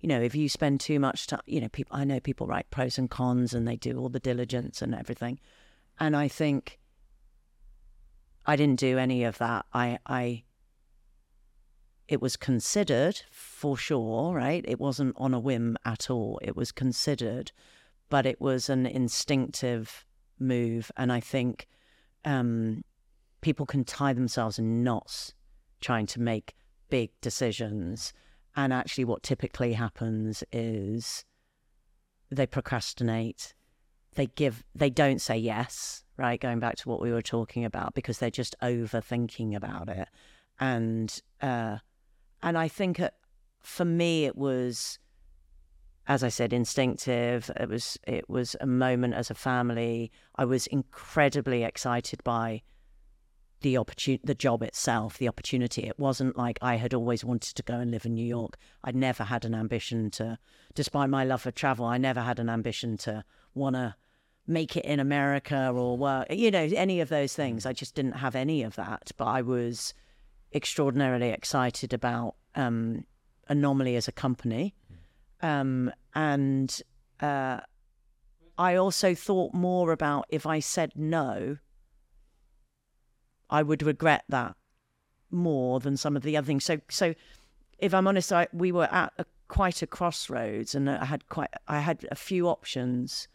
[0.00, 2.68] you know, if you spend too much time, you know, people, I know people write
[2.70, 5.40] pros and cons and they do all the diligence and everything.
[5.98, 6.78] And I think
[8.44, 9.64] I didn't do any of that.
[9.72, 10.44] I, I,
[12.06, 14.64] it was considered for sure, right?
[14.68, 16.38] It wasn't on a whim at all.
[16.42, 17.50] It was considered,
[18.10, 20.04] but it was an instinctive
[20.38, 20.90] move.
[20.96, 21.66] And I think
[22.24, 22.84] um,
[23.40, 25.32] people can tie themselves in knots
[25.80, 26.54] trying to make
[26.90, 28.12] big decisions.
[28.54, 31.24] And actually, what typically happens is
[32.30, 33.54] they procrastinate.
[34.14, 36.40] They give, they don't say yes, right?
[36.40, 40.08] Going back to what we were talking about, because they're just overthinking about it.
[40.60, 41.78] And, uh,
[42.44, 43.10] and I think uh,
[43.60, 44.98] for me, it was,
[46.06, 47.50] as I said, instinctive.
[47.58, 50.12] It was, it was a moment as a family.
[50.36, 52.62] I was incredibly excited by
[53.62, 55.84] the opportunity, the job itself, the opportunity.
[55.84, 58.58] It wasn't like I had always wanted to go and live in New York.
[58.84, 60.38] I'd never had an ambition to,
[60.74, 63.24] despite my love for travel, I never had an ambition to
[63.54, 63.94] want to
[64.46, 67.64] make it in America or work, you know, any of those things.
[67.64, 69.12] I just didn't have any of that.
[69.16, 69.94] But I was
[70.54, 73.04] extraordinarily excited about um,
[73.48, 74.74] Anomaly as a company.
[75.42, 76.80] Um, and
[77.20, 77.60] uh,
[78.56, 81.58] I also thought more about if I said no,
[83.50, 84.54] I would regret that
[85.30, 86.64] more than some of the other things.
[86.64, 87.14] So, so
[87.78, 91.50] if I'm honest, I, we were at a, quite a crossroads, and I had quite
[91.68, 93.28] I had a few options,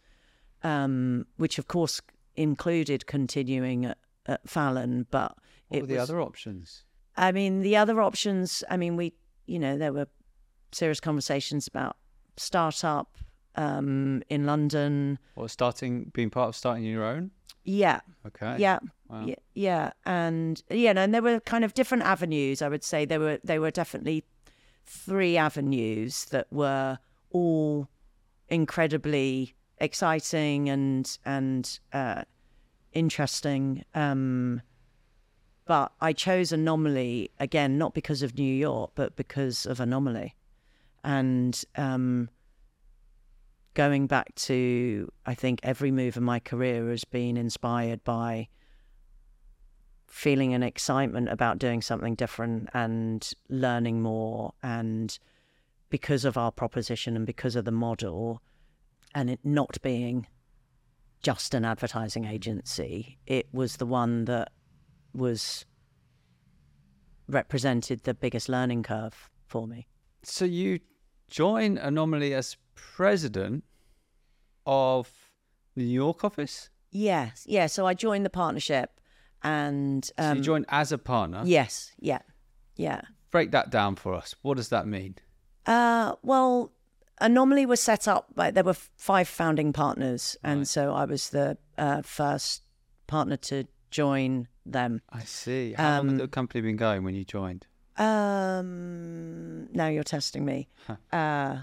[0.62, 2.00] um, which of course
[2.34, 5.36] included continuing at, at Fallon, but
[5.68, 6.84] What it were the was- other options?
[7.28, 8.64] I mean, the other options.
[8.70, 9.12] I mean, we
[9.46, 10.08] you know there were
[10.72, 11.96] serious conversations about
[12.36, 13.16] startup
[13.56, 15.18] um, in London.
[15.36, 17.30] Or starting, being part of starting your own?
[17.64, 18.56] Yeah, Okay.
[18.58, 19.26] yeah, Wow.
[19.26, 22.62] yeah, yeah, and yeah, and there were kind of different avenues.
[22.62, 24.24] I would say there were there were definitely
[24.86, 26.98] three avenues that were
[27.30, 27.88] all
[28.48, 32.22] incredibly exciting and and uh,
[32.92, 33.84] interesting.
[33.94, 34.62] Um,
[35.70, 40.34] but I chose Anomaly again, not because of New York, but because of Anomaly,
[41.04, 42.28] and um,
[43.74, 48.48] going back to I think every move in my career has been inspired by
[50.08, 54.54] feeling an excitement about doing something different and learning more.
[54.64, 55.16] And
[55.88, 58.42] because of our proposition and because of the model
[59.14, 60.26] and it not being
[61.22, 64.50] just an advertising agency it was the one that
[65.14, 65.64] was
[67.28, 69.86] represented the biggest learning curve for me
[70.22, 70.80] So you
[71.28, 73.64] join Anomaly as president
[74.66, 75.08] of
[75.76, 76.70] the New York office?
[76.92, 79.00] yes yeah so i joined the partnership
[79.44, 81.42] and So um, you joined as a partner?
[81.44, 82.22] yes yeah
[82.76, 84.34] yeah Break that down for us.
[84.42, 85.14] What does that mean?
[85.64, 86.72] Uh, well,
[87.20, 90.66] Anomaly was set up by there were five founding partners, and Right.
[90.66, 92.64] so I was the uh, first
[93.06, 95.02] partner to join them.
[95.10, 95.72] I see.
[95.74, 97.66] How long Um, had the company been going when you joined?
[97.96, 100.68] Um, now you're testing me.
[101.12, 101.62] Uh,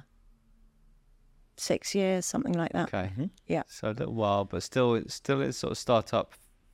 [1.55, 2.93] six years, something like that.
[2.93, 3.11] Okay.
[3.47, 3.63] Yeah.
[3.67, 6.33] So a little while, but still, still in sort of startup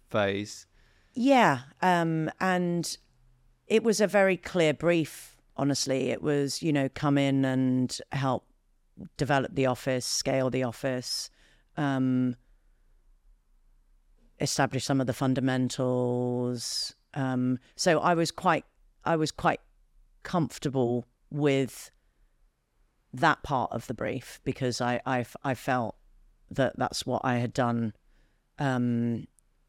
[0.09, 0.67] phase.
[1.13, 2.97] Yeah, um, and
[3.67, 5.37] it was a very clear brief.
[5.55, 8.45] Honestly, it was you know come in and help
[9.17, 11.29] develop the office, scale the office,
[11.77, 12.35] um,
[14.43, 16.93] establish some of the fundamentals.
[17.15, 18.65] Um, so I was quite,
[19.03, 19.61] I was quite
[20.21, 21.89] comfortable with
[23.13, 25.95] that part of the brief because I, I, I felt
[26.51, 27.93] that that's what I had done
[28.59, 29.25] um,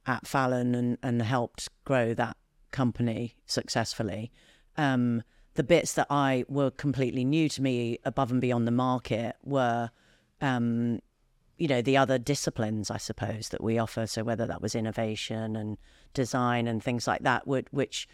[0.07, 2.37] at Fallon and, and helped grow that
[2.71, 4.31] company successfully.
[4.77, 5.23] Um,
[5.55, 9.91] the bits that I were completely new to me, above and beyond the market, were,
[10.41, 11.01] um,
[11.57, 14.07] you know, the other disciplines, I suppose, that we offer.
[14.07, 15.79] So whether that was innovation and
[16.13, 18.09] design and things like that, would, which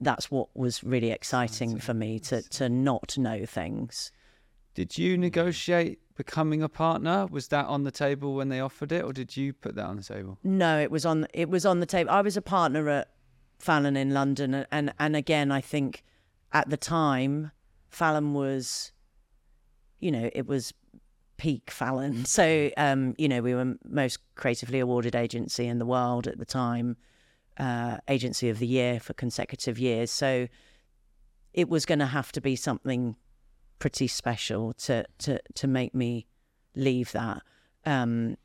[0.00, 4.10] that's what was really exciting for me to to not know things.
[4.74, 7.26] Did you negotiate becoming a partner?
[7.30, 9.96] Was that on the table when they offered it, or did you put that on
[9.96, 10.38] the table?
[10.42, 12.10] No, it was on it was on the table.
[12.10, 13.08] I was a partner at
[13.58, 16.02] Fallon in London, and and, and again, I think
[16.52, 17.52] at the time,
[17.90, 18.92] Fallon was,
[20.00, 20.72] you know, it was
[21.42, 22.24] peak Fallon.
[22.24, 26.44] So, um, you know, we were most creatively awarded agency in the world at the
[26.44, 26.96] time,
[27.58, 30.12] uh, agency of the year for consecutive years.
[30.12, 30.46] So,
[31.52, 33.16] it was going to have to be something
[33.80, 36.28] pretty special to to to make me
[36.76, 37.42] leave that.
[37.84, 38.36] Um,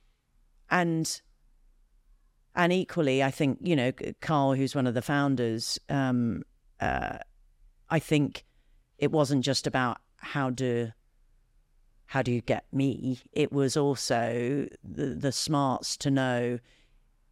[0.71, 1.21] and
[2.55, 3.91] and equally, I think you know
[4.21, 5.79] Carl, who's one of the founders.
[5.87, 6.41] Um,
[6.79, 7.19] uh,
[7.91, 8.43] I think
[8.97, 10.91] it wasn't just about how do
[12.07, 13.19] how do you get me.
[13.33, 16.59] It was also the the smarts to know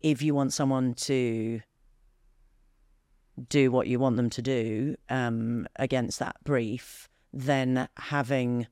[0.01, 1.61] if you want someone to
[3.49, 8.67] do what you want them to do um, against that brief, then having,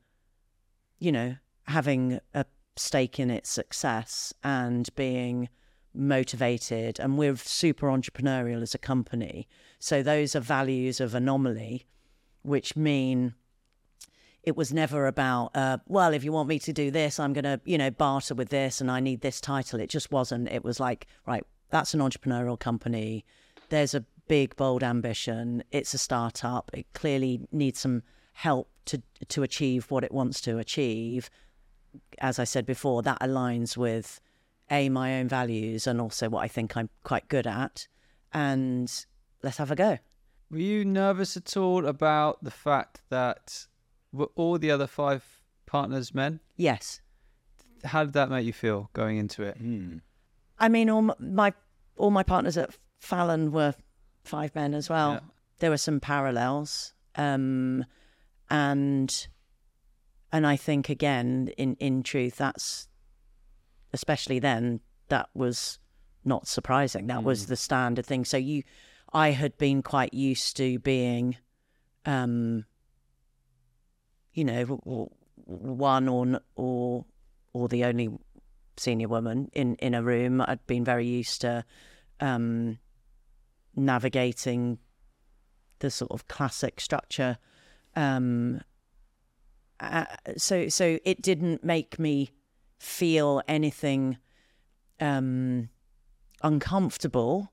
[1.00, 2.46] you know, having a
[2.76, 5.50] stake in its success and being
[5.94, 9.48] motivated and we're super entrepreneurial as a company
[9.78, 11.86] so those are values of anomaly
[12.42, 13.36] which mean
[14.44, 17.44] it was never about uh, well if you want me to do this i'm going
[17.44, 19.80] to you know barter with this and i need this title.
[19.80, 20.50] It just wasn't.
[20.50, 23.26] It was like right that's an entrepreneurial company.
[23.70, 25.64] There's a big bold ambition.
[25.72, 26.70] It's a startup.
[26.74, 31.30] It clearly needs some help to to achieve what it wants to achieve.
[32.20, 34.20] As i said before that aligns with
[34.72, 37.88] a my own values and also what I think I'm quite good at,
[38.34, 38.92] and
[39.42, 39.98] let's have a go.
[40.50, 43.68] Were you nervous at all about the fact that
[44.14, 45.26] were all the other five
[45.66, 46.40] partners men?
[46.56, 47.02] Yes.
[47.84, 49.62] How did that make you feel going into it?
[49.62, 50.02] Mm.
[50.60, 51.54] I mean, all my
[51.98, 53.74] all my partners at Fallon were
[54.24, 55.12] five men as well.
[55.14, 55.20] Yeah.
[55.60, 57.86] There were some parallels, um,
[58.50, 59.28] and
[60.32, 62.88] and I think again, in in truth, that's
[63.94, 65.80] especially then, that was
[66.26, 67.08] not surprising.
[67.08, 68.26] That was the standard thing.
[68.26, 68.64] So you,
[69.14, 71.38] I had been quite used to being,
[72.06, 72.66] um,
[74.34, 75.10] you know,
[75.46, 77.06] one or or
[77.54, 78.10] or the only
[78.78, 80.42] senior woman in in a room.
[80.42, 81.66] I'd been very used to
[82.20, 82.80] um,
[83.76, 84.80] navigating
[85.80, 87.38] the sort of classic structure.
[87.96, 88.62] Um,
[89.80, 90.06] uh,
[90.38, 92.32] so so it didn't make me
[92.80, 94.18] feel anything
[95.00, 95.70] um,
[96.42, 97.52] uncomfortable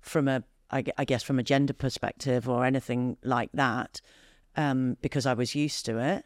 [0.00, 0.42] from a
[0.72, 4.00] I, guess from a gender perspective or anything like that
[4.56, 6.24] um, because I was used to it.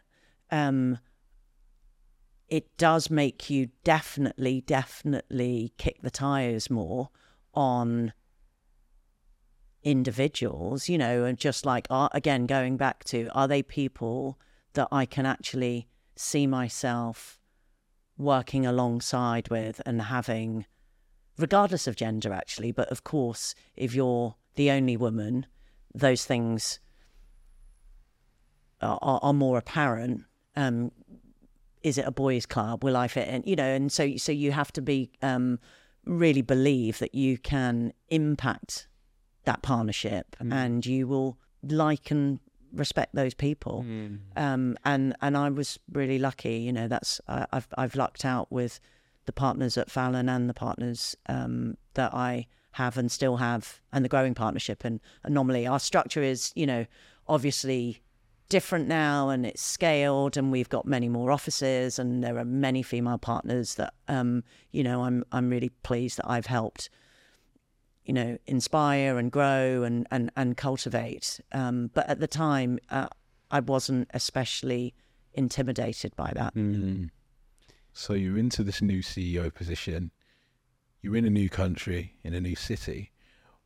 [0.50, 0.98] Um,
[2.48, 7.08] it does make you definitely, definitely kick the tires more
[7.54, 8.12] on
[9.82, 14.38] individuals, you know, and just like, are, again, going back to, are they people
[14.74, 17.38] that I can actually see myself
[18.16, 20.66] working alongside with and having,
[21.38, 25.46] regardless of gender, actually, but of course, if you're the only woman,
[25.94, 26.78] those things
[28.80, 30.22] are, are, more apparent.
[30.56, 30.92] Um,
[31.82, 32.82] is it a boys' club?
[32.84, 33.42] Will I fit in?
[33.44, 35.58] You know, and so so you have to be um,
[36.04, 38.88] really believe that you can impact
[39.44, 42.40] that partnership, and you will like and
[42.72, 43.84] respect those people.
[44.36, 46.56] Um, and and I was really lucky.
[46.56, 48.80] You know, that's I I've I've lucked out with
[49.26, 54.04] the partners at Fallon and the partners um, that I have and still have, and
[54.04, 54.84] the growing partnership.
[54.84, 56.86] And anomaly, our structure is, you know,
[57.28, 58.02] obviously
[58.48, 62.82] different now and it's scaled and we've got many more offices and there are many
[62.82, 66.90] female partners that um you know I'm I'm really pleased that I've helped
[68.04, 71.40] you know, inspire and grow and and and cultivate.
[71.52, 73.08] Um, but at the time, uh,
[73.50, 74.94] I wasn't especially
[75.32, 76.54] intimidated by that.
[76.54, 77.10] Mm.
[77.92, 80.10] So you're into this new CEO position.
[81.00, 83.12] You're in a new country, in a new city.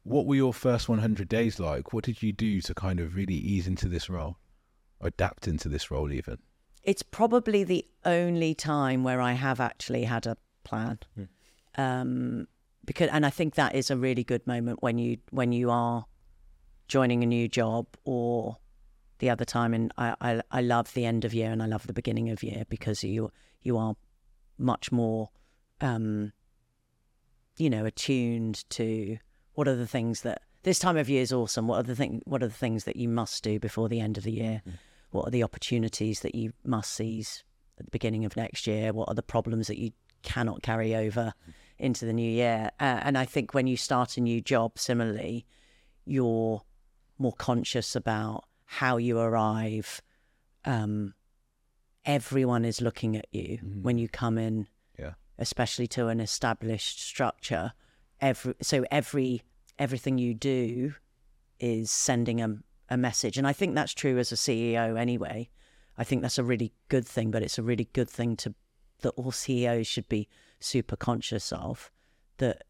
[0.02, 1.92] What were your first 100 days like?
[1.92, 4.38] What did you do to kind of really ease into this role,
[5.00, 6.38] adapt into this role, even?
[6.82, 10.98] It's probably the only time where I have actually had a plan.
[11.76, 12.48] Um,
[12.84, 16.06] because, and I think that is a really good moment when you when you are
[16.88, 18.56] joining a new job or
[19.18, 19.74] the other time.
[19.74, 22.42] And I, I, I love the end of year and I love the beginning of
[22.42, 23.30] year because you
[23.62, 23.94] you are
[24.56, 25.30] much more,
[25.80, 26.32] um,
[27.58, 29.18] you know, attuned to
[29.52, 31.68] what are the things that this time of year is awesome.
[31.68, 32.22] What are the thing?
[32.24, 34.62] What are the things that you must do before the end of the year?
[35.10, 37.44] What are the opportunities that you must seize
[37.78, 38.92] at the beginning of next year?
[38.92, 39.92] What are the problems that you
[40.22, 41.32] cannot carry over
[41.78, 42.70] into the new year?
[42.78, 45.46] Uh, and I think when you start a new job, similarly,
[46.04, 46.62] you're
[47.18, 50.02] more conscious about how you arrive.
[50.64, 51.14] Um,
[52.04, 54.66] everyone is looking at you when you come in,
[54.98, 55.14] Yeah.
[55.38, 57.72] especially to an established structure.
[58.20, 59.42] Every so every
[59.78, 60.94] everything you do
[61.60, 62.58] is sending a,
[62.90, 65.48] a message, and I think that's true as a CEO anyway.
[65.96, 68.54] I think that's a really good thing, but it's a really good thing to
[69.00, 70.28] that all CEOs should be
[70.60, 71.90] super conscious of.
[72.38, 72.64] That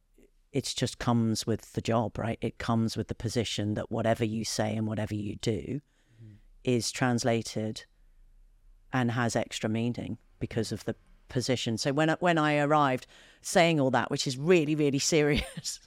[0.53, 2.39] it just comes with the job, right?
[2.41, 5.81] It comes with the position that whatever you say and whatever you do
[6.23, 6.35] mm-hmm.
[6.65, 7.85] is translated
[8.93, 10.97] and has extra meaning because of the
[11.29, 11.77] position.
[11.77, 13.07] So when I, when I arrived,
[13.43, 15.81] saying all that, which is really really serious,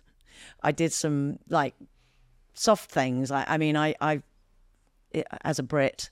[0.62, 1.74] I did some like
[2.62, 3.32] soft things.
[3.32, 4.22] I, I mean, I, I
[5.44, 6.10] as a Brit,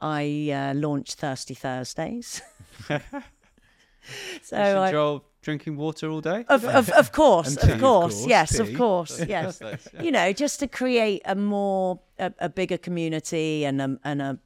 [0.00, 2.42] I uh, launched Thirsty Thursdays.
[4.42, 6.44] so I, Joel drinking water all day?
[6.48, 8.62] of, of, of course, of tea, of course, course, yes, tea.
[8.62, 9.60] of course, yes.
[9.62, 10.02] Yeah.
[10.02, 14.38] You know, just to create a more a, a bigger community and a, and a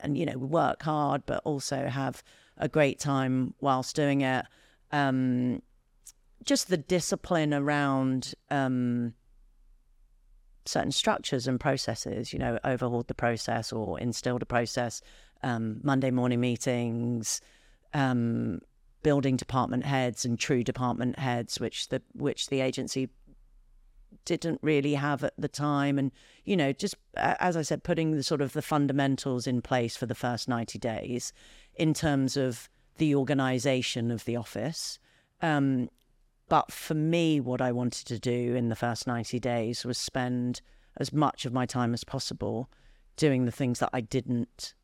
[0.00, 2.22] and you know work hard, but also have
[2.58, 4.46] a great time whilst doing it.
[4.92, 5.62] Um,
[6.44, 9.14] just the discipline around um,
[10.64, 12.32] certain structures and processes.
[12.32, 15.02] You know, overhauled the process or instilled a process.
[15.42, 17.40] Um, Monday morning meetings.
[17.94, 18.60] Um,
[19.02, 23.10] building department heads and true department heads, which the which the agency
[24.24, 26.12] didn't really have at the time, and
[26.44, 30.06] you know, just as I said, putting the sort of the fundamentals in place for
[30.06, 31.32] the first ninety days
[31.74, 34.98] in terms of the organisation of the office.
[35.40, 35.88] Um,
[36.52, 40.60] but for me, what I wanted to do in the first 90 days was spend
[40.98, 42.68] as much of my time as possible
[43.16, 44.74] doing the things that I didn't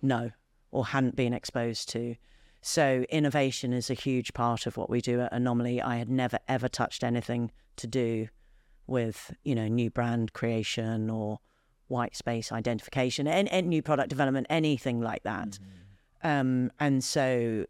[0.00, 0.30] know
[0.70, 2.16] or hadn't been exposed to.
[2.62, 5.82] So, innovation is a huge part of what we do at Anomaly.
[5.82, 8.28] I had never, ever touched anything to do
[8.86, 11.40] with, you know, new brand creation or
[11.88, 15.58] white space identification and, and new product development, anything like that.
[16.24, 17.66] Um, and so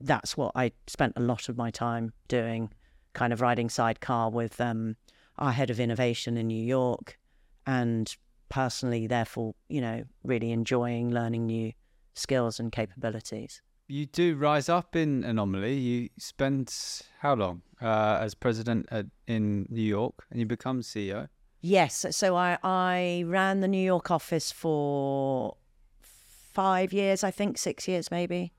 [0.00, 2.70] that's what I spent a lot of my time doing,
[3.14, 4.96] kind of riding sidecar with um,
[5.38, 7.18] our head of innovation in New York,
[7.66, 8.14] and
[8.48, 11.72] personally, therefore, you know, really enjoying learning new
[12.14, 13.62] skills and capabilities.
[13.86, 15.74] You do rise up in Anomaly.
[15.74, 16.74] You spend
[17.18, 21.28] how long uh, as president at, in New York, and you become CEO.
[21.60, 25.56] Yes, so I, I ran the New York office for
[26.02, 28.52] five years, I think six years maybe,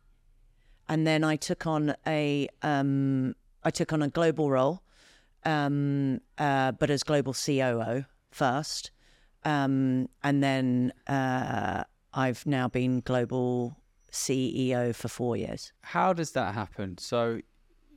[0.89, 3.35] and then I took on a um,
[3.65, 4.83] I took on a global role,
[5.43, 8.91] um, uh, but as global COO first,
[9.43, 13.77] um, and then uh, I've now been global
[14.11, 15.73] CEO for four years.
[15.81, 16.99] How does that happen?
[16.99, 17.41] So,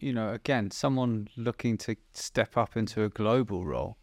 [0.00, 3.98] you know, again, someone looking to step up into a global role.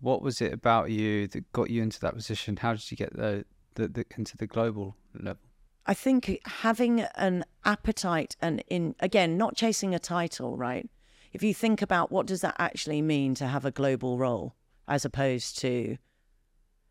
[0.00, 2.56] What was it about you that got you into that position?
[2.56, 5.47] How did you get the, the, the into the global level?
[5.88, 10.88] I think having an appetite and in again not chasing a title, right?
[11.32, 14.54] If you think about what does that actually mean to have a global role
[14.86, 15.96] as opposed to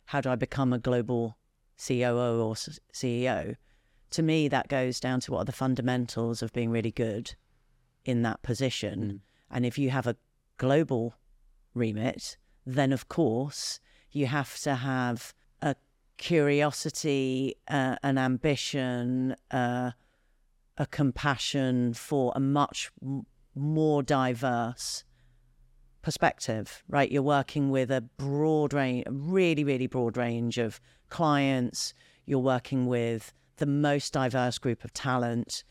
[0.06, 1.38] how do I become a global
[1.78, 3.56] COO or CEO?
[4.12, 7.36] To me that goes down to what are the fundamentals of being really good
[8.04, 9.00] in that position.
[9.00, 9.20] Mm.
[9.52, 10.16] And if you have a
[10.58, 11.14] global
[11.76, 13.80] remit, then of course
[14.12, 15.36] you have to have
[16.18, 19.92] curiosity, uh, an ambition, uh,
[20.78, 25.04] a compassion for a much m- more diverse
[26.02, 27.12] perspective, right?
[27.12, 31.94] You're working with a broad range, a really, really broad range of clients.
[32.26, 35.64] You're working with the most diverse group of talent.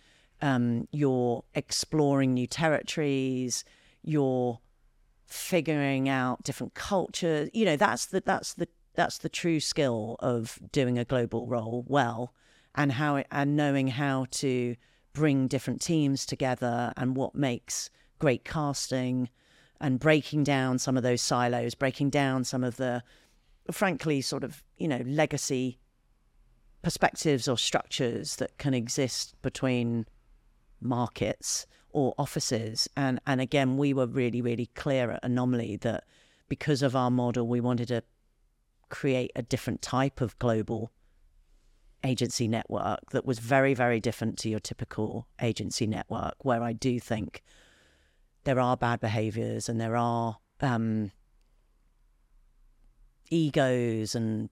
[0.43, 3.65] Um, you're exploring new territories.
[4.03, 4.61] You're
[5.27, 7.49] figuring out different cultures.
[7.53, 11.85] You know, that's the that's the that's the true skill of doing a global role
[11.87, 12.35] well,
[12.75, 14.77] and how it, and knowing how to
[15.13, 17.89] bring different teams together and what makes
[18.19, 19.31] great casting
[19.81, 23.03] and breaking down some of those silos, breaking down some of the,
[23.71, 25.79] frankly, sort of, you know, legacy
[26.83, 30.07] perspectives or structures that can exist between
[30.81, 32.89] markets or offices.
[32.97, 36.05] And, and again, we were really, really clear at Anomaly that
[36.49, 38.03] because of our model, we wanted to
[38.89, 40.91] create a different type of global
[42.05, 47.01] agency network that was very, very different to your typical agency network, where I do
[47.01, 47.43] think
[48.45, 51.11] there are bad behaviors and there are um,
[53.31, 54.51] egos and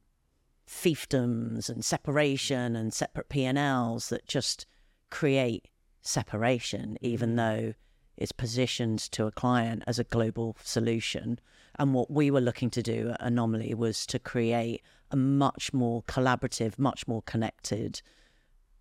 [0.68, 4.66] fiefdoms and separation and separate P&Ls that just
[5.10, 5.68] create
[6.02, 7.36] separation, even mm.
[7.36, 7.74] though
[8.16, 11.38] it's positioned to a client as a global solution.
[11.78, 16.02] And what we were looking to do at Anomaly was to create a much more
[16.04, 18.00] collaborative, much more connected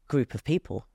[0.08, 0.86] group of people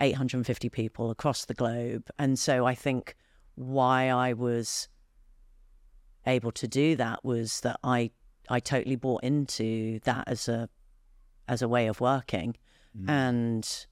[0.00, 2.08] 850 people across the globe.
[2.18, 3.16] And so I think
[3.54, 4.88] why I was
[6.26, 8.10] able to do that was that I
[8.48, 10.68] I totally bought into that as a
[11.48, 12.56] as a way of working,
[12.98, 13.08] mm.
[13.08, 13.86] and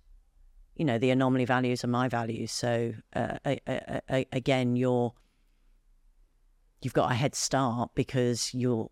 [0.74, 2.50] you know the anomaly values are my values.
[2.50, 5.12] So uh, I, I, I, again, you're
[6.82, 8.90] you've got a head start because you're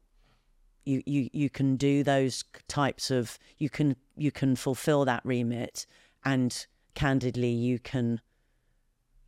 [0.85, 5.87] you, you you can do those types of you can you can fulfill that remit
[6.25, 8.21] and candidly you can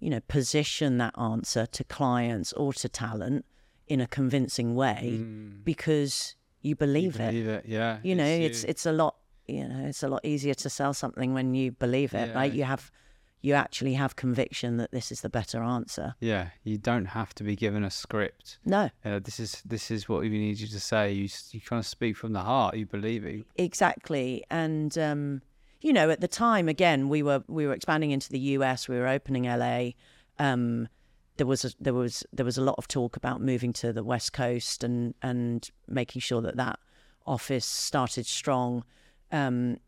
[0.00, 3.44] you know, position that answer to clients or to talent
[3.86, 5.64] in a convincing way mm.
[5.64, 7.64] because you believe, you believe it.
[7.64, 7.66] it.
[7.66, 7.98] Yeah.
[8.02, 10.92] You know, it's, it's, it's a lot you know, it's a lot easier to sell
[10.92, 12.34] something when you believe it, yeah.
[12.34, 12.52] right?
[12.52, 12.92] You have
[13.40, 16.14] you actually have conviction that this is the better answer.
[16.20, 18.58] Yeah, you don't have to be given a script.
[18.64, 21.12] No, uh, this is this is what we need you to say.
[21.12, 22.76] You you kind of speak from the heart.
[22.76, 23.44] You believe it.
[23.56, 25.42] Exactly, and um,
[25.80, 28.88] you know, at the time, again, we were we were expanding into the US.
[28.88, 29.90] We were opening LA.
[30.38, 30.88] Um,
[31.36, 34.02] there was a, there was there was a lot of talk about moving to the
[34.02, 36.80] West Coast and and making sure that that
[37.26, 38.84] office started strong.
[39.30, 39.78] Um,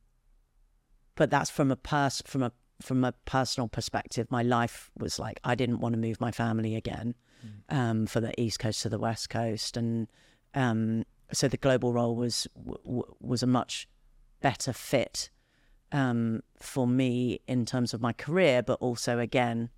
[1.17, 4.31] but that's from a pers- from a from a personal perspective.
[4.31, 7.15] My life was like I didn't want to move my family again
[7.45, 7.77] mm.
[7.77, 10.09] um, for the East Coast to the West Coast, and
[10.55, 13.89] um, so the global role was w- was a much
[14.41, 15.31] better fit
[15.93, 19.71] um, for me in terms of my career, but also again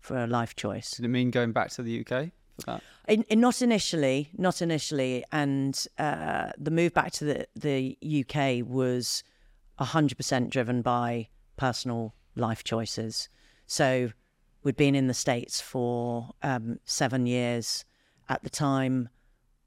[0.00, 0.92] for a life choice.
[0.92, 2.82] Did it mean going back to the UK for that?
[3.08, 8.66] In, in, not initially, not initially, and uh, the move back to the the UK
[8.66, 9.22] was
[9.78, 13.28] hundred percent driven by personal life choices.
[13.66, 14.10] So
[14.62, 17.84] we'd been in the states for um, seven years
[18.28, 19.08] at the time.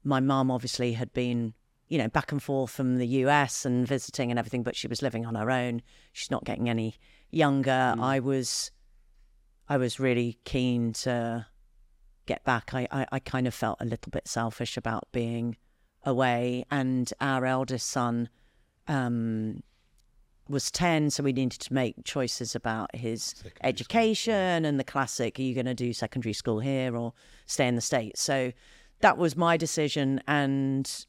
[0.04, 1.54] My mum obviously had been
[1.88, 5.02] you know, back and forth from the US and visiting and everything, but she was
[5.02, 5.82] living on her own.
[6.12, 6.96] She's not getting any
[7.30, 7.70] younger.
[7.70, 8.02] Mm.
[8.02, 8.70] I was,
[9.68, 11.46] I was really keen to
[12.26, 12.74] get back.
[12.74, 15.56] I, I, I kind of felt a little bit selfish about being
[16.04, 18.28] away, and our eldest son
[18.86, 19.62] um,
[20.48, 24.68] was 10, so we needed to make choices about his secondary education school.
[24.68, 27.12] and the classic are you going to do secondary school here or
[27.46, 28.22] stay in the States?
[28.22, 28.52] So
[29.00, 30.20] that was my decision.
[30.26, 31.06] And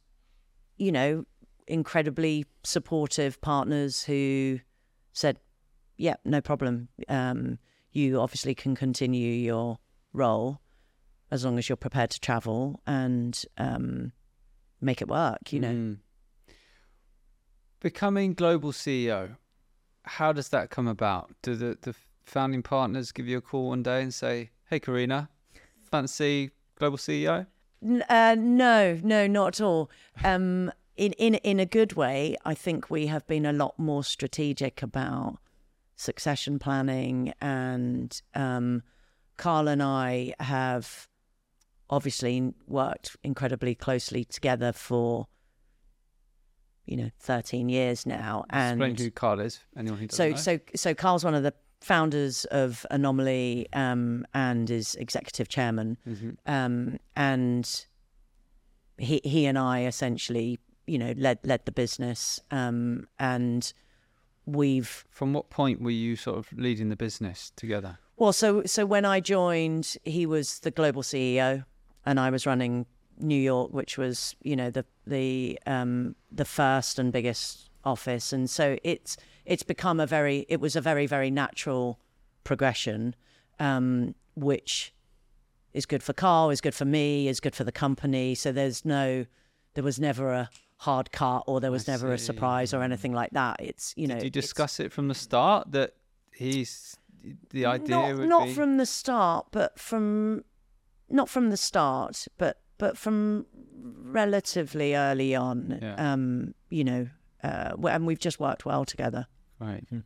[0.78, 1.26] you know,
[1.68, 4.60] incredibly supportive partners who
[5.14, 5.40] said,
[5.98, 6.88] yeah, no problem.
[7.08, 7.60] Um,
[7.92, 9.78] you obviously can continue your
[10.14, 10.62] role
[11.32, 14.12] as long as you're prepared to travel and um,
[14.82, 15.74] make it work, you know.
[15.74, 15.97] Mm.
[17.82, 19.38] Becoming global CEO,
[20.04, 21.34] how does that come about?
[21.42, 21.96] Do the, the
[22.26, 25.30] founding partners give you a call one day and say, hey, Karina,
[25.89, 27.47] fancy global CEO?
[28.10, 29.89] Uh, no, no, not at all.
[30.24, 34.04] Um, in, in in a good way, I think we have been a lot more
[34.04, 35.38] strategic about
[35.96, 38.84] succession planning, and um,
[39.38, 41.08] Carl and I have
[41.89, 45.28] obviously worked incredibly closely together for
[46.89, 48.45] you know 13 years now.
[48.49, 49.59] And explain who Carl is.
[49.78, 50.59] Anyone who doesn't so know.
[50.59, 55.97] so so Carl's one of the founders of Anomaly um, and is executive chairman.
[56.07, 56.29] Mm-hmm.
[56.45, 57.86] Um, and
[58.97, 62.39] he he and I essentially, you know, led led the business.
[62.51, 63.71] Um, and
[64.45, 67.99] we've from what point were you sort of leading the business together?
[68.17, 71.66] Well, so so when I joined, he was the global CEO,
[72.05, 72.86] and I was running
[73.20, 78.50] New York, which was you know the the um, the first and biggest office, and
[78.50, 82.00] so it's it's become a very it was a very very natural
[82.43, 83.16] progression,
[83.59, 84.93] um, which
[85.74, 88.36] is good for Carl, is good for me, is good for the company.
[88.36, 89.25] So there's no,
[89.75, 93.13] there was never a hard cut or there was I never a surprise or anything
[93.13, 93.58] like that.
[93.59, 95.93] It's you know, Did you discuss it from the start that
[96.33, 96.97] he's
[97.50, 100.43] the idea not, not be from the start, but from
[101.09, 103.46] not from the start, but but from
[104.04, 105.78] relatively early on.
[105.82, 105.96] Yeah.
[106.14, 107.08] Um, you know,
[107.43, 109.28] uh, and we've just worked well together.
[109.60, 109.86] right.
[109.89, 110.00] Hmm.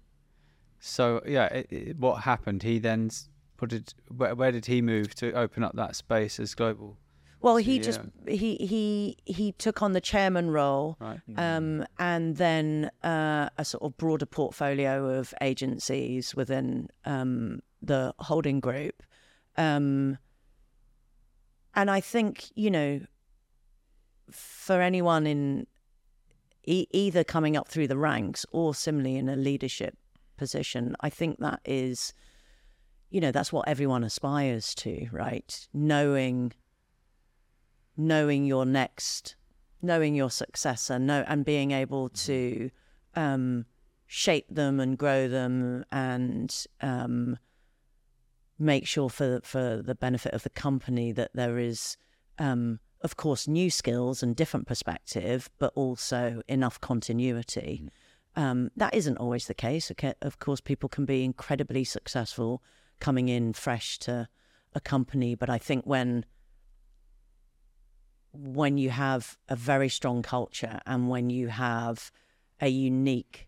[0.80, 2.64] So yeah, it, it, what happened?
[2.64, 3.10] He then
[3.56, 3.94] put it.
[4.10, 6.98] Where, where did he move to open up that space as global?
[7.40, 11.20] Well, So, he just he he he took on the chairman role, Right.
[11.38, 18.60] um, and then uh, a sort of broader portfolio of agencies within um, the holding
[18.60, 19.04] group.
[19.58, 20.18] Um,
[21.76, 23.02] and I think you know,
[24.32, 25.68] for anyone in
[26.66, 29.98] e- either coming up through the ranks or similarly in a leadership
[30.38, 32.14] position, I think that is,
[33.10, 35.68] you know, that's what everyone aspires to, right?
[35.74, 36.54] Knowing
[37.95, 39.36] knowing your next,
[39.82, 42.72] knowing your successor, know and being able to
[43.16, 43.66] um,
[44.08, 47.38] shape them and grow them and um,
[48.64, 51.98] make sure for for the benefit of the company that there is,
[52.40, 57.90] um, of course, new skills and different perspective, but also enough continuity.
[58.35, 59.91] Um, that isn't always the case.
[59.91, 62.64] Okay, of course, people can be incredibly successful
[62.99, 64.27] coming in fresh to
[64.73, 66.26] a company, but I think when
[68.31, 72.11] when you have a very strong culture and when you have
[72.60, 73.48] a unique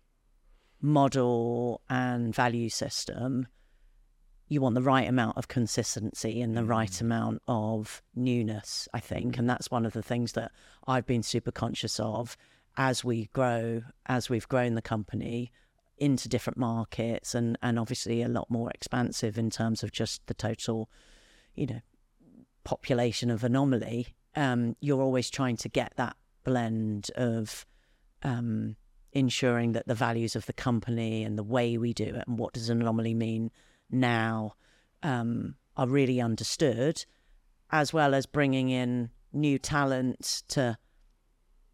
[0.79, 3.47] model and value system,
[4.47, 9.37] you want the right amount of consistency and the right amount of newness, I think.
[9.37, 10.51] And that's one of the things that
[10.87, 12.37] I've been super conscious of
[12.77, 15.51] as we grow, as we've grown the company
[15.97, 20.33] into different markets and, and obviously a lot more expansive in terms of just the
[20.33, 20.89] total,
[21.55, 21.81] you know,
[22.63, 27.65] population of anomaly, um, you're always trying to get that blend of
[28.23, 28.75] um,
[29.13, 32.53] ensuring that the values of the company and the way we do it and what
[32.53, 33.49] does an anomaly mean
[33.89, 34.53] now
[35.03, 37.05] um, are really understood,
[37.71, 40.77] as well as bringing in new talent to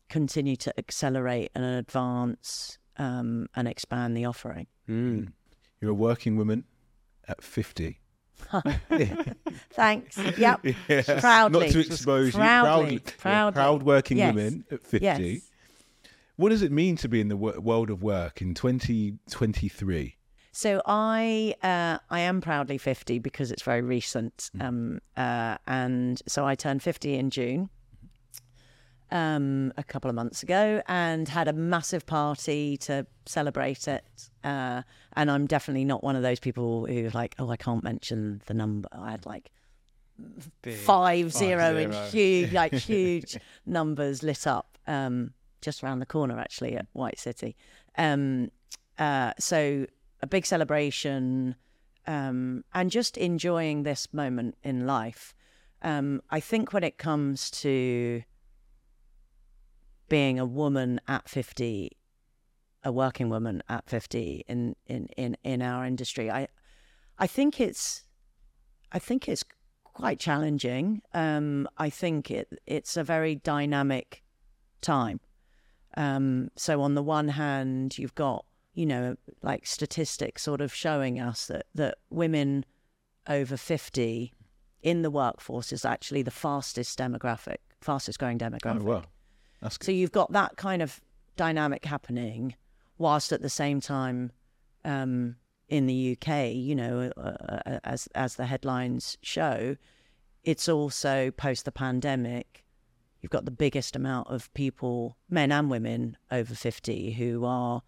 [0.09, 4.67] continue to accelerate and advance um, and expand the offering.
[4.89, 5.31] Mm.
[5.79, 6.65] You're a working woman
[7.27, 7.99] at 50.
[9.71, 10.17] Thanks.
[10.37, 10.65] Yep.
[10.89, 11.19] Yeah.
[11.19, 11.59] Proudly.
[11.67, 12.93] Not to expose Proudly.
[12.95, 12.99] you.
[12.99, 13.13] Proudly.
[13.19, 13.53] Proudly.
[13.55, 14.33] Proud working Yes.
[14.33, 15.05] women at 50.
[15.05, 15.41] Yes.
[16.35, 20.15] What does it mean to be in the wo- world of work in 2023?
[20.51, 24.61] So I uh, I am proudly fifty because it's very recent, Mm.
[24.67, 27.69] um, uh, and so I turned fifty in June,
[29.11, 34.03] um, a couple of months ago, and had a massive party to celebrate it.
[34.43, 34.81] Uh,
[35.13, 38.53] and I'm definitely not one of those people who like, oh, I can't mention the
[38.53, 38.89] number.
[38.91, 39.51] I had like
[40.61, 40.75] Big.
[40.75, 46.75] five zero and huge, like huge numbers lit up um, just around the corner, actually,
[46.75, 47.55] at White City.
[47.97, 48.51] Um,
[48.99, 49.85] uh, so
[50.21, 51.55] a big celebration
[52.07, 55.33] um, and just enjoying this moment in life.
[55.81, 58.23] Um, I think when it comes to
[60.09, 61.97] being a woman at 50,
[62.83, 66.47] a working woman at 50 in, in, in, in our industry, I,
[67.17, 68.03] I think it's,
[68.91, 69.43] I think it's
[69.93, 71.01] quite challenging.
[71.13, 74.23] Um, I think it it's a very dynamic
[74.81, 75.19] time.
[75.97, 81.19] Um, so on the one hand, you've got you know like statistics sort of showing
[81.19, 82.65] us that that women
[83.27, 84.33] over fifty
[84.81, 88.81] in the workforce is actually the fastest demographic, fastest growing demographic.
[88.81, 89.05] Oh, well.
[89.61, 91.01] That's So you've got that kind of
[91.35, 92.55] dynamic happening,
[92.97, 94.31] whilst at the same time,
[94.83, 95.35] um,
[95.69, 99.77] in the UK, you know, uh, as as the headlines show,
[100.43, 102.65] it's also post the pandemic.
[103.21, 107.83] You've got the biggest amount of people, men and women, over fifty who are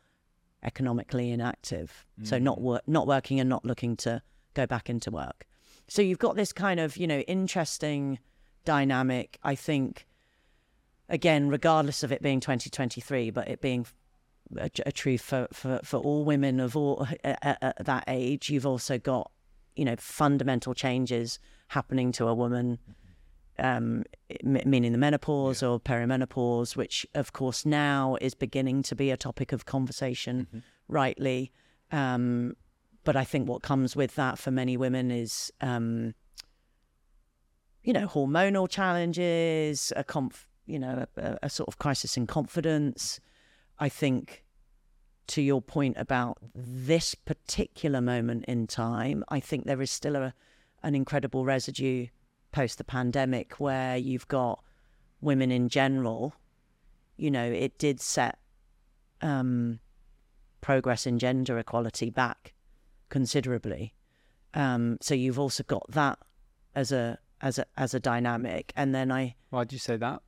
[0.63, 2.61] economically inactive, so not mm.
[2.61, 4.21] wor- not working and not looking to
[4.53, 5.45] go back into work.
[5.87, 8.19] So you've got this kind of you know interesting
[8.65, 9.37] dynamic.
[9.43, 10.07] I think
[11.09, 13.85] again, regardless of it being 2023, but it being
[14.57, 18.65] a, a truth for, for, for all women of all at, at that age, you've
[18.65, 19.31] also got,
[19.75, 22.79] you know, fundamental changes happening to a woman,
[23.59, 24.03] um,
[24.43, 29.51] meaning the menopause or perimenopause, which of course now is beginning to be a topic
[29.51, 31.51] of conversation, rightly.
[31.91, 32.55] Um,
[33.03, 36.15] but I think what comes with that for many women is, um,
[37.83, 43.19] you know, hormonal challenges, a conf, you know, a, a sort of crisis in confidence.
[43.79, 44.45] I think,
[45.27, 50.33] to your point about this particular moment in time, I think there is still a,
[50.81, 52.07] an incredible residue
[52.53, 54.63] post the pandemic where you've got
[55.19, 56.33] women in general,
[57.17, 58.39] you know, it did set
[59.21, 59.79] um,
[60.61, 62.53] progress in gender equality back
[63.09, 63.93] considerably.
[64.53, 66.19] Um, so you've also got that
[66.73, 70.21] as a as a as a dynamic, and then I Why'd you say that?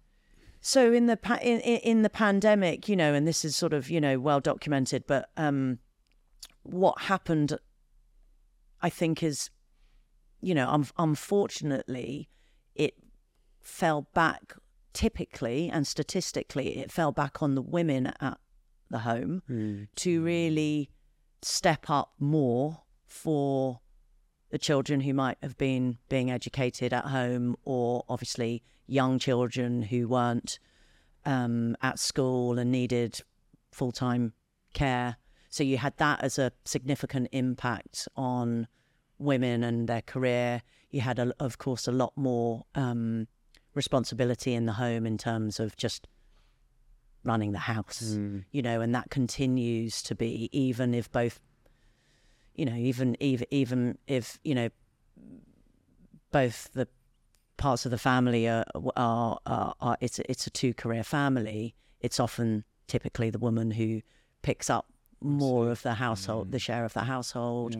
[0.62, 3.90] so in the pa- in in the pandemic, you know, and this is sort of
[3.90, 5.80] you know well documented, but um,
[6.64, 7.58] what happened,
[8.82, 9.52] I think, is,
[10.46, 12.30] you know, um, unfortunately,
[12.76, 12.94] it
[13.62, 14.54] fell back.
[14.94, 18.38] Typically and statistically, it fell back on the women at
[18.90, 19.42] the home
[19.98, 20.90] to really
[21.42, 23.82] step up more for
[24.52, 30.08] the children who might have been being educated at home, or obviously young children who
[30.08, 30.60] weren't
[31.26, 33.20] um, at school and needed
[33.74, 34.32] full time
[34.74, 35.18] care.
[35.50, 38.68] So you had that as a significant impact on
[39.20, 40.62] women and their career.
[40.92, 43.28] You had, a, of course, a lot more um,
[43.74, 46.08] responsibility in the home in terms of just
[47.24, 48.02] running the house,
[48.52, 51.40] you know, and that continues to be even if both,
[52.54, 54.70] you know, even even even if you know
[56.32, 56.88] both the
[57.58, 58.64] parts of the family are
[58.96, 61.74] are, are, are it's a, it's a two career family.
[62.00, 64.02] It's often typically the woman who
[64.44, 64.86] picks up
[65.20, 67.76] more of the household, the share of the household.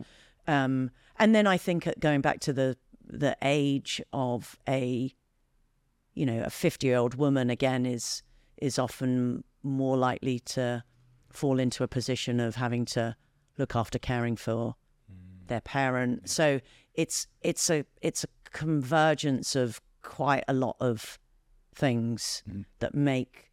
[0.46, 2.76] Um, and then I think going back to the
[3.08, 5.12] the age of a
[6.14, 8.22] you know a 50 year old woman again is
[8.56, 10.82] is often more likely to
[11.30, 13.14] fall into a position of having to
[13.58, 14.74] look after caring for
[15.46, 16.28] their parent.
[16.28, 16.60] So
[16.94, 21.18] it's it's a it's a convergence of quite a lot of
[21.74, 22.42] things
[22.78, 23.50] that make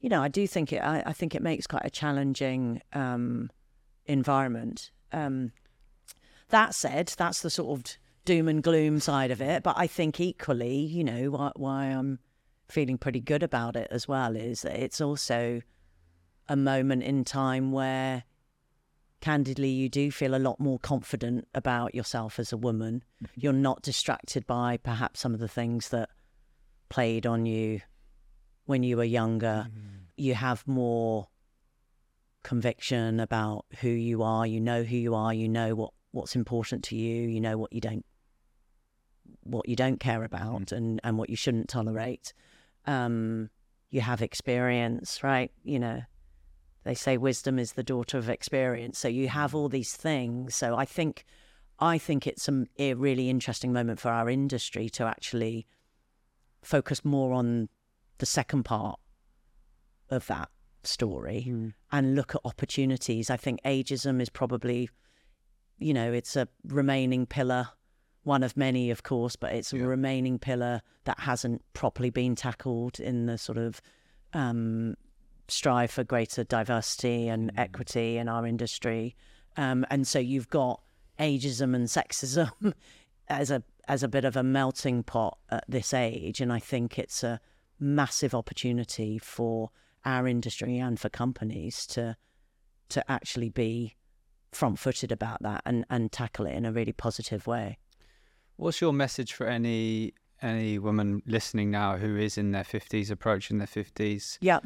[0.00, 3.50] you know i do think it i, I think it makes quite a challenging um
[4.06, 4.90] environment.
[5.12, 5.52] Um
[6.50, 9.62] that said, that's the sort of doom and gloom side of it.
[9.62, 12.18] But I think equally, you know, why, why I'm
[12.68, 15.62] feeling pretty good about it as well is that it's also
[16.48, 18.24] a moment in time where,
[19.20, 23.02] candidly, you do feel a lot more confident about yourself as a woman.
[23.22, 23.40] Mm-hmm.
[23.40, 26.10] You're not distracted by perhaps some of the things that
[26.88, 27.80] played on you
[28.66, 29.66] when you were younger.
[29.68, 29.96] Mm-hmm.
[30.16, 31.28] You have more
[32.42, 34.46] conviction about who you are.
[34.46, 35.34] You know who you are.
[35.34, 37.28] You know what what's important to you.
[37.28, 38.04] You know what you don't
[39.42, 40.74] what you don't care about mm-hmm.
[40.74, 42.32] and and what you shouldn't tolerate.
[42.86, 43.50] Um,
[43.90, 45.50] you have experience, right?
[45.64, 46.02] You know,
[46.84, 48.98] they say wisdom is the daughter of experience.
[48.98, 49.58] So you have mm-hmm.
[49.58, 50.54] all these things.
[50.54, 51.24] So I think
[51.78, 55.66] I think it's a, a really interesting moment for our industry to actually
[56.62, 57.68] focus more on
[58.18, 59.00] the second part
[60.10, 60.50] of that
[60.82, 61.72] story mm.
[61.90, 63.30] and look at opportunities.
[63.30, 64.90] I think ageism is probably,
[65.80, 67.68] you know, it's a remaining pillar,
[68.22, 73.00] one of many, of course, but it's a remaining pillar that hasn't properly been tackled
[73.00, 73.80] in the sort of
[74.34, 74.94] um,
[75.48, 79.16] strive for greater diversity and equity in our industry.
[79.56, 80.80] Um, and so you've got
[81.18, 82.74] ageism and sexism
[83.28, 86.96] as a as a bit of a melting pot at this age, and I think
[86.96, 87.40] it's a
[87.80, 89.70] massive opportunity for
[90.04, 92.16] our industry and for companies to
[92.90, 93.96] to actually be
[94.52, 97.78] front footed about that and, and tackle it in a really positive way.
[98.56, 100.12] What's your message for any
[100.42, 104.60] any woman listening now who is in their fifties, approaching their fifties, Yeah.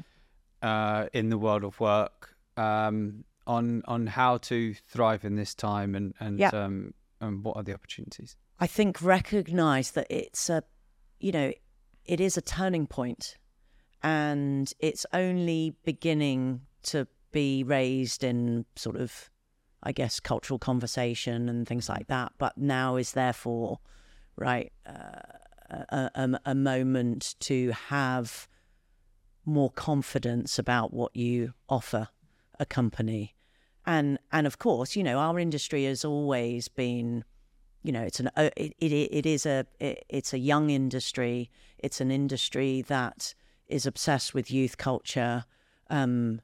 [0.63, 5.95] uh, in the world of work, um, on on how to thrive in this time
[5.95, 6.51] and and Yeah.
[6.51, 8.37] um, and what are the opportunities?
[8.61, 10.63] I think recognize that it's a,
[11.19, 11.53] you know,
[12.05, 13.37] it is a turning point
[14.03, 19.31] and it's only beginning to be raised in sort of,
[19.85, 22.33] I guess, cultural conversation and things like that.
[22.39, 23.79] But now is therefore,
[24.37, 25.21] right, uh,
[25.71, 28.49] a, a, a moment to have
[29.45, 32.09] more confidence about what you offer
[32.59, 33.35] a company.
[33.87, 37.25] And, and of course, you know, our industry has always been
[37.85, 41.51] you know it's an uh, it, it it is a it, it's a young industry
[41.79, 43.35] it's an industry that
[43.69, 45.45] is obsessed with youth culture
[45.91, 46.41] um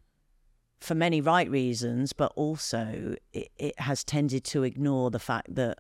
[0.81, 5.79] for many right reasons but also it, it has tended to ignore the fact that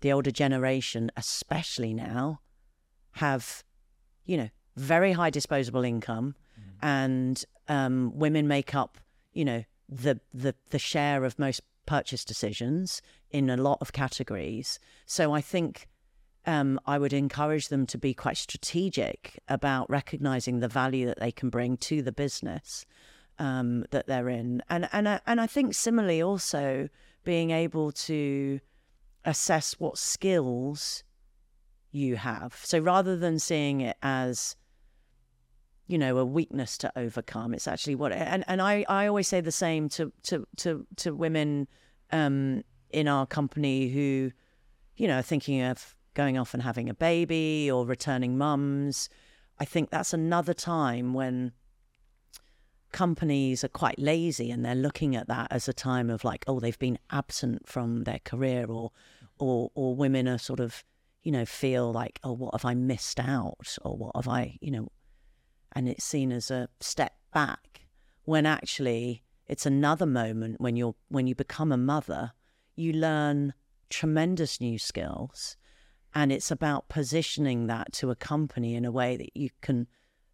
[0.00, 2.40] the older generation especially now
[3.12, 3.64] have
[4.24, 6.34] you know very high disposable income
[6.82, 8.98] and um women make up
[9.32, 14.78] you know the the the share of most purchase decisions in a lot of categories.
[15.06, 15.88] So I think
[16.46, 21.32] um, I would encourage them to be quite strategic about recognizing the value that they
[21.32, 22.84] can bring to the business
[23.42, 26.88] um, that they're in, and and I- and I think similarly also
[27.24, 28.60] being able to
[29.24, 31.02] assess what skills
[31.90, 32.54] you have.
[32.62, 34.56] So rather than seeing it as
[35.88, 39.40] you know a weakness to overcome it's actually what and and i i always say
[39.40, 41.66] the same to to to to women
[42.12, 44.30] um in our company who
[44.96, 49.10] you know are thinking of going off and having a baby or returning mums
[49.58, 51.52] i think that's another time when
[52.92, 56.60] companies are quite lazy and they're looking at that as a time of like oh
[56.60, 58.92] they've been absent from their career or
[59.38, 60.84] or or women are sort of
[61.22, 63.76] you know feel like oh what have i missed out?
[63.82, 64.88] Or what have i you know
[65.72, 67.86] and it's seen as a step back
[68.24, 72.32] when actually it's another moment when you're when you become a mother
[72.76, 73.54] you learn
[73.90, 75.56] tremendous new skills
[76.14, 79.86] and it's about positioning that to a company in a way that you can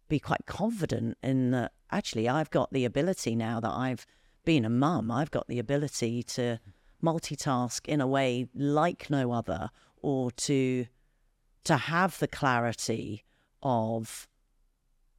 [0.09, 4.05] be quite confident in that actually I've got the ability now that I've
[4.43, 5.11] been a mum.
[5.11, 6.59] I've got the ability to
[7.03, 9.69] multitask in a way like no other
[10.01, 10.85] or to
[11.63, 13.23] to have the clarity
[13.61, 14.27] of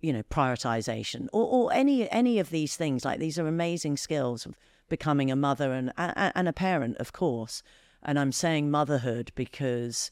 [0.00, 3.04] you know prioritization or, or any any of these things.
[3.04, 4.58] Like these are amazing skills of
[4.88, 7.62] becoming a mother and and a parent of course.
[8.02, 10.10] And i'm saying motherhood because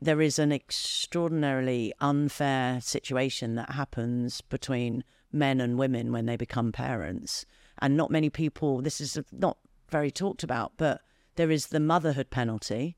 [0.00, 6.72] there is an extraordinarily unfair situation that happens between men and women when they become
[6.72, 7.46] parents.
[7.78, 9.58] And not many people this is not
[9.90, 11.00] very talked about but
[11.36, 12.96] there is the motherhood penalty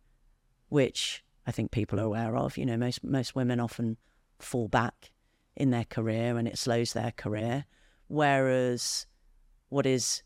[0.69, 2.57] which i think people are aware of.
[2.57, 3.97] You know most most women often
[4.39, 5.13] fall back
[5.57, 7.65] in their career and it slows their career.
[8.07, 9.07] Whereas
[9.69, 10.23] what is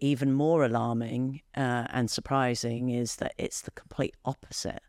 [0.00, 4.82] even more alarming uh, and surprising is that it's the complete opposite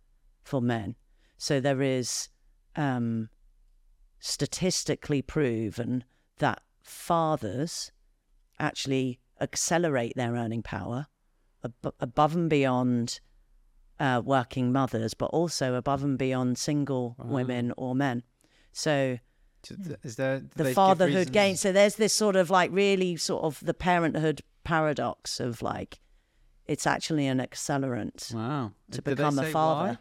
[0.44, 0.96] for men.
[1.38, 2.30] So there is
[2.76, 3.30] um,
[4.20, 6.04] statistically proven
[6.38, 7.92] that fathers
[8.60, 11.08] actually accelerate their earning power
[11.64, 13.20] ab- above and beyond
[14.00, 17.26] uh, working mothers, but also above and beyond single wow.
[17.26, 18.24] women or men.
[18.72, 19.18] So
[20.04, 21.58] is there the fatherhood gain?
[21.58, 26.00] So there's this sort of like really sort of the parenthood paradox of like
[26.70, 28.72] it's actually an accelerant wow.
[28.92, 29.98] to Did become a father.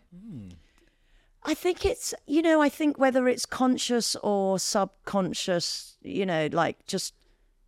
[1.43, 6.85] I think it's you know I think whether it's conscious or subconscious, you know, like
[6.87, 7.15] just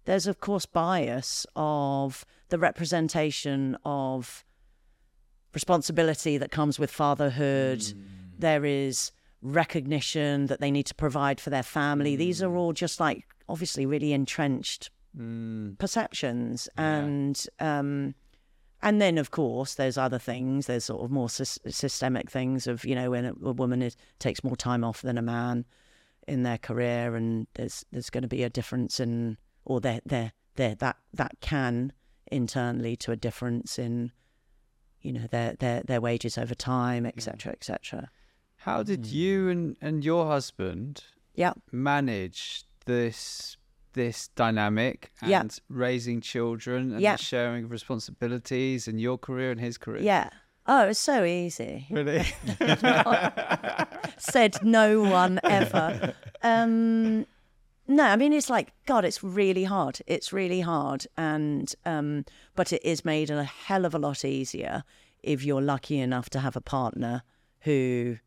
[0.05, 4.45] there's of course bias of the representation of
[5.55, 7.81] responsibility that comes with fatherhood.
[7.81, 8.03] Mm.
[8.39, 12.17] There is recognition that they need to provide for their family.
[12.17, 12.19] Mm.
[12.19, 12.57] These are mm.
[12.57, 15.79] all just like obviously really entrenched mm.
[15.79, 16.97] perceptions, yeah.
[16.97, 18.15] and um,
[18.83, 20.67] and then of course there's other things.
[20.67, 23.97] There's sort of more sy- systemic things of you know when a, a woman is,
[24.19, 25.67] takes more time off than a man
[26.27, 30.33] in their career, and there's there's going to be a difference in or there there
[30.57, 31.93] there that that can
[32.31, 34.13] internally to a difference in
[35.03, 38.11] you know their their their wages over time, etc., etc.
[38.57, 39.13] How did mm.
[39.13, 41.03] you and, and your husband
[41.35, 41.55] yeah.
[41.73, 43.57] manage this
[43.93, 45.45] this dynamic and yeah.
[45.69, 47.17] raising children and yeah.
[47.17, 50.03] the sharing of responsibilities and your career and his career?
[50.03, 50.31] Yeah.
[50.67, 51.87] Oh, it's so easy.
[51.91, 52.25] Really?
[54.19, 56.15] Said no one ever.
[56.43, 57.27] Um,
[57.89, 59.05] no, I mean it's like God.
[59.05, 59.99] It's really hard.
[60.07, 64.85] It's really hard, and um, but it is made a hell of a lot easier
[65.23, 67.25] if you're lucky enough to have a partner
[67.63, 68.19] who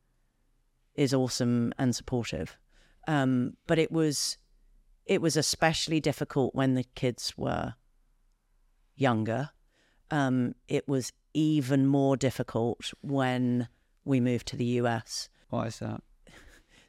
[0.95, 2.57] is awesome and supportive.
[3.07, 4.37] Um, but it was
[5.05, 7.75] it was especially difficult when the kids were
[8.95, 9.49] younger.
[10.11, 13.67] Um, it was even more difficult when
[14.05, 15.29] we moved to the US.
[15.49, 16.01] Why is that?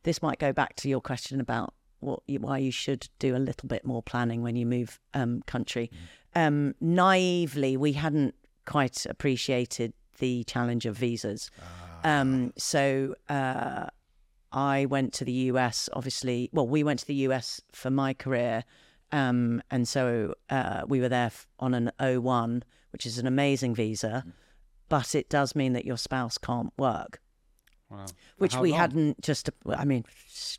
[0.03, 3.66] This might go back to your question about what why you should do a little
[3.66, 5.91] bit more planning when you move um, country.
[6.36, 6.47] Mm.
[6.47, 8.35] Um, naively, we hadn't
[8.66, 11.51] quite appreciated the challenge of visas.
[12.05, 12.20] Ah.
[12.20, 13.86] Um, so uh,
[14.55, 16.49] I went to the US, obviously.
[16.53, 18.65] Well, we went to the US for my career.
[19.13, 22.63] Um, and so uh, we were there on an O1,
[22.93, 24.33] which is an amazing visa, mm.
[24.89, 27.21] but it does mean that your spouse can't work.
[27.91, 28.07] Wow.
[28.39, 28.81] Which we long?
[28.81, 30.05] hadn't just, I mean,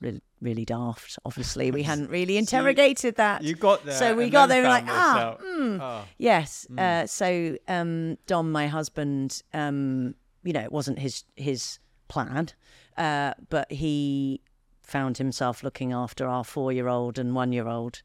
[0.01, 1.71] really, really daft, obviously.
[1.71, 3.43] We hadn't really interrogated that.
[3.43, 3.95] You got there.
[3.95, 6.03] So we got there and like, ah, mm, oh.
[6.17, 6.67] yes.
[6.71, 6.79] Mm.
[6.79, 12.49] Uh, so um, Dom, my husband, um, you know, it wasn't his his plan.
[12.97, 14.41] Uh, but he
[14.83, 18.01] found himself looking after our four year old and one year old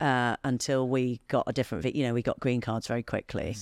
[0.00, 3.56] uh, until we got a different, you know, we got green cards very quickly.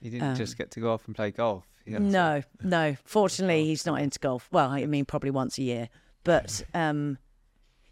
[0.00, 1.66] He didn't um, just get to go off and play golf.
[1.86, 2.66] No, to...
[2.66, 2.96] no.
[3.04, 4.48] Fortunately, he's not into golf.
[4.50, 5.88] Well, I mean, probably once a year.
[6.24, 7.18] But um,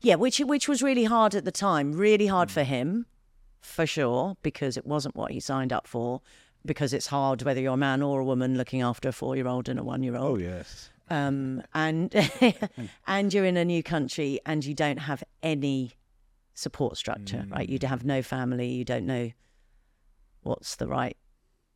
[0.01, 1.93] yeah, which which was really hard at the time.
[1.93, 2.53] Really hard mm.
[2.53, 3.07] for him,
[3.61, 6.21] for sure, because it wasn't what he signed up for.
[6.67, 9.47] Because it's hard whether you're a man or a woman looking after a four year
[9.47, 10.41] old and a one year old.
[10.41, 10.91] Oh yes.
[11.11, 12.15] Um, and
[13.07, 15.93] and you're in a new country and you don't have any
[16.55, 17.69] support structure, right?
[17.69, 19.31] You have no family, you don't know
[20.43, 21.17] what's the right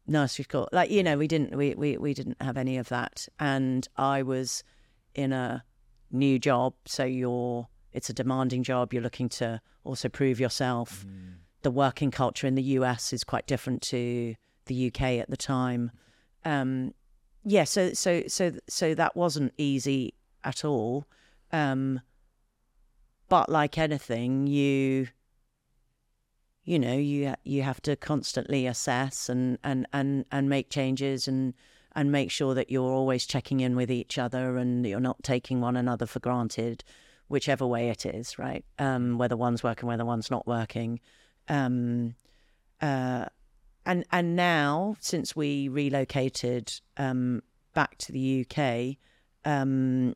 [0.07, 0.69] nursery school.
[0.73, 4.23] Like you know, we didn't we we we didn't have any of that, and I
[4.23, 4.65] was
[5.15, 5.65] in a
[6.11, 8.93] new job, so you're it's a demanding job.
[8.93, 11.05] You're looking to also prove yourself.
[11.63, 14.35] The working culture in the US is quite different to
[14.67, 15.91] the UK at the time.
[16.45, 16.95] Um,
[17.49, 20.13] yeah, so so so so that wasn't easy
[20.45, 21.07] at all.
[21.51, 22.03] Um,
[23.31, 25.09] but like anything, you
[26.63, 31.55] you know you you have to constantly assess and and and and make changes and
[31.97, 35.63] and make sure that you're always checking in with each other and you're not taking
[35.63, 36.85] one another for granted
[37.29, 41.01] whichever way it is right um whether one's working whether one's not working
[41.49, 42.15] um
[42.83, 43.25] uh
[43.89, 47.43] and and now since we relocated um
[47.75, 48.97] back to the UK
[49.45, 50.15] um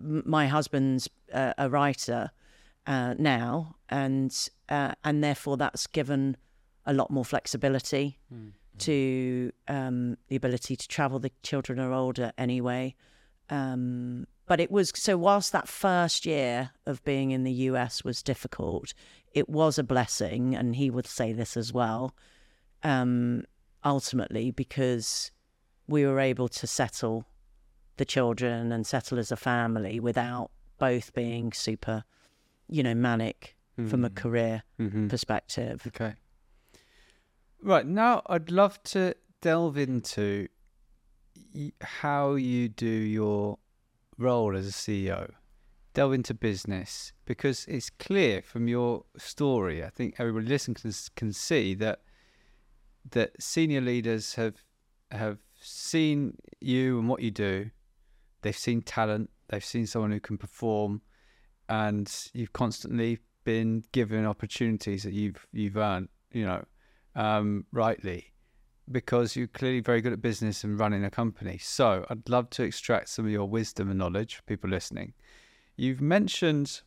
[0.00, 2.30] my husband's uh, a writer
[2.86, 6.36] uh, now, and uh, and therefore that's given
[6.86, 8.18] a lot more flexibility
[8.78, 11.18] to um, the ability to travel.
[11.18, 12.94] The children are older anyway,
[13.50, 15.16] um, but it was so.
[15.18, 18.94] Whilst that first year of being in the US was difficult,
[19.32, 22.14] it was a blessing, and he would say this as well.
[22.82, 23.44] Um,
[23.84, 25.30] ultimately, because
[25.86, 27.26] we were able to settle
[27.96, 32.04] the children and settle as a family without both being super,
[32.68, 33.56] you know, manic
[33.88, 35.08] from a career Mm-hmm.
[35.08, 35.82] perspective.
[35.86, 36.14] Okay.
[37.62, 40.48] Right now, I'd love to delve into
[41.80, 43.58] how you do your
[44.18, 45.30] role as a CEO.
[45.94, 49.82] Delve into business because it's clear from your story.
[49.84, 52.00] I think everybody listening can, can see that
[53.10, 54.56] that senior leaders have
[55.10, 57.70] have seen you and what you do.
[58.42, 59.30] They've seen talent.
[59.48, 61.02] They've seen someone who can perform,
[61.68, 66.08] and you've constantly been given opportunities that you've you've earned.
[66.32, 66.64] You know,
[67.16, 68.32] um, rightly,
[68.90, 71.58] because you're clearly very good at business and running a company.
[71.58, 75.14] So I'd love to extract some of your wisdom and knowledge for people listening.
[75.76, 76.82] You've mentioned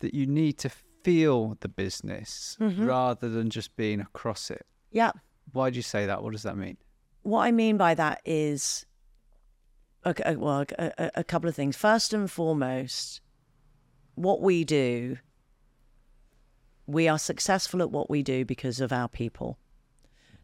[0.00, 0.70] that you need to
[1.02, 4.66] feel the business rather than just being across it.
[4.90, 5.12] Yeah.
[5.56, 6.22] Why do you say that?
[6.22, 6.76] What does that mean?
[7.22, 8.84] What I mean by that is,
[10.04, 11.76] okay, uh, well, a, a, a couple of things.
[11.76, 13.22] First and foremost,
[14.14, 15.16] what we do,
[16.86, 19.58] we are successful at what we do because of our people.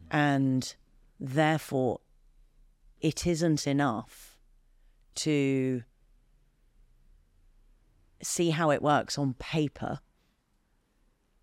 [0.09, 0.75] And
[1.19, 1.99] therefore,
[2.99, 4.39] it isn't enough
[5.15, 5.83] to
[8.21, 9.99] see how it works on paper.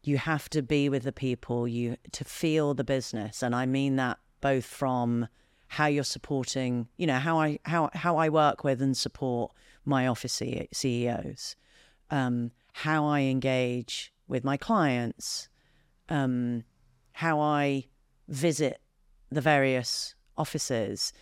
[0.03, 3.43] You have to be with the people, you to feel the business.
[3.43, 5.29] And I mean that both from
[5.69, 9.53] how you're supporting, you know, how I how how I work with and support
[9.85, 11.57] my office CEOs,
[12.11, 15.49] um, how I engage with my clients,
[16.09, 16.65] um,
[17.13, 17.85] how I
[18.29, 18.81] visit
[19.31, 21.13] the various offices.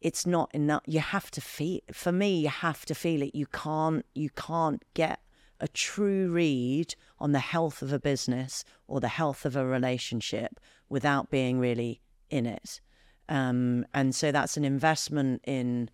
[0.00, 0.82] It's not enough.
[0.86, 1.80] You have to feel.
[1.92, 3.34] For me, you have to feel it.
[3.34, 4.04] You can't.
[4.14, 5.20] You can't get
[5.60, 10.60] a true read on the health of a business or the health of a relationship
[10.88, 12.80] without being really in it.
[13.28, 15.90] Um, and so that's an investment in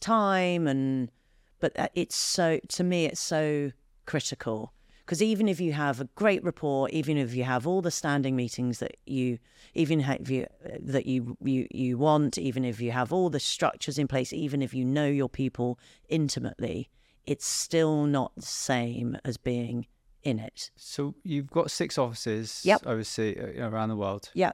[0.00, 1.10] time and
[1.60, 3.70] but uh, it's so to me it's so
[4.04, 4.72] critical
[5.06, 8.34] because even if you have a great rapport even if you have all the standing
[8.34, 9.38] meetings that you
[9.74, 10.44] even if you
[10.80, 14.60] that you you you want even if you have all the structures in place even
[14.60, 15.78] if you know your people
[16.08, 16.90] intimately
[17.26, 19.86] it's still not the same as being
[20.22, 22.82] in it So you've got six offices Yep.
[22.86, 24.30] overseas uh, around the world.
[24.34, 24.52] yeah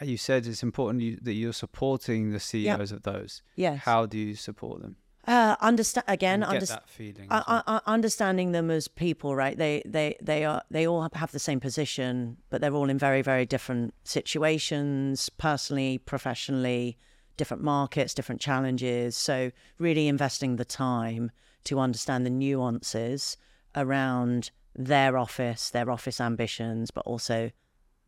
[0.00, 3.42] You said it's important you, that you're supporting the CEOs of those.
[3.56, 4.96] yes How do you support them?
[5.28, 7.28] uh understand again understand that feeling.
[7.30, 7.62] as I, well.
[7.68, 9.56] I, I, understanding them as people, right?
[9.56, 13.22] They, they, they are, they all have the same position, but they're all in very,
[13.22, 16.98] very different situations, personally, professionally,
[17.36, 19.14] different markets, different challenges.
[19.16, 21.30] So, really investing the time
[21.64, 23.36] to understand the nuances
[23.74, 27.50] around their office, their office ambitions, but also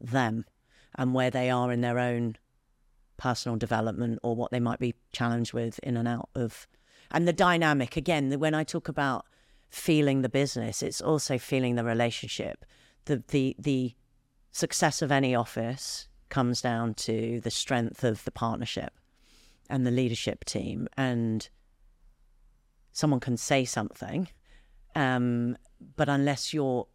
[0.00, 0.44] them
[0.96, 2.36] and where they are in their own
[3.16, 6.66] personal development or what they might be challenged with in and out of.
[7.10, 9.24] And the dynamic again when i talk about
[9.70, 12.64] feeling the business it's also feeling the relationship.
[13.04, 13.94] The the the
[14.52, 18.92] success of any office comes down to the strength of the partnership
[19.68, 20.88] and the leadership team.
[20.96, 21.48] And
[22.94, 24.26] someone can say something
[24.94, 25.58] um,
[25.96, 26.86] but unless you're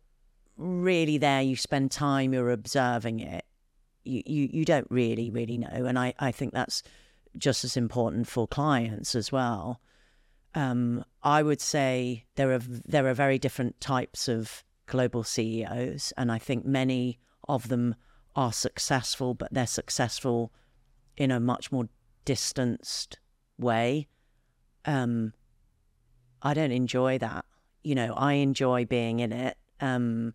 [0.57, 3.45] really there you spend time you're observing it
[4.03, 6.81] you, you, you don't really really know and I, I think that's
[7.37, 9.81] just as important for clients as well.
[10.55, 16.31] Um, I would say there are there are very different types of global CEOs, and
[16.31, 17.95] I think many of them
[18.35, 20.51] are successful, but they're successful
[21.17, 21.89] in a much more
[22.25, 23.19] distanced
[23.57, 24.07] way.
[24.85, 25.33] Um,
[26.41, 27.45] I don't enjoy that.
[27.83, 29.57] You know, I enjoy being in it.
[29.81, 30.33] Um,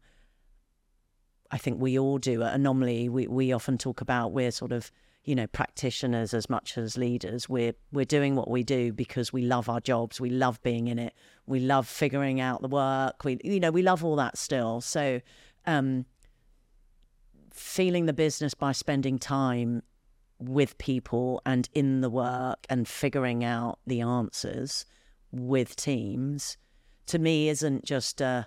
[1.51, 2.43] I think we all do.
[2.43, 4.91] Anomaly, we, we often talk about we're sort of,
[5.25, 7.49] you know, practitioners as much as leaders.
[7.49, 10.21] We're we're doing what we do because we love our jobs.
[10.21, 11.15] We love being in it.
[11.47, 13.25] We love figuring out the work.
[13.25, 14.81] We you know, we love all that still.
[14.81, 15.21] So
[15.67, 16.07] um
[17.53, 19.83] feeling the business by spending time
[20.41, 24.85] with people and in the work and figuring out the answers
[25.35, 26.57] with teams
[27.07, 28.47] to me isn't just a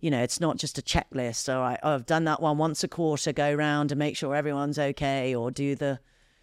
[0.00, 1.52] you know it's not just a checklist.
[1.52, 4.34] All right oh, i've done that one once a quarter go round and make sure
[4.34, 5.98] everyone's okay or do the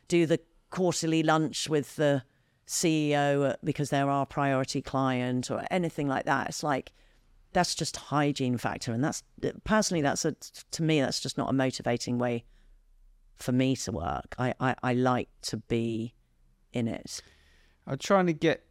[0.08, 0.40] do the
[0.70, 2.24] quarterly lunch with the
[2.68, 6.48] ceo because they're our priority client or anything like that.
[6.50, 6.94] It's like
[7.54, 9.24] that's just hygiene factor and that's
[9.66, 10.36] personally that's a
[10.72, 12.46] to me that's just not a motivating way
[13.36, 14.36] for me to work.
[14.40, 16.16] I i, I like to be
[16.74, 17.22] in it.
[17.86, 18.64] I'm trying to get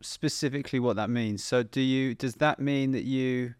[0.00, 3.54] specifically what that means so do you does that mean that you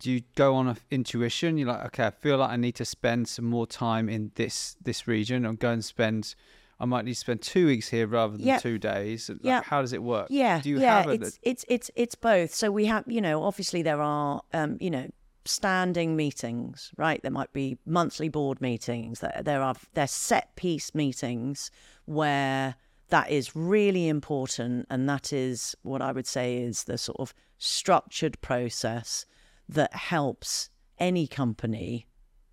[0.00, 2.84] do you go on a intuition you're like okay i feel like i need to
[2.84, 6.34] spend some more time in this this region or go and spend
[6.80, 8.60] I might need to spend two weeks here rather than Yep.
[8.62, 9.28] two days.
[9.28, 9.64] Like, Yep.
[9.66, 10.26] How does it work?
[10.30, 12.52] Yeah, Do you yeah, have a, it's it's it's it's both.
[12.52, 15.08] So we have, you know, obviously there are, um, you know,
[15.44, 17.22] standing meetings, right?
[17.22, 19.20] There might be monthly board meetings.
[19.20, 21.70] There there are there set piece meetings
[22.06, 22.74] where
[23.12, 27.34] that is really important, and that is what I would say is the sort of
[27.58, 29.26] structured process
[29.68, 32.06] that helps any company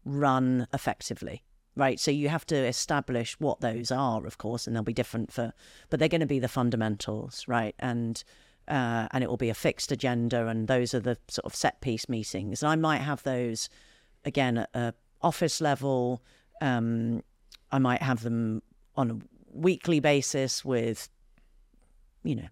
[0.05, 1.43] run effectively
[1.75, 1.97] right?
[1.97, 5.53] So you have to establish what those are of course and they'll be different for
[5.89, 7.73] but they're going to be the fundamentals right?
[7.79, 8.21] And
[8.67, 11.79] uh, and it will be a fixed agenda and those are the sort of set
[11.79, 12.61] piece meetings.
[12.61, 13.69] And i might have those
[14.25, 16.21] again at a office level
[16.61, 17.23] um,
[17.71, 18.61] i might have them
[18.95, 21.09] on a weekly basis with
[22.23, 22.47] you know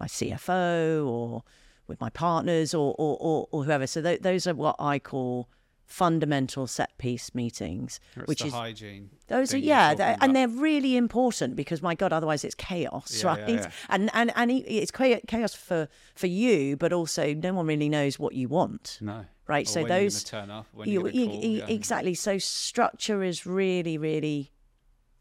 [0.00, 1.42] my cfo or
[1.86, 5.48] with my partners or or, or, or whoever so th- those are what i call
[5.86, 9.10] fundamental set piece meetings That's which is hygiene?
[9.26, 13.28] those are yeah, they're- and they're really important because my God, otherwise it's chaos, Yeah,
[13.28, 13.48] right?
[13.48, 13.70] yeah, yeah.
[13.90, 18.32] And and and it's chaos for for you, but also no one really knows what
[18.34, 19.26] you want, No.
[19.46, 19.66] right?
[19.66, 22.14] Or so those turn up, when you- e- call, exactly.
[22.14, 24.51] So structure is really really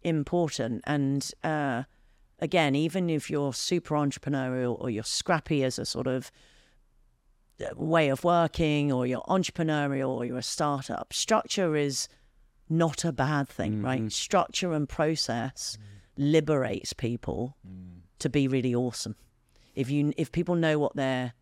[0.03, 1.83] important, and uh,
[2.39, 6.31] again, even if you're super entrepreneurial or you're scrappy as a sort of
[7.61, 12.07] uh, way of working or you're entrepreneurial or you're a startup structure is
[12.69, 14.11] not a bad thing right?
[14.11, 15.77] Structure and process
[16.17, 17.57] liberates people
[18.19, 19.15] to be really awesome.
[19.75, 21.33] If you if people know what they're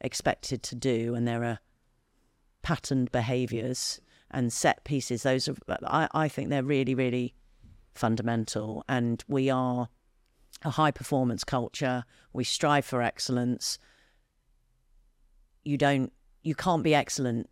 [0.00, 1.58] expected to do and there are
[2.62, 4.00] patterned behaviors
[4.30, 7.34] and set pieces those are i, I think they're really really
[7.98, 9.88] fundamental and we are
[10.64, 12.04] a high performance culture.
[12.32, 13.78] We strive for excellence.
[15.64, 16.12] You don't
[16.42, 17.50] you can't be excellent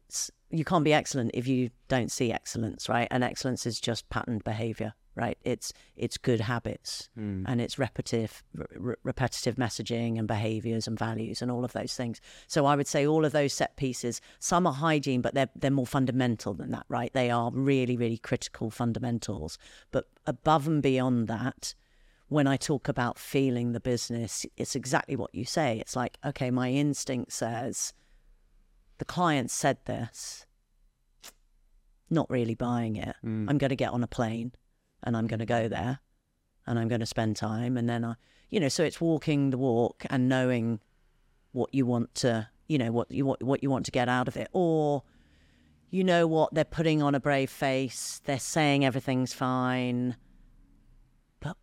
[0.51, 3.09] you can't be excellent if you don't see excellence right?
[3.11, 5.39] And excellence is just patterned behavior right?
[5.43, 7.45] It's it's good habits hmm.
[7.47, 12.21] and it's repetitive re- repetitive messaging and behaviors and values and all of those things.
[12.47, 15.71] So i would say all of those set pieces some are hygiene but they're they're
[15.71, 17.13] more fundamental than that right?
[17.13, 19.59] They are really really critical fundamentals.
[19.91, 21.75] But above and beyond that
[22.29, 25.79] when I talk about feeling the business, it's exactly what you say.
[25.79, 27.93] It's like, okay, my instinct says
[28.99, 30.47] the client said this,
[32.09, 33.17] not really buying it.
[33.25, 33.51] Mm.
[33.51, 34.53] I'm going to get on a plane
[35.03, 36.01] and I'm going to go there
[36.67, 37.77] and I'm going to spend time.
[37.77, 38.15] And then I,
[38.51, 40.81] you know, so it's walking the walk and knowing
[41.53, 44.29] what you want to, you know, what you what, what you want to get out
[44.29, 44.49] of it.
[44.53, 45.03] Or,
[45.91, 50.17] you know what, they're putting on a brave face, they're saying everything's fine
[51.41, 51.57] but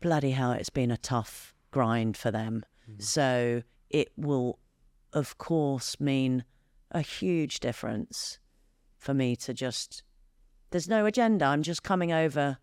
[0.00, 2.64] bloody hell, it's been a tough grind for them.
[2.90, 3.02] Mm.
[3.02, 4.58] So it will,
[5.12, 6.44] of course, mean
[6.94, 8.38] a huge difference
[8.96, 10.02] for me to just.
[10.70, 11.44] There's no agenda.
[11.44, 12.58] I'm just coming over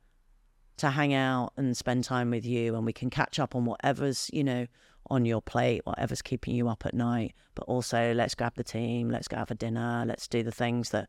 [0.77, 4.29] to hang out and spend time with you, and we can catch up on whatever's,
[4.33, 4.65] you know,
[5.09, 7.33] on your plate, whatever's keeping you up at night.
[7.55, 10.89] But also, let's grab the team, let's go have a dinner, let's do the things
[10.89, 11.07] that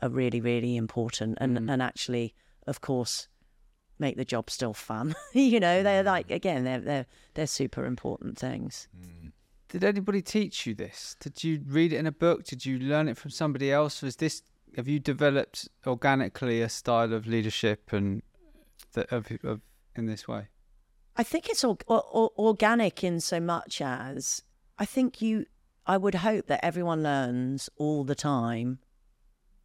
[0.00, 1.72] are really, really important, and mm.
[1.72, 2.34] and actually,
[2.66, 3.28] of course,
[3.98, 5.14] make the job still fun.
[5.32, 6.06] you know, they're mm.
[6.06, 8.88] like again, they're they're they're super important things.
[8.98, 9.21] Mm.
[9.72, 11.16] Did anybody teach you this?
[11.18, 12.44] Did you read it in a book?
[12.44, 14.02] Did you learn it from somebody else?
[14.02, 14.42] Was this
[14.76, 18.20] have you developed organically a style of leadership and
[18.94, 19.62] of, of
[19.96, 20.48] in this way?
[21.16, 24.42] I think it's all, or, organic in so much as
[24.78, 25.46] I think you.
[25.86, 28.78] I would hope that everyone learns all the time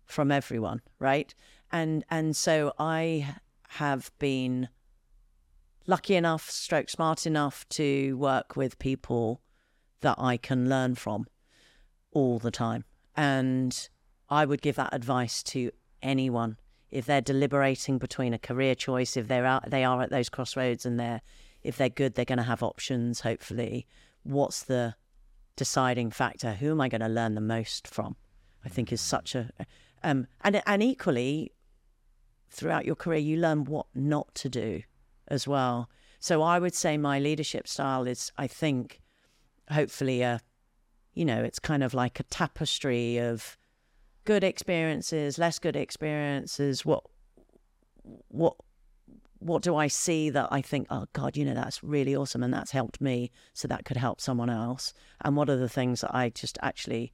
[0.06, 1.36] from everyone, right?
[1.70, 3.36] And and so I
[3.72, 4.70] have been
[5.86, 9.42] lucky enough, stroke smart enough to work with people
[10.02, 11.28] that I can learn from
[12.12, 12.84] all the time.
[13.16, 13.90] And
[14.30, 15.72] I would give that advice to
[16.02, 16.58] anyone
[16.90, 20.86] if they're deliberating between a career choice, if they're out, they are at those crossroads
[20.86, 21.22] and they're
[21.64, 23.22] if they're good, they're going to have options.
[23.22, 23.86] Hopefully,
[24.24, 24.96] what's the
[25.58, 26.54] deciding factor?
[26.54, 28.16] Who am I going to learn the most from?
[28.64, 29.50] I think is such a
[30.04, 31.52] um, and and equally
[32.50, 34.82] throughout your career, you learn what not to do
[35.28, 35.90] as well.
[36.20, 39.02] So I would say my leadership style is, I think,
[39.70, 40.40] hopefully a,
[41.14, 43.58] you know, it's kind of like a tapestry of
[44.26, 46.86] good experiences, less good experiences.
[46.86, 47.04] What,
[48.28, 48.56] what,
[49.40, 52.54] what do I see that I think, oh God, you know, that's really awesome and
[52.54, 54.94] that's helped me, so that could help someone else.
[55.22, 57.14] And what are the things that I just actually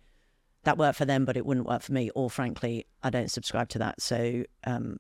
[0.64, 3.70] that worked for them, but it wouldn't work for me, or frankly, I don't subscribe
[3.70, 4.02] to that.
[4.02, 4.98] So um,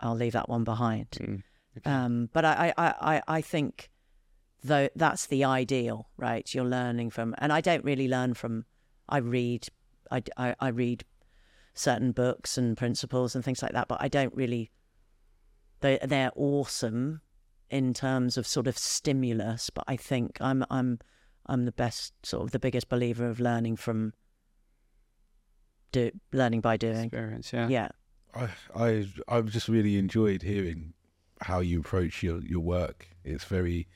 [0.00, 1.10] I'll leave that one behind.
[1.12, 1.42] Mm.
[1.78, 1.90] Okay.
[1.90, 3.90] Um, but I, I, I, I think
[4.66, 6.52] though that's the ideal, right?
[6.54, 8.64] You're learning from, and I don't really learn from.
[9.08, 9.68] I read,
[10.10, 11.04] I, I, I read
[11.74, 14.70] certain books and principles and things like that, but I don't really.
[15.80, 17.20] They they're awesome
[17.70, 20.98] in terms of sort of stimulus, but I think I'm I'm
[21.46, 24.12] I'm the best sort of the biggest believer of learning from
[25.92, 27.52] do learning by doing experience.
[27.52, 27.88] Yeah, yeah.
[28.34, 30.94] I I I've just really enjoyed hearing
[31.42, 33.08] how you approach your your work.
[33.24, 33.86] It's very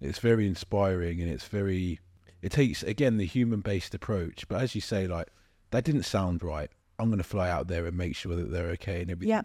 [0.00, 2.00] it's very inspiring and it's very
[2.42, 4.46] it takes again the human based approach.
[4.48, 5.28] But as you say, like
[5.70, 6.70] that didn't sound right.
[6.98, 9.30] I'm going to fly out there and make sure that they're okay and everything.
[9.30, 9.42] Yeah.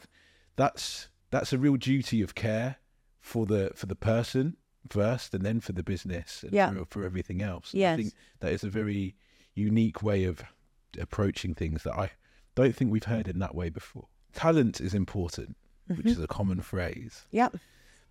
[0.56, 2.78] That's that's a real duty of care
[3.20, 4.58] for the for the person
[4.90, 6.72] first, and then for the business and yeah.
[6.72, 7.74] for, for everything else.
[7.74, 7.94] Yes.
[7.94, 9.16] I think that is a very
[9.54, 10.44] unique way of
[11.00, 12.12] approaching things that I
[12.56, 14.08] don't think we've heard in that way before.
[14.34, 15.56] Talent is important,
[15.90, 15.98] mm-hmm.
[15.98, 17.26] which is a common phrase.
[17.32, 17.58] Yep.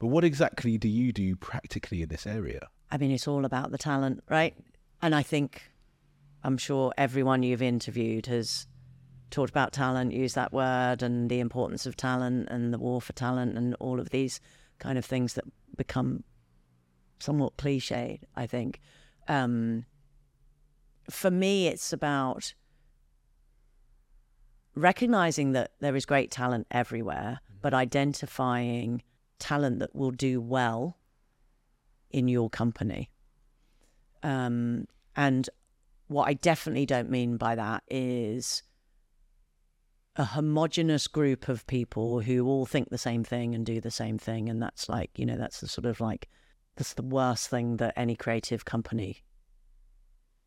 [0.01, 2.68] But what exactly do you do practically in this area?
[2.90, 4.56] I mean, it's all about the talent, right?
[5.02, 5.70] And I think,
[6.43, 8.66] I'm sure everyone you've interviewed has
[9.31, 13.12] talked about talent, used that word, and the importance of talent and the war for
[13.12, 14.40] talent, and all of these
[14.78, 15.44] kind of things that
[15.77, 16.24] become
[17.18, 18.81] somewhat cliched, I think.
[19.28, 19.85] Um,
[21.10, 22.55] for me, it's about
[24.74, 29.02] recognizing that there is great talent everywhere, but identifying
[29.40, 30.96] talent that will do well
[32.10, 33.10] in your company.
[34.22, 34.86] Um,
[35.16, 35.48] and
[36.08, 38.62] what I definitely don't mean by that is
[40.16, 44.18] a homogenous group of people who all think the same thing and do the same
[44.18, 44.48] thing.
[44.48, 46.28] And that's like, you know, that's the sort of like,
[46.76, 49.22] that's the worst thing that any creative company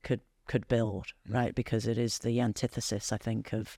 [0.04, 1.34] could could build, mm.
[1.34, 1.56] right?
[1.56, 3.78] Because it is the antithesis, I think, of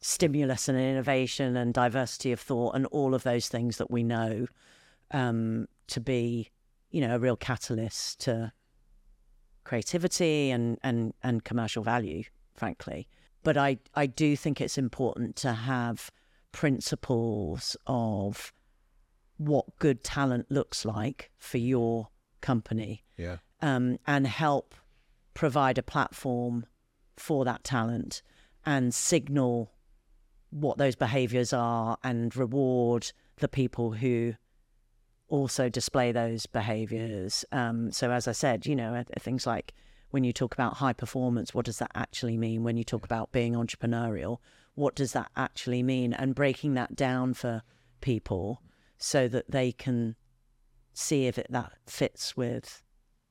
[0.00, 4.46] stimulus and innovation and diversity of thought and all of those things that we know
[5.10, 6.50] um, to be,
[6.90, 8.52] you know, a real catalyst to
[9.64, 12.22] creativity and, and, and commercial value,
[12.54, 13.08] frankly.
[13.42, 16.10] But I, I do think it's important to have
[16.52, 18.52] principles of
[19.36, 22.08] what good talent looks like for your
[22.40, 23.04] company.
[23.16, 23.36] Yeah.
[23.60, 24.74] Um, and help
[25.34, 26.66] provide a platform
[27.16, 28.22] for that talent
[28.64, 29.72] and signal
[30.50, 34.34] what those behaviors are and reward the people who
[35.28, 37.44] also display those behaviors.
[37.52, 39.74] Um, so, as I said, you know, things like
[40.10, 42.64] when you talk about high performance, what does that actually mean?
[42.64, 44.38] When you talk about being entrepreneurial,
[44.74, 46.12] what does that actually mean?
[46.12, 47.62] And breaking that down for
[48.00, 48.62] people
[48.96, 50.16] so that they can
[50.94, 52.82] see if it, that fits with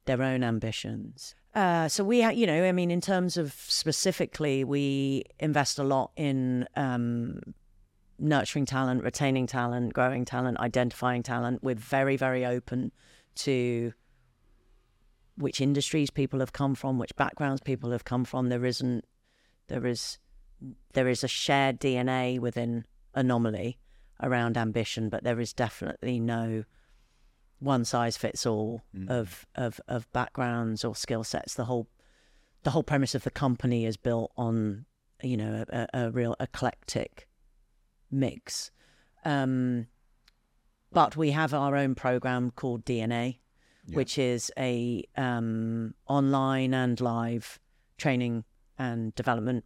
[0.06, 1.36] their own ambitions.
[1.58, 6.12] Uh, so we, you know, I mean, in terms of specifically, we invest a lot
[6.16, 7.42] in um,
[8.20, 11.64] nurturing talent, retaining talent, growing talent, identifying talent.
[11.64, 12.92] We're very, very open
[13.38, 13.92] to
[15.36, 18.50] which industries people have come from, which backgrounds people have come from.
[18.50, 19.04] There isn't,
[19.68, 20.20] there is,
[20.94, 22.86] there is a shared DNA within
[23.16, 23.80] Anomaly
[24.22, 26.66] around ambition, but there is definitely no
[27.60, 29.10] one size fits all mm.
[29.10, 31.56] of, of of backgrounds or skill sets.
[31.56, 31.88] The whole
[32.64, 34.86] the whole premise of the company is built on
[35.22, 37.28] you know a, a real eclectic
[38.12, 38.72] mix.
[39.26, 39.88] Um,
[40.92, 43.40] but we have our own program called DNA,
[43.88, 43.96] yeah.
[43.96, 47.60] which is a um, online and live
[47.98, 48.46] training
[48.80, 49.66] and development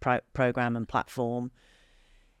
[0.00, 1.52] pro- program and platform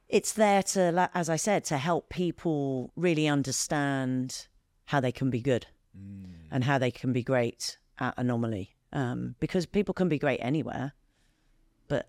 [0.08, 4.48] it's there to, as I said, to help people really understand
[4.88, 5.66] how they can be good
[6.50, 8.74] and how they can be great at anomaly.
[8.92, 10.92] Um, because people can be great anywhere,
[11.88, 12.08] but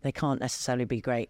[0.00, 1.28] they can't necessarily be great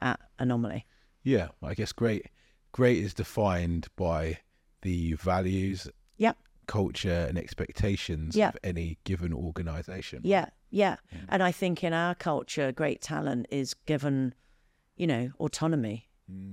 [0.00, 0.86] at anomaly.
[1.22, 2.26] Yeah, I guess great.
[2.72, 4.38] Great is defined by
[4.80, 5.86] the values,
[6.16, 6.38] Yep.
[6.66, 8.48] culture, and expectations Yeah.
[8.50, 10.20] of any given organization.
[10.24, 10.96] Yeah, yeah.
[11.28, 14.34] And I think in our culture, great talent is given,
[14.96, 16.08] you know, autonomy.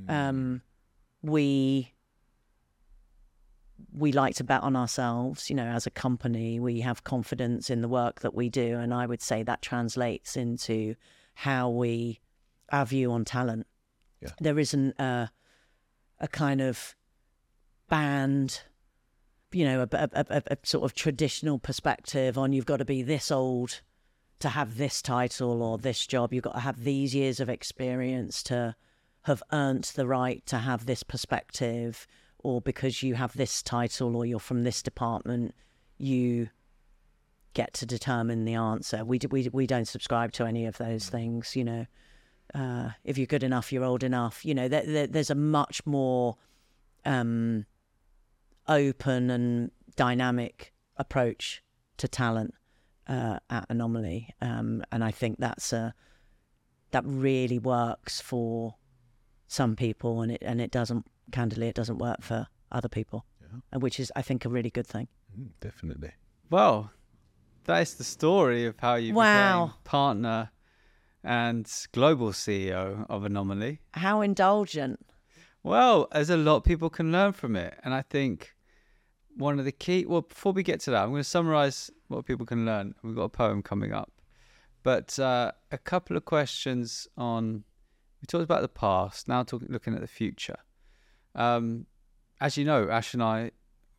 [0.10, 0.64] Um,
[1.22, 1.94] we
[3.92, 5.50] we like to bet on ourselves.
[5.50, 8.94] You know, as a company, we have confidence in the work that we do, and
[8.94, 10.96] I would say that translates into
[11.36, 12.20] how we
[12.72, 13.68] our view on talent.
[14.22, 14.30] Yeah.
[14.40, 15.32] There isn't a
[16.20, 16.96] a kind of
[17.90, 18.62] band
[19.54, 23.04] you know, a, a, a, a sort of traditional perspective on you've got to be
[23.04, 23.82] this old
[24.40, 26.34] to have this title or this job.
[26.34, 28.76] You've got to have these years of experience to
[29.24, 32.06] have earned the right to have this perspective,
[32.44, 35.56] or because you have this title or you're from this department,
[35.98, 36.50] you
[37.54, 39.06] get to determine the answer.
[39.06, 41.86] We, we, we don't subscribe to any of those things, you know.
[42.54, 44.46] Uh, if you're good enough, you're old enough.
[44.46, 46.36] You know, there, there, there's a much more
[47.06, 47.66] um,
[48.68, 51.64] open and dynamic approach
[51.98, 52.54] to talent
[53.08, 55.94] uh, at Anomaly, um, and I think that's a
[56.92, 58.76] that really works for
[59.48, 61.06] some people, and it and it doesn't.
[61.32, 63.26] Candidly, it doesn't work for other people,
[63.72, 65.08] and which is I think a really good thing.
[65.40, 66.12] Mm, definitely.
[66.50, 66.92] Well,
[67.66, 69.66] that is the story of how you Wow.
[69.66, 70.52] became partner
[71.24, 73.80] and global CEO of Anomaly.
[73.94, 75.00] How indulgent!
[75.64, 77.80] Well, there's a lot people can learn from it.
[77.84, 78.54] And I think
[79.38, 82.26] one of the key, well, before we get to that, I'm going to summarize what
[82.26, 82.94] people can learn.
[83.02, 84.12] We've got a poem coming up.
[84.84, 87.64] But uh, a couple of questions on,
[88.22, 90.58] we talked about the past, now talking, looking at the future.
[91.36, 91.86] Um,
[92.40, 93.52] as you know, Ash and I,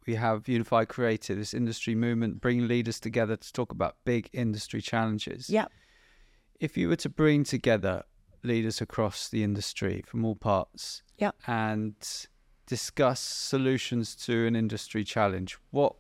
[0.07, 4.81] we have Unified Creative, this industry movement, bringing leaders together to talk about big industry
[4.83, 5.73] challenges Yep.
[6.61, 8.03] if you were to bring together
[8.43, 11.37] leaders across the industry from all parts Yep.
[11.47, 11.95] and
[12.67, 15.95] discuss solutions to an industry challenge, what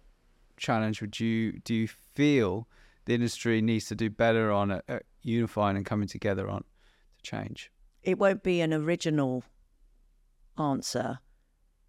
[0.56, 2.68] challenge would you do you feel
[3.06, 6.60] the industry needs to do better on at, at unifying and coming together on
[7.16, 7.70] to change?
[8.02, 9.42] it won't be an original
[10.58, 11.18] answer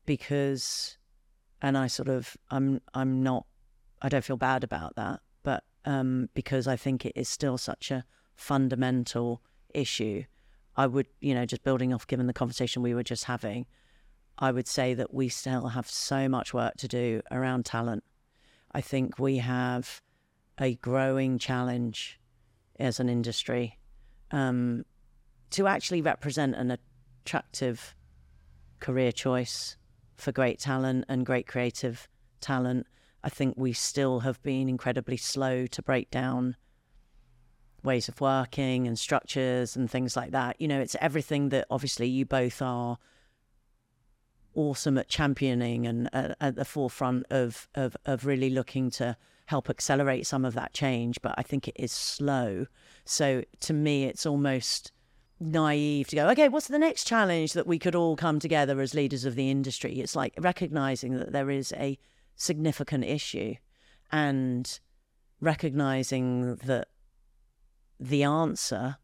[0.06, 0.98] because
[1.62, 3.46] and I sort of I'm I'm not
[4.02, 7.92] I don't feel bad about that but um because I think it is still such
[7.92, 8.06] a
[8.36, 9.42] fundamental
[9.74, 10.24] issue.
[10.76, 13.66] I would you know just building off given the conversation we were just having
[14.38, 18.04] I would say that we still have so much work to do around talent.
[18.74, 20.02] I think we have
[20.60, 22.20] a growing challenge
[22.80, 23.80] as an industry
[24.32, 24.84] um,
[25.52, 26.78] to actually represent an
[27.24, 27.96] attractive
[28.86, 29.78] career choice
[30.16, 32.08] for great talent and great creative
[32.40, 32.86] talent.
[33.24, 36.56] I think we still have been incredibly slow to break down
[37.82, 40.62] ways of working and structures and things like that.
[40.62, 43.00] You know, it's everything that obviously you both are
[44.54, 49.18] awesome at championing and at, at the forefront of, of of really looking to
[49.48, 51.20] help accelerate some of that change.
[51.24, 52.68] But I think it is slow.
[53.04, 54.92] So to me, it's almost
[55.40, 58.94] naive to go, okay, what's the next challenge that we could all come together as
[58.94, 60.00] leaders of the industry?
[60.00, 61.98] It's like recognizing that there is a
[62.36, 63.56] significant issue
[64.12, 64.80] and
[65.42, 66.88] recognizing that
[68.00, 68.98] the answer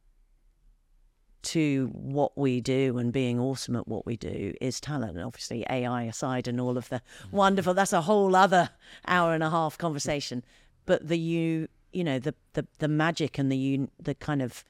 [1.44, 5.18] to what we do and being awesome at what we do is talent.
[5.18, 7.32] And obviously, AI aside and all of the mm.
[7.32, 8.70] wonderful, that's a whole other
[9.08, 10.44] hour and a half conversation.
[10.86, 14.64] But the you, you know, the the the magic and the un, the kind of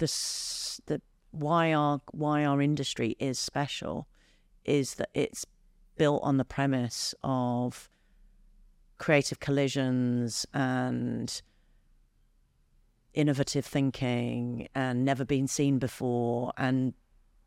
[0.00, 1.00] the the
[1.30, 4.08] why our why our industry is special
[4.64, 5.46] is that it's
[5.96, 7.88] built on the premise of
[8.98, 11.42] creative collisions and
[13.14, 16.94] innovative thinking and never been seen before and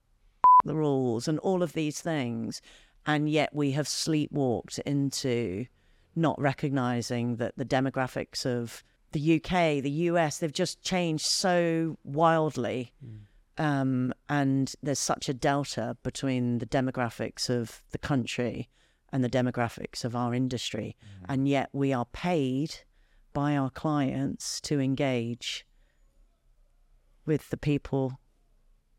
[0.65, 2.61] the rules and all of these things.
[3.05, 5.65] And yet we have sleepwalked into
[6.15, 8.84] not recognizing that the demographics of
[9.14, 12.91] the UK, the US, they've just changed so wildly.
[13.57, 18.69] Um, and there's such a delta between the demographics of the country
[19.11, 20.95] and the demographics of our industry.
[21.30, 22.76] And yet we are paid
[23.31, 25.65] by our clients to engage
[27.26, 28.19] with the people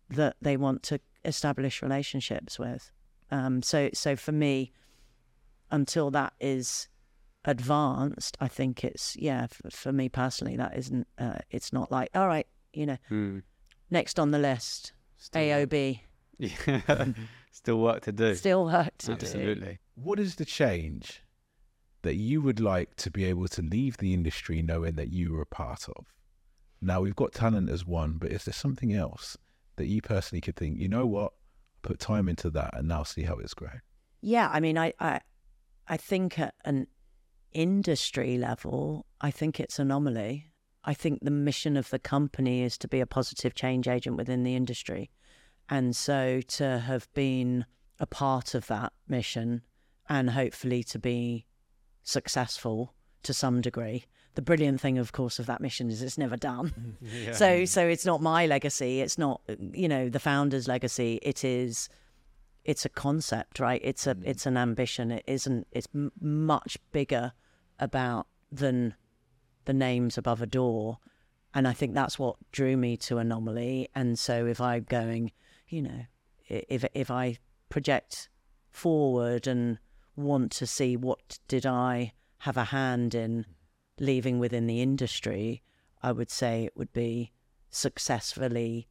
[0.09, 2.91] that they want to establish relationships with.
[3.31, 4.73] Um, so, so for me,
[5.70, 6.89] until that is
[7.44, 9.46] advanced, I think it's yeah.
[9.46, 11.06] For, for me personally, that isn't.
[11.18, 13.42] Uh, it's not like all right, you know,
[13.90, 14.92] next on the list.
[15.32, 16.00] AOB.
[16.38, 17.06] Yeah.
[17.52, 18.34] Still work to do.
[18.34, 19.12] Still work to do.
[19.12, 19.78] Absolutely.
[19.94, 21.22] What is the change
[22.02, 25.42] that you would like to be able to leave the industry knowing that you were
[25.42, 26.06] a part of?
[26.80, 29.36] Now we've got talent as one, but is there something else
[29.76, 31.32] that you personally could think, you know what,
[31.82, 33.80] put time into that and now see how it's grown?
[34.20, 35.20] Yeah, I mean, I, I,
[35.86, 36.88] I think at an
[37.55, 40.51] industry level, I think it's anomaly.
[40.85, 44.43] I think the mission of the company is to be a positive change agent within
[44.43, 45.10] the industry.
[45.68, 47.64] And so to have been
[47.98, 49.62] a part of that mission
[50.09, 51.47] and hopefully to be
[52.02, 54.05] successful to some degree.
[54.35, 56.97] The brilliant thing, of course, of that mission is it's never done.
[57.32, 59.01] So, so it's not my legacy.
[59.01, 59.40] It's not,
[59.72, 61.18] you know, the founder's legacy.
[61.22, 61.89] It is,
[62.64, 63.81] it's a concept, right?
[63.82, 64.22] It's a, mm.
[64.24, 65.10] it's an ambition.
[65.10, 65.66] It isn't.
[65.70, 67.32] It's m- much bigger
[67.78, 68.94] about than
[69.64, 70.98] the names above a door,
[71.55, 73.88] and I think that's what drew me to Anomaly.
[73.94, 75.32] And so, if I'm going,
[75.68, 76.01] you know,
[76.48, 77.38] if if I
[77.68, 78.28] project
[78.70, 79.78] forward and
[80.16, 83.46] want to see what did I have a hand in
[83.98, 85.62] leaving within the industry,
[86.02, 87.32] I would say it would be
[87.70, 88.88] successfully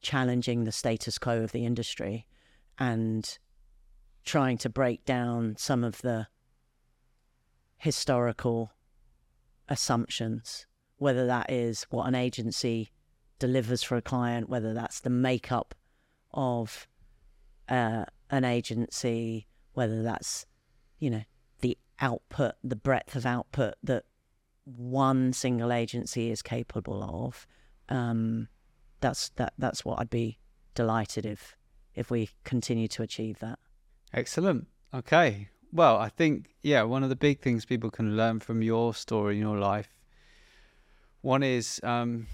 [0.00, 2.26] challenging the status quo of the industry
[2.78, 3.38] and
[4.24, 6.26] trying to break down some of the
[7.84, 8.72] historical
[9.68, 10.64] assumptions,
[10.96, 12.90] whether that is what an agency
[13.38, 15.74] delivers for a client, whether that's the makeup
[16.32, 16.88] of
[17.68, 20.46] uh, an agency, whether that's,
[20.98, 21.24] you know,
[21.60, 24.04] the output, the breadth of output that
[24.64, 27.46] one single agency is capable of.
[27.90, 28.48] Um,
[29.02, 29.52] that's that.
[29.58, 30.38] That's what I'd be
[30.74, 31.54] delighted if
[31.94, 33.58] if we continue to achieve that.
[34.14, 34.68] Excellent.
[34.94, 35.50] Okay.
[35.74, 39.34] Well, I think yeah, one of the big things people can learn from your story
[39.34, 39.92] in your life.
[41.20, 42.28] One is um,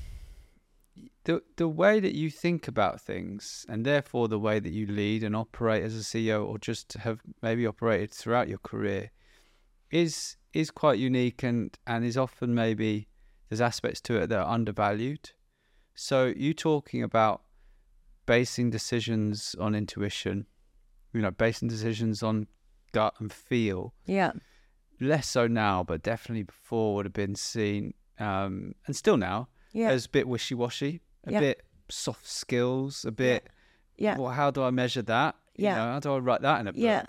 [1.24, 5.24] the the way that you think about things, and therefore the way that you lead
[5.24, 9.10] and operate as a CEO, or just have maybe operated throughout your career,
[9.90, 13.08] is is quite unique and and is often maybe
[13.48, 15.30] there's aspects to it that are undervalued.
[15.94, 17.40] So you talking about
[18.26, 20.46] basing decisions on intuition,
[21.14, 22.46] you know, basing decisions on
[22.92, 23.94] gut and feel.
[24.06, 24.32] Yeah.
[25.00, 29.90] Less so now, but definitely before would have been seen, um, and still now, Yeah.
[29.90, 31.40] as a bit wishy washy, a Yeah.
[31.40, 33.48] bit soft skills, a bit.
[33.96, 34.16] Yeah.
[34.18, 35.36] Well, how do I measure that?
[35.56, 35.76] You Yeah.
[35.76, 36.80] know, how do I write that in a book?
[36.82, 37.04] Yeah.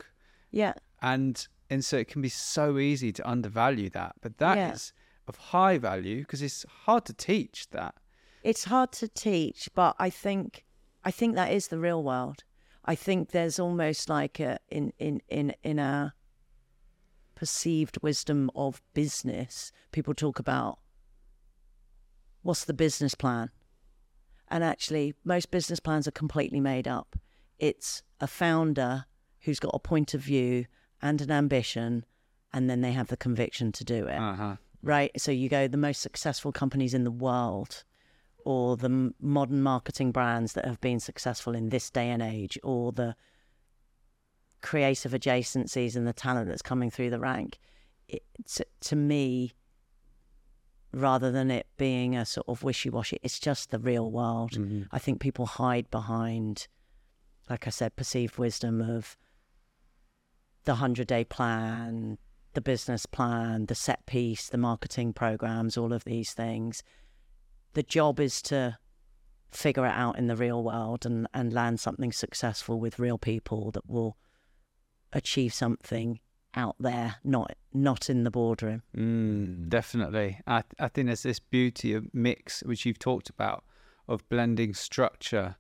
[0.52, 0.74] Yeah.
[1.02, 5.30] and and so it can be so easy to undervalue that but that is Yeah.
[5.30, 7.96] of high value because it's hard to teach that
[8.44, 10.66] It's hard to teach, but I think
[11.04, 12.44] I think that is the real world.
[12.86, 16.14] I think there's almost like a in in in in a
[17.36, 19.72] perceived wisdom of business.
[19.92, 20.80] People talk about
[22.42, 23.52] what's the business plan,
[24.48, 27.16] and actually, most business plans are completely made up.
[27.60, 29.06] It's a founder
[29.42, 30.66] who's got a point of view
[31.02, 32.06] and an ambition,
[32.54, 35.12] and then they have the conviction to do it uh-huh right?
[35.20, 37.84] So you go the most successful companies in the world,
[38.46, 42.58] or the m- modern marketing brands that have been successful in this day and age,
[42.64, 43.16] or the
[44.62, 47.60] creative adjacencies and the talent that's coming through the rank.
[48.08, 48.24] It,
[48.56, 49.54] to, to me,
[50.94, 54.52] rather than it being a sort of wishy-washy, it's just the real world.
[54.52, 54.84] Mm-hmm.
[54.92, 56.68] I think people hide behind,
[57.50, 59.18] like I said, perceived wisdom of
[60.66, 62.18] the 100 day plan,
[62.54, 66.84] the business plan, the set piece, the marketing programs, all of these things.
[67.74, 68.78] The job is to
[69.50, 73.72] figure it out in the real world and, and land something successful with real people
[73.72, 74.18] that will
[75.14, 76.20] achieve something
[76.56, 78.84] out there, not not in the boardroom.
[78.96, 83.64] mm, definitely I, I think there's this beauty of mix which you've talked about
[84.10, 85.56] of blending structure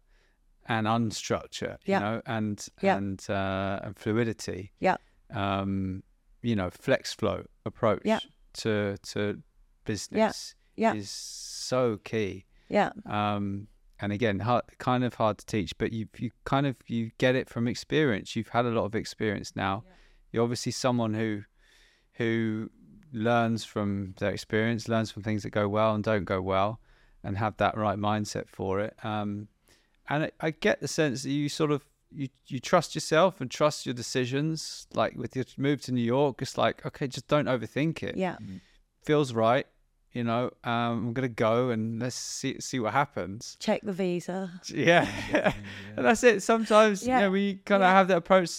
[0.67, 1.99] and unstructure you Yeah.
[1.99, 2.97] know and Yeah.
[2.97, 4.97] and uh, and fluidity Yeah.
[5.33, 6.03] um
[6.41, 8.19] you know flex flow approach Yeah.
[8.53, 9.41] to to
[9.85, 10.93] business Yeah.
[10.93, 11.09] is
[11.72, 12.45] so key
[12.77, 12.91] Yeah.
[13.06, 13.68] um,
[14.03, 17.34] and again, hard, kind of hard to teach, but you you kind of you get
[17.41, 18.27] it from experience.
[18.35, 19.76] You've had a lot of experience now.
[20.31, 21.31] You're obviously someone who
[22.19, 22.69] who
[23.14, 26.72] learns from their experience, learns from things that go well and don't go well,
[27.23, 28.93] and have that right mindset for it.
[29.11, 29.30] Um,
[30.10, 31.81] and I, I get the sense that you sort of
[32.22, 34.88] you you trust yourself and trust your decisions.
[35.02, 38.38] Like with your move to New York, it's like okay, just don't overthink it Yeah.
[39.03, 39.68] feels right.
[40.13, 43.55] You know, um, I'm gonna go and let's see see what happens.
[43.59, 44.51] Check the visa.
[44.67, 45.07] Yeah,
[45.95, 46.43] and that's it.
[46.43, 47.17] Sometimes Yeah.
[47.17, 47.93] you know we kind of Yeah.
[47.93, 48.49] have that approach.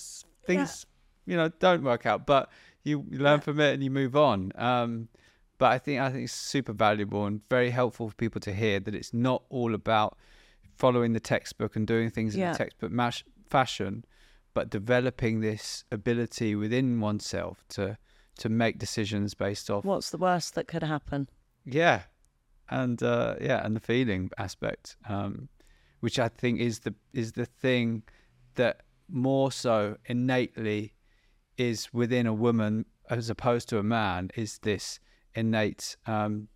[0.46, 0.86] Things
[1.26, 2.50] you know don't work out, but
[2.84, 3.44] you, you learn Yeah.
[3.44, 4.50] from it and you move on.
[4.56, 5.08] Um,
[5.58, 8.80] but I think I think it's super valuable and very helpful for people to hear
[8.80, 10.16] that it's not all about
[10.76, 14.04] following the textbook and doing things in the textbook mash, fashion,
[14.54, 17.98] but developing this ability within oneself to
[18.38, 21.28] to make decisions based off What's the worst that could happen?
[21.64, 22.02] Yeah,
[22.70, 25.48] and uh, yeah, and the feeling aspect, um,
[26.00, 28.02] which I think is the is the thing
[28.54, 30.94] that more so innately
[31.58, 34.98] is within a woman as opposed to a man is this
[35.34, 36.48] innate um,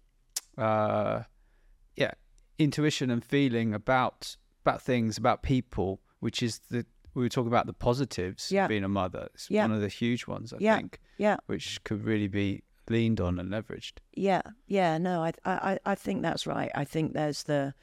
[0.57, 1.23] uh,
[1.97, 2.13] yeah
[2.59, 6.85] intuition and feeling about about things about people, which is the
[7.15, 8.65] we were talking about the positives Yeah.
[8.65, 9.29] of being a mother.
[9.35, 9.63] It's Yeah.
[9.63, 10.77] one of the huge ones I Yeah.
[10.77, 13.95] think, Yeah, which could really be leaned on and leveraged.
[14.15, 14.99] yeah, yeah.
[14.99, 16.71] No, I, I, I think that's right.
[16.75, 17.75] I think there's the,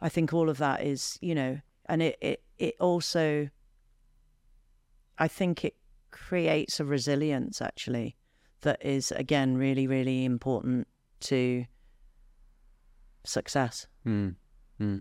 [0.00, 3.48] I think all of that is, you know, and it, it, it also,
[5.18, 5.76] I think it
[6.10, 8.16] creates a resilience actually
[8.62, 10.88] that is again really, really important
[11.20, 11.66] to
[13.24, 13.86] success.
[14.04, 14.30] Hmm.
[14.78, 14.98] Hmm.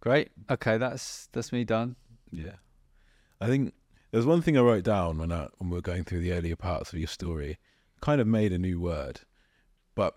[0.00, 0.30] Great.
[0.50, 1.96] Okay, that's that's me done.
[2.30, 2.56] Yeah.
[3.40, 3.74] I think
[4.10, 6.56] there's one thing I wrote down when I when we were going through the earlier
[6.56, 7.58] parts of your story.
[8.00, 9.20] Kind of made a new word,
[9.94, 10.16] but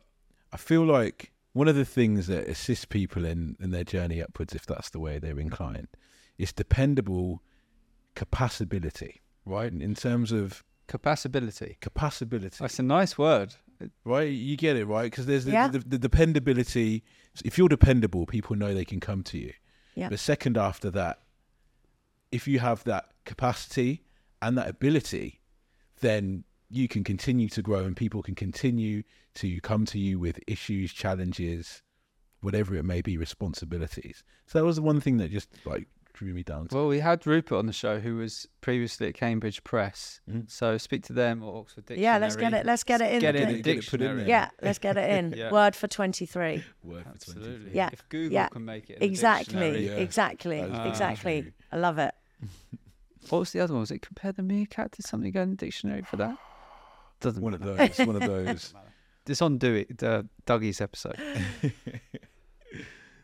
[0.51, 4.53] I feel like one of the things that assists people in in their journey upwards,
[4.53, 5.87] if that's the way they're inclined,
[6.37, 7.41] is dependable
[8.15, 9.21] capacity.
[9.45, 11.77] Right, in terms of Capacity.
[11.81, 13.53] capacity, That's a nice word.
[14.03, 14.29] right?
[14.31, 15.03] You get it, right?
[15.09, 15.67] Because there's the, Yeah.
[15.67, 17.03] the, the dependability.
[17.45, 19.53] If you're dependable, people know they can come to you.
[19.95, 20.09] Yeah.
[20.09, 21.19] But second after that,
[22.31, 24.03] if you have that capacity
[24.41, 25.39] and that ability,
[26.01, 29.03] then you can continue to grow and people can continue
[29.35, 31.81] to come to you with issues, challenges,
[32.41, 34.23] whatever it may be, responsibilities.
[34.45, 36.67] So that was the one thing that just like drew me down.
[36.67, 40.19] To, Well, we had Rupert on the show, who was previously at Cambridge Press.
[40.29, 40.49] Mhm.
[40.49, 42.03] So speak to them or Oxford Dictionary.
[42.03, 42.65] Yeah, let's get it.
[42.65, 43.19] Let's get it in.
[43.21, 44.27] Get the it in di- the Get it put in there.
[44.27, 45.33] Yeah, let's get it in.
[45.37, 45.51] Yeah.
[45.51, 46.63] Word for twenty three.
[46.83, 47.71] Word for 23.
[47.73, 48.47] Yeah, If Google yeah.
[48.49, 49.53] can make it in the Exactly.
[49.53, 49.85] dictionary.
[49.87, 49.91] Yeah.
[50.03, 50.59] Exactly.
[50.61, 51.41] That's very exactly.
[51.43, 51.51] true.
[51.71, 52.13] I love it.
[53.29, 53.81] What was the other one?
[53.81, 54.93] Was it compare the meerkat?
[54.93, 56.37] to something go in the dictionary for that?
[57.19, 57.97] Doesn't One of those.
[57.99, 58.73] One of those.
[59.27, 61.19] It's on Do It, uh, Dougie's episode.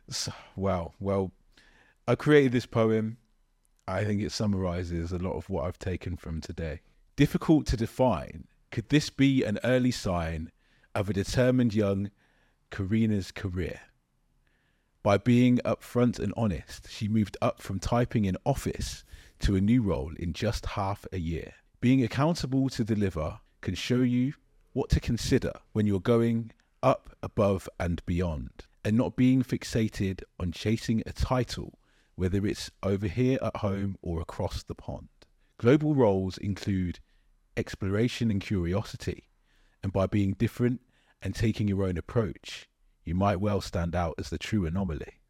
[0.10, 0.94] So, wow.
[1.00, 1.32] Well,
[2.08, 3.18] I created this poem.
[3.88, 6.82] I think it summarizes a lot of what I've taken from today.
[7.16, 8.46] Difficult to define.
[8.72, 10.52] Could this be an early sign
[10.94, 12.12] of a determined young
[12.72, 13.80] Karina's career?
[15.02, 19.04] By being upfront and honest, she moved up from typing in office
[19.40, 21.54] to a new role in just half a year.
[21.80, 24.32] Being accountable to deliver can show you
[24.74, 26.52] what to consider when you're going
[26.84, 28.52] up, above, and beyond,
[28.84, 31.80] and not being fixated on chasing a title,
[32.14, 35.10] whether it's over here at home or across the pond.
[35.58, 37.00] Global roles include
[37.58, 39.30] exploration and curiosity,
[39.82, 40.82] and by being different
[41.24, 42.70] and taking your own approach,
[43.04, 45.22] you might well stand out as the true anomaly.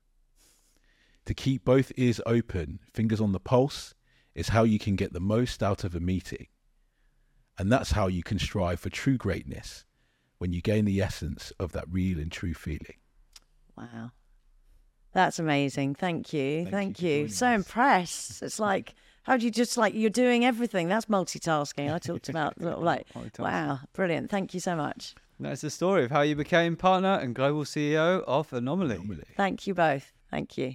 [1.28, 3.94] To keep both ears open, fingers on the pulse,
[4.34, 6.48] is how you can get the most out of a meeting.
[7.58, 9.86] And that's how you can strive for true greatness
[10.38, 12.98] when you gain the essence of that real and true feeling.
[13.78, 14.12] Wow.
[15.14, 15.96] That's amazing.
[15.96, 16.64] Thank you.
[16.64, 17.28] Thank Thank, you you.
[17.30, 17.56] So us.
[17.56, 18.44] impressed.
[18.44, 20.90] It's like, how do you just like, you're doing everything?
[20.90, 21.94] That's multitasking.
[21.94, 23.08] I talked about sort of like,
[23.40, 24.30] wow, brilliant.
[24.30, 25.16] Thank you so much.
[25.40, 28.96] That's the story of how you became partner and global CEO of Anomaly.
[28.96, 29.24] Anomaly.
[29.38, 30.12] Thank you both.
[30.30, 30.74] Thank you.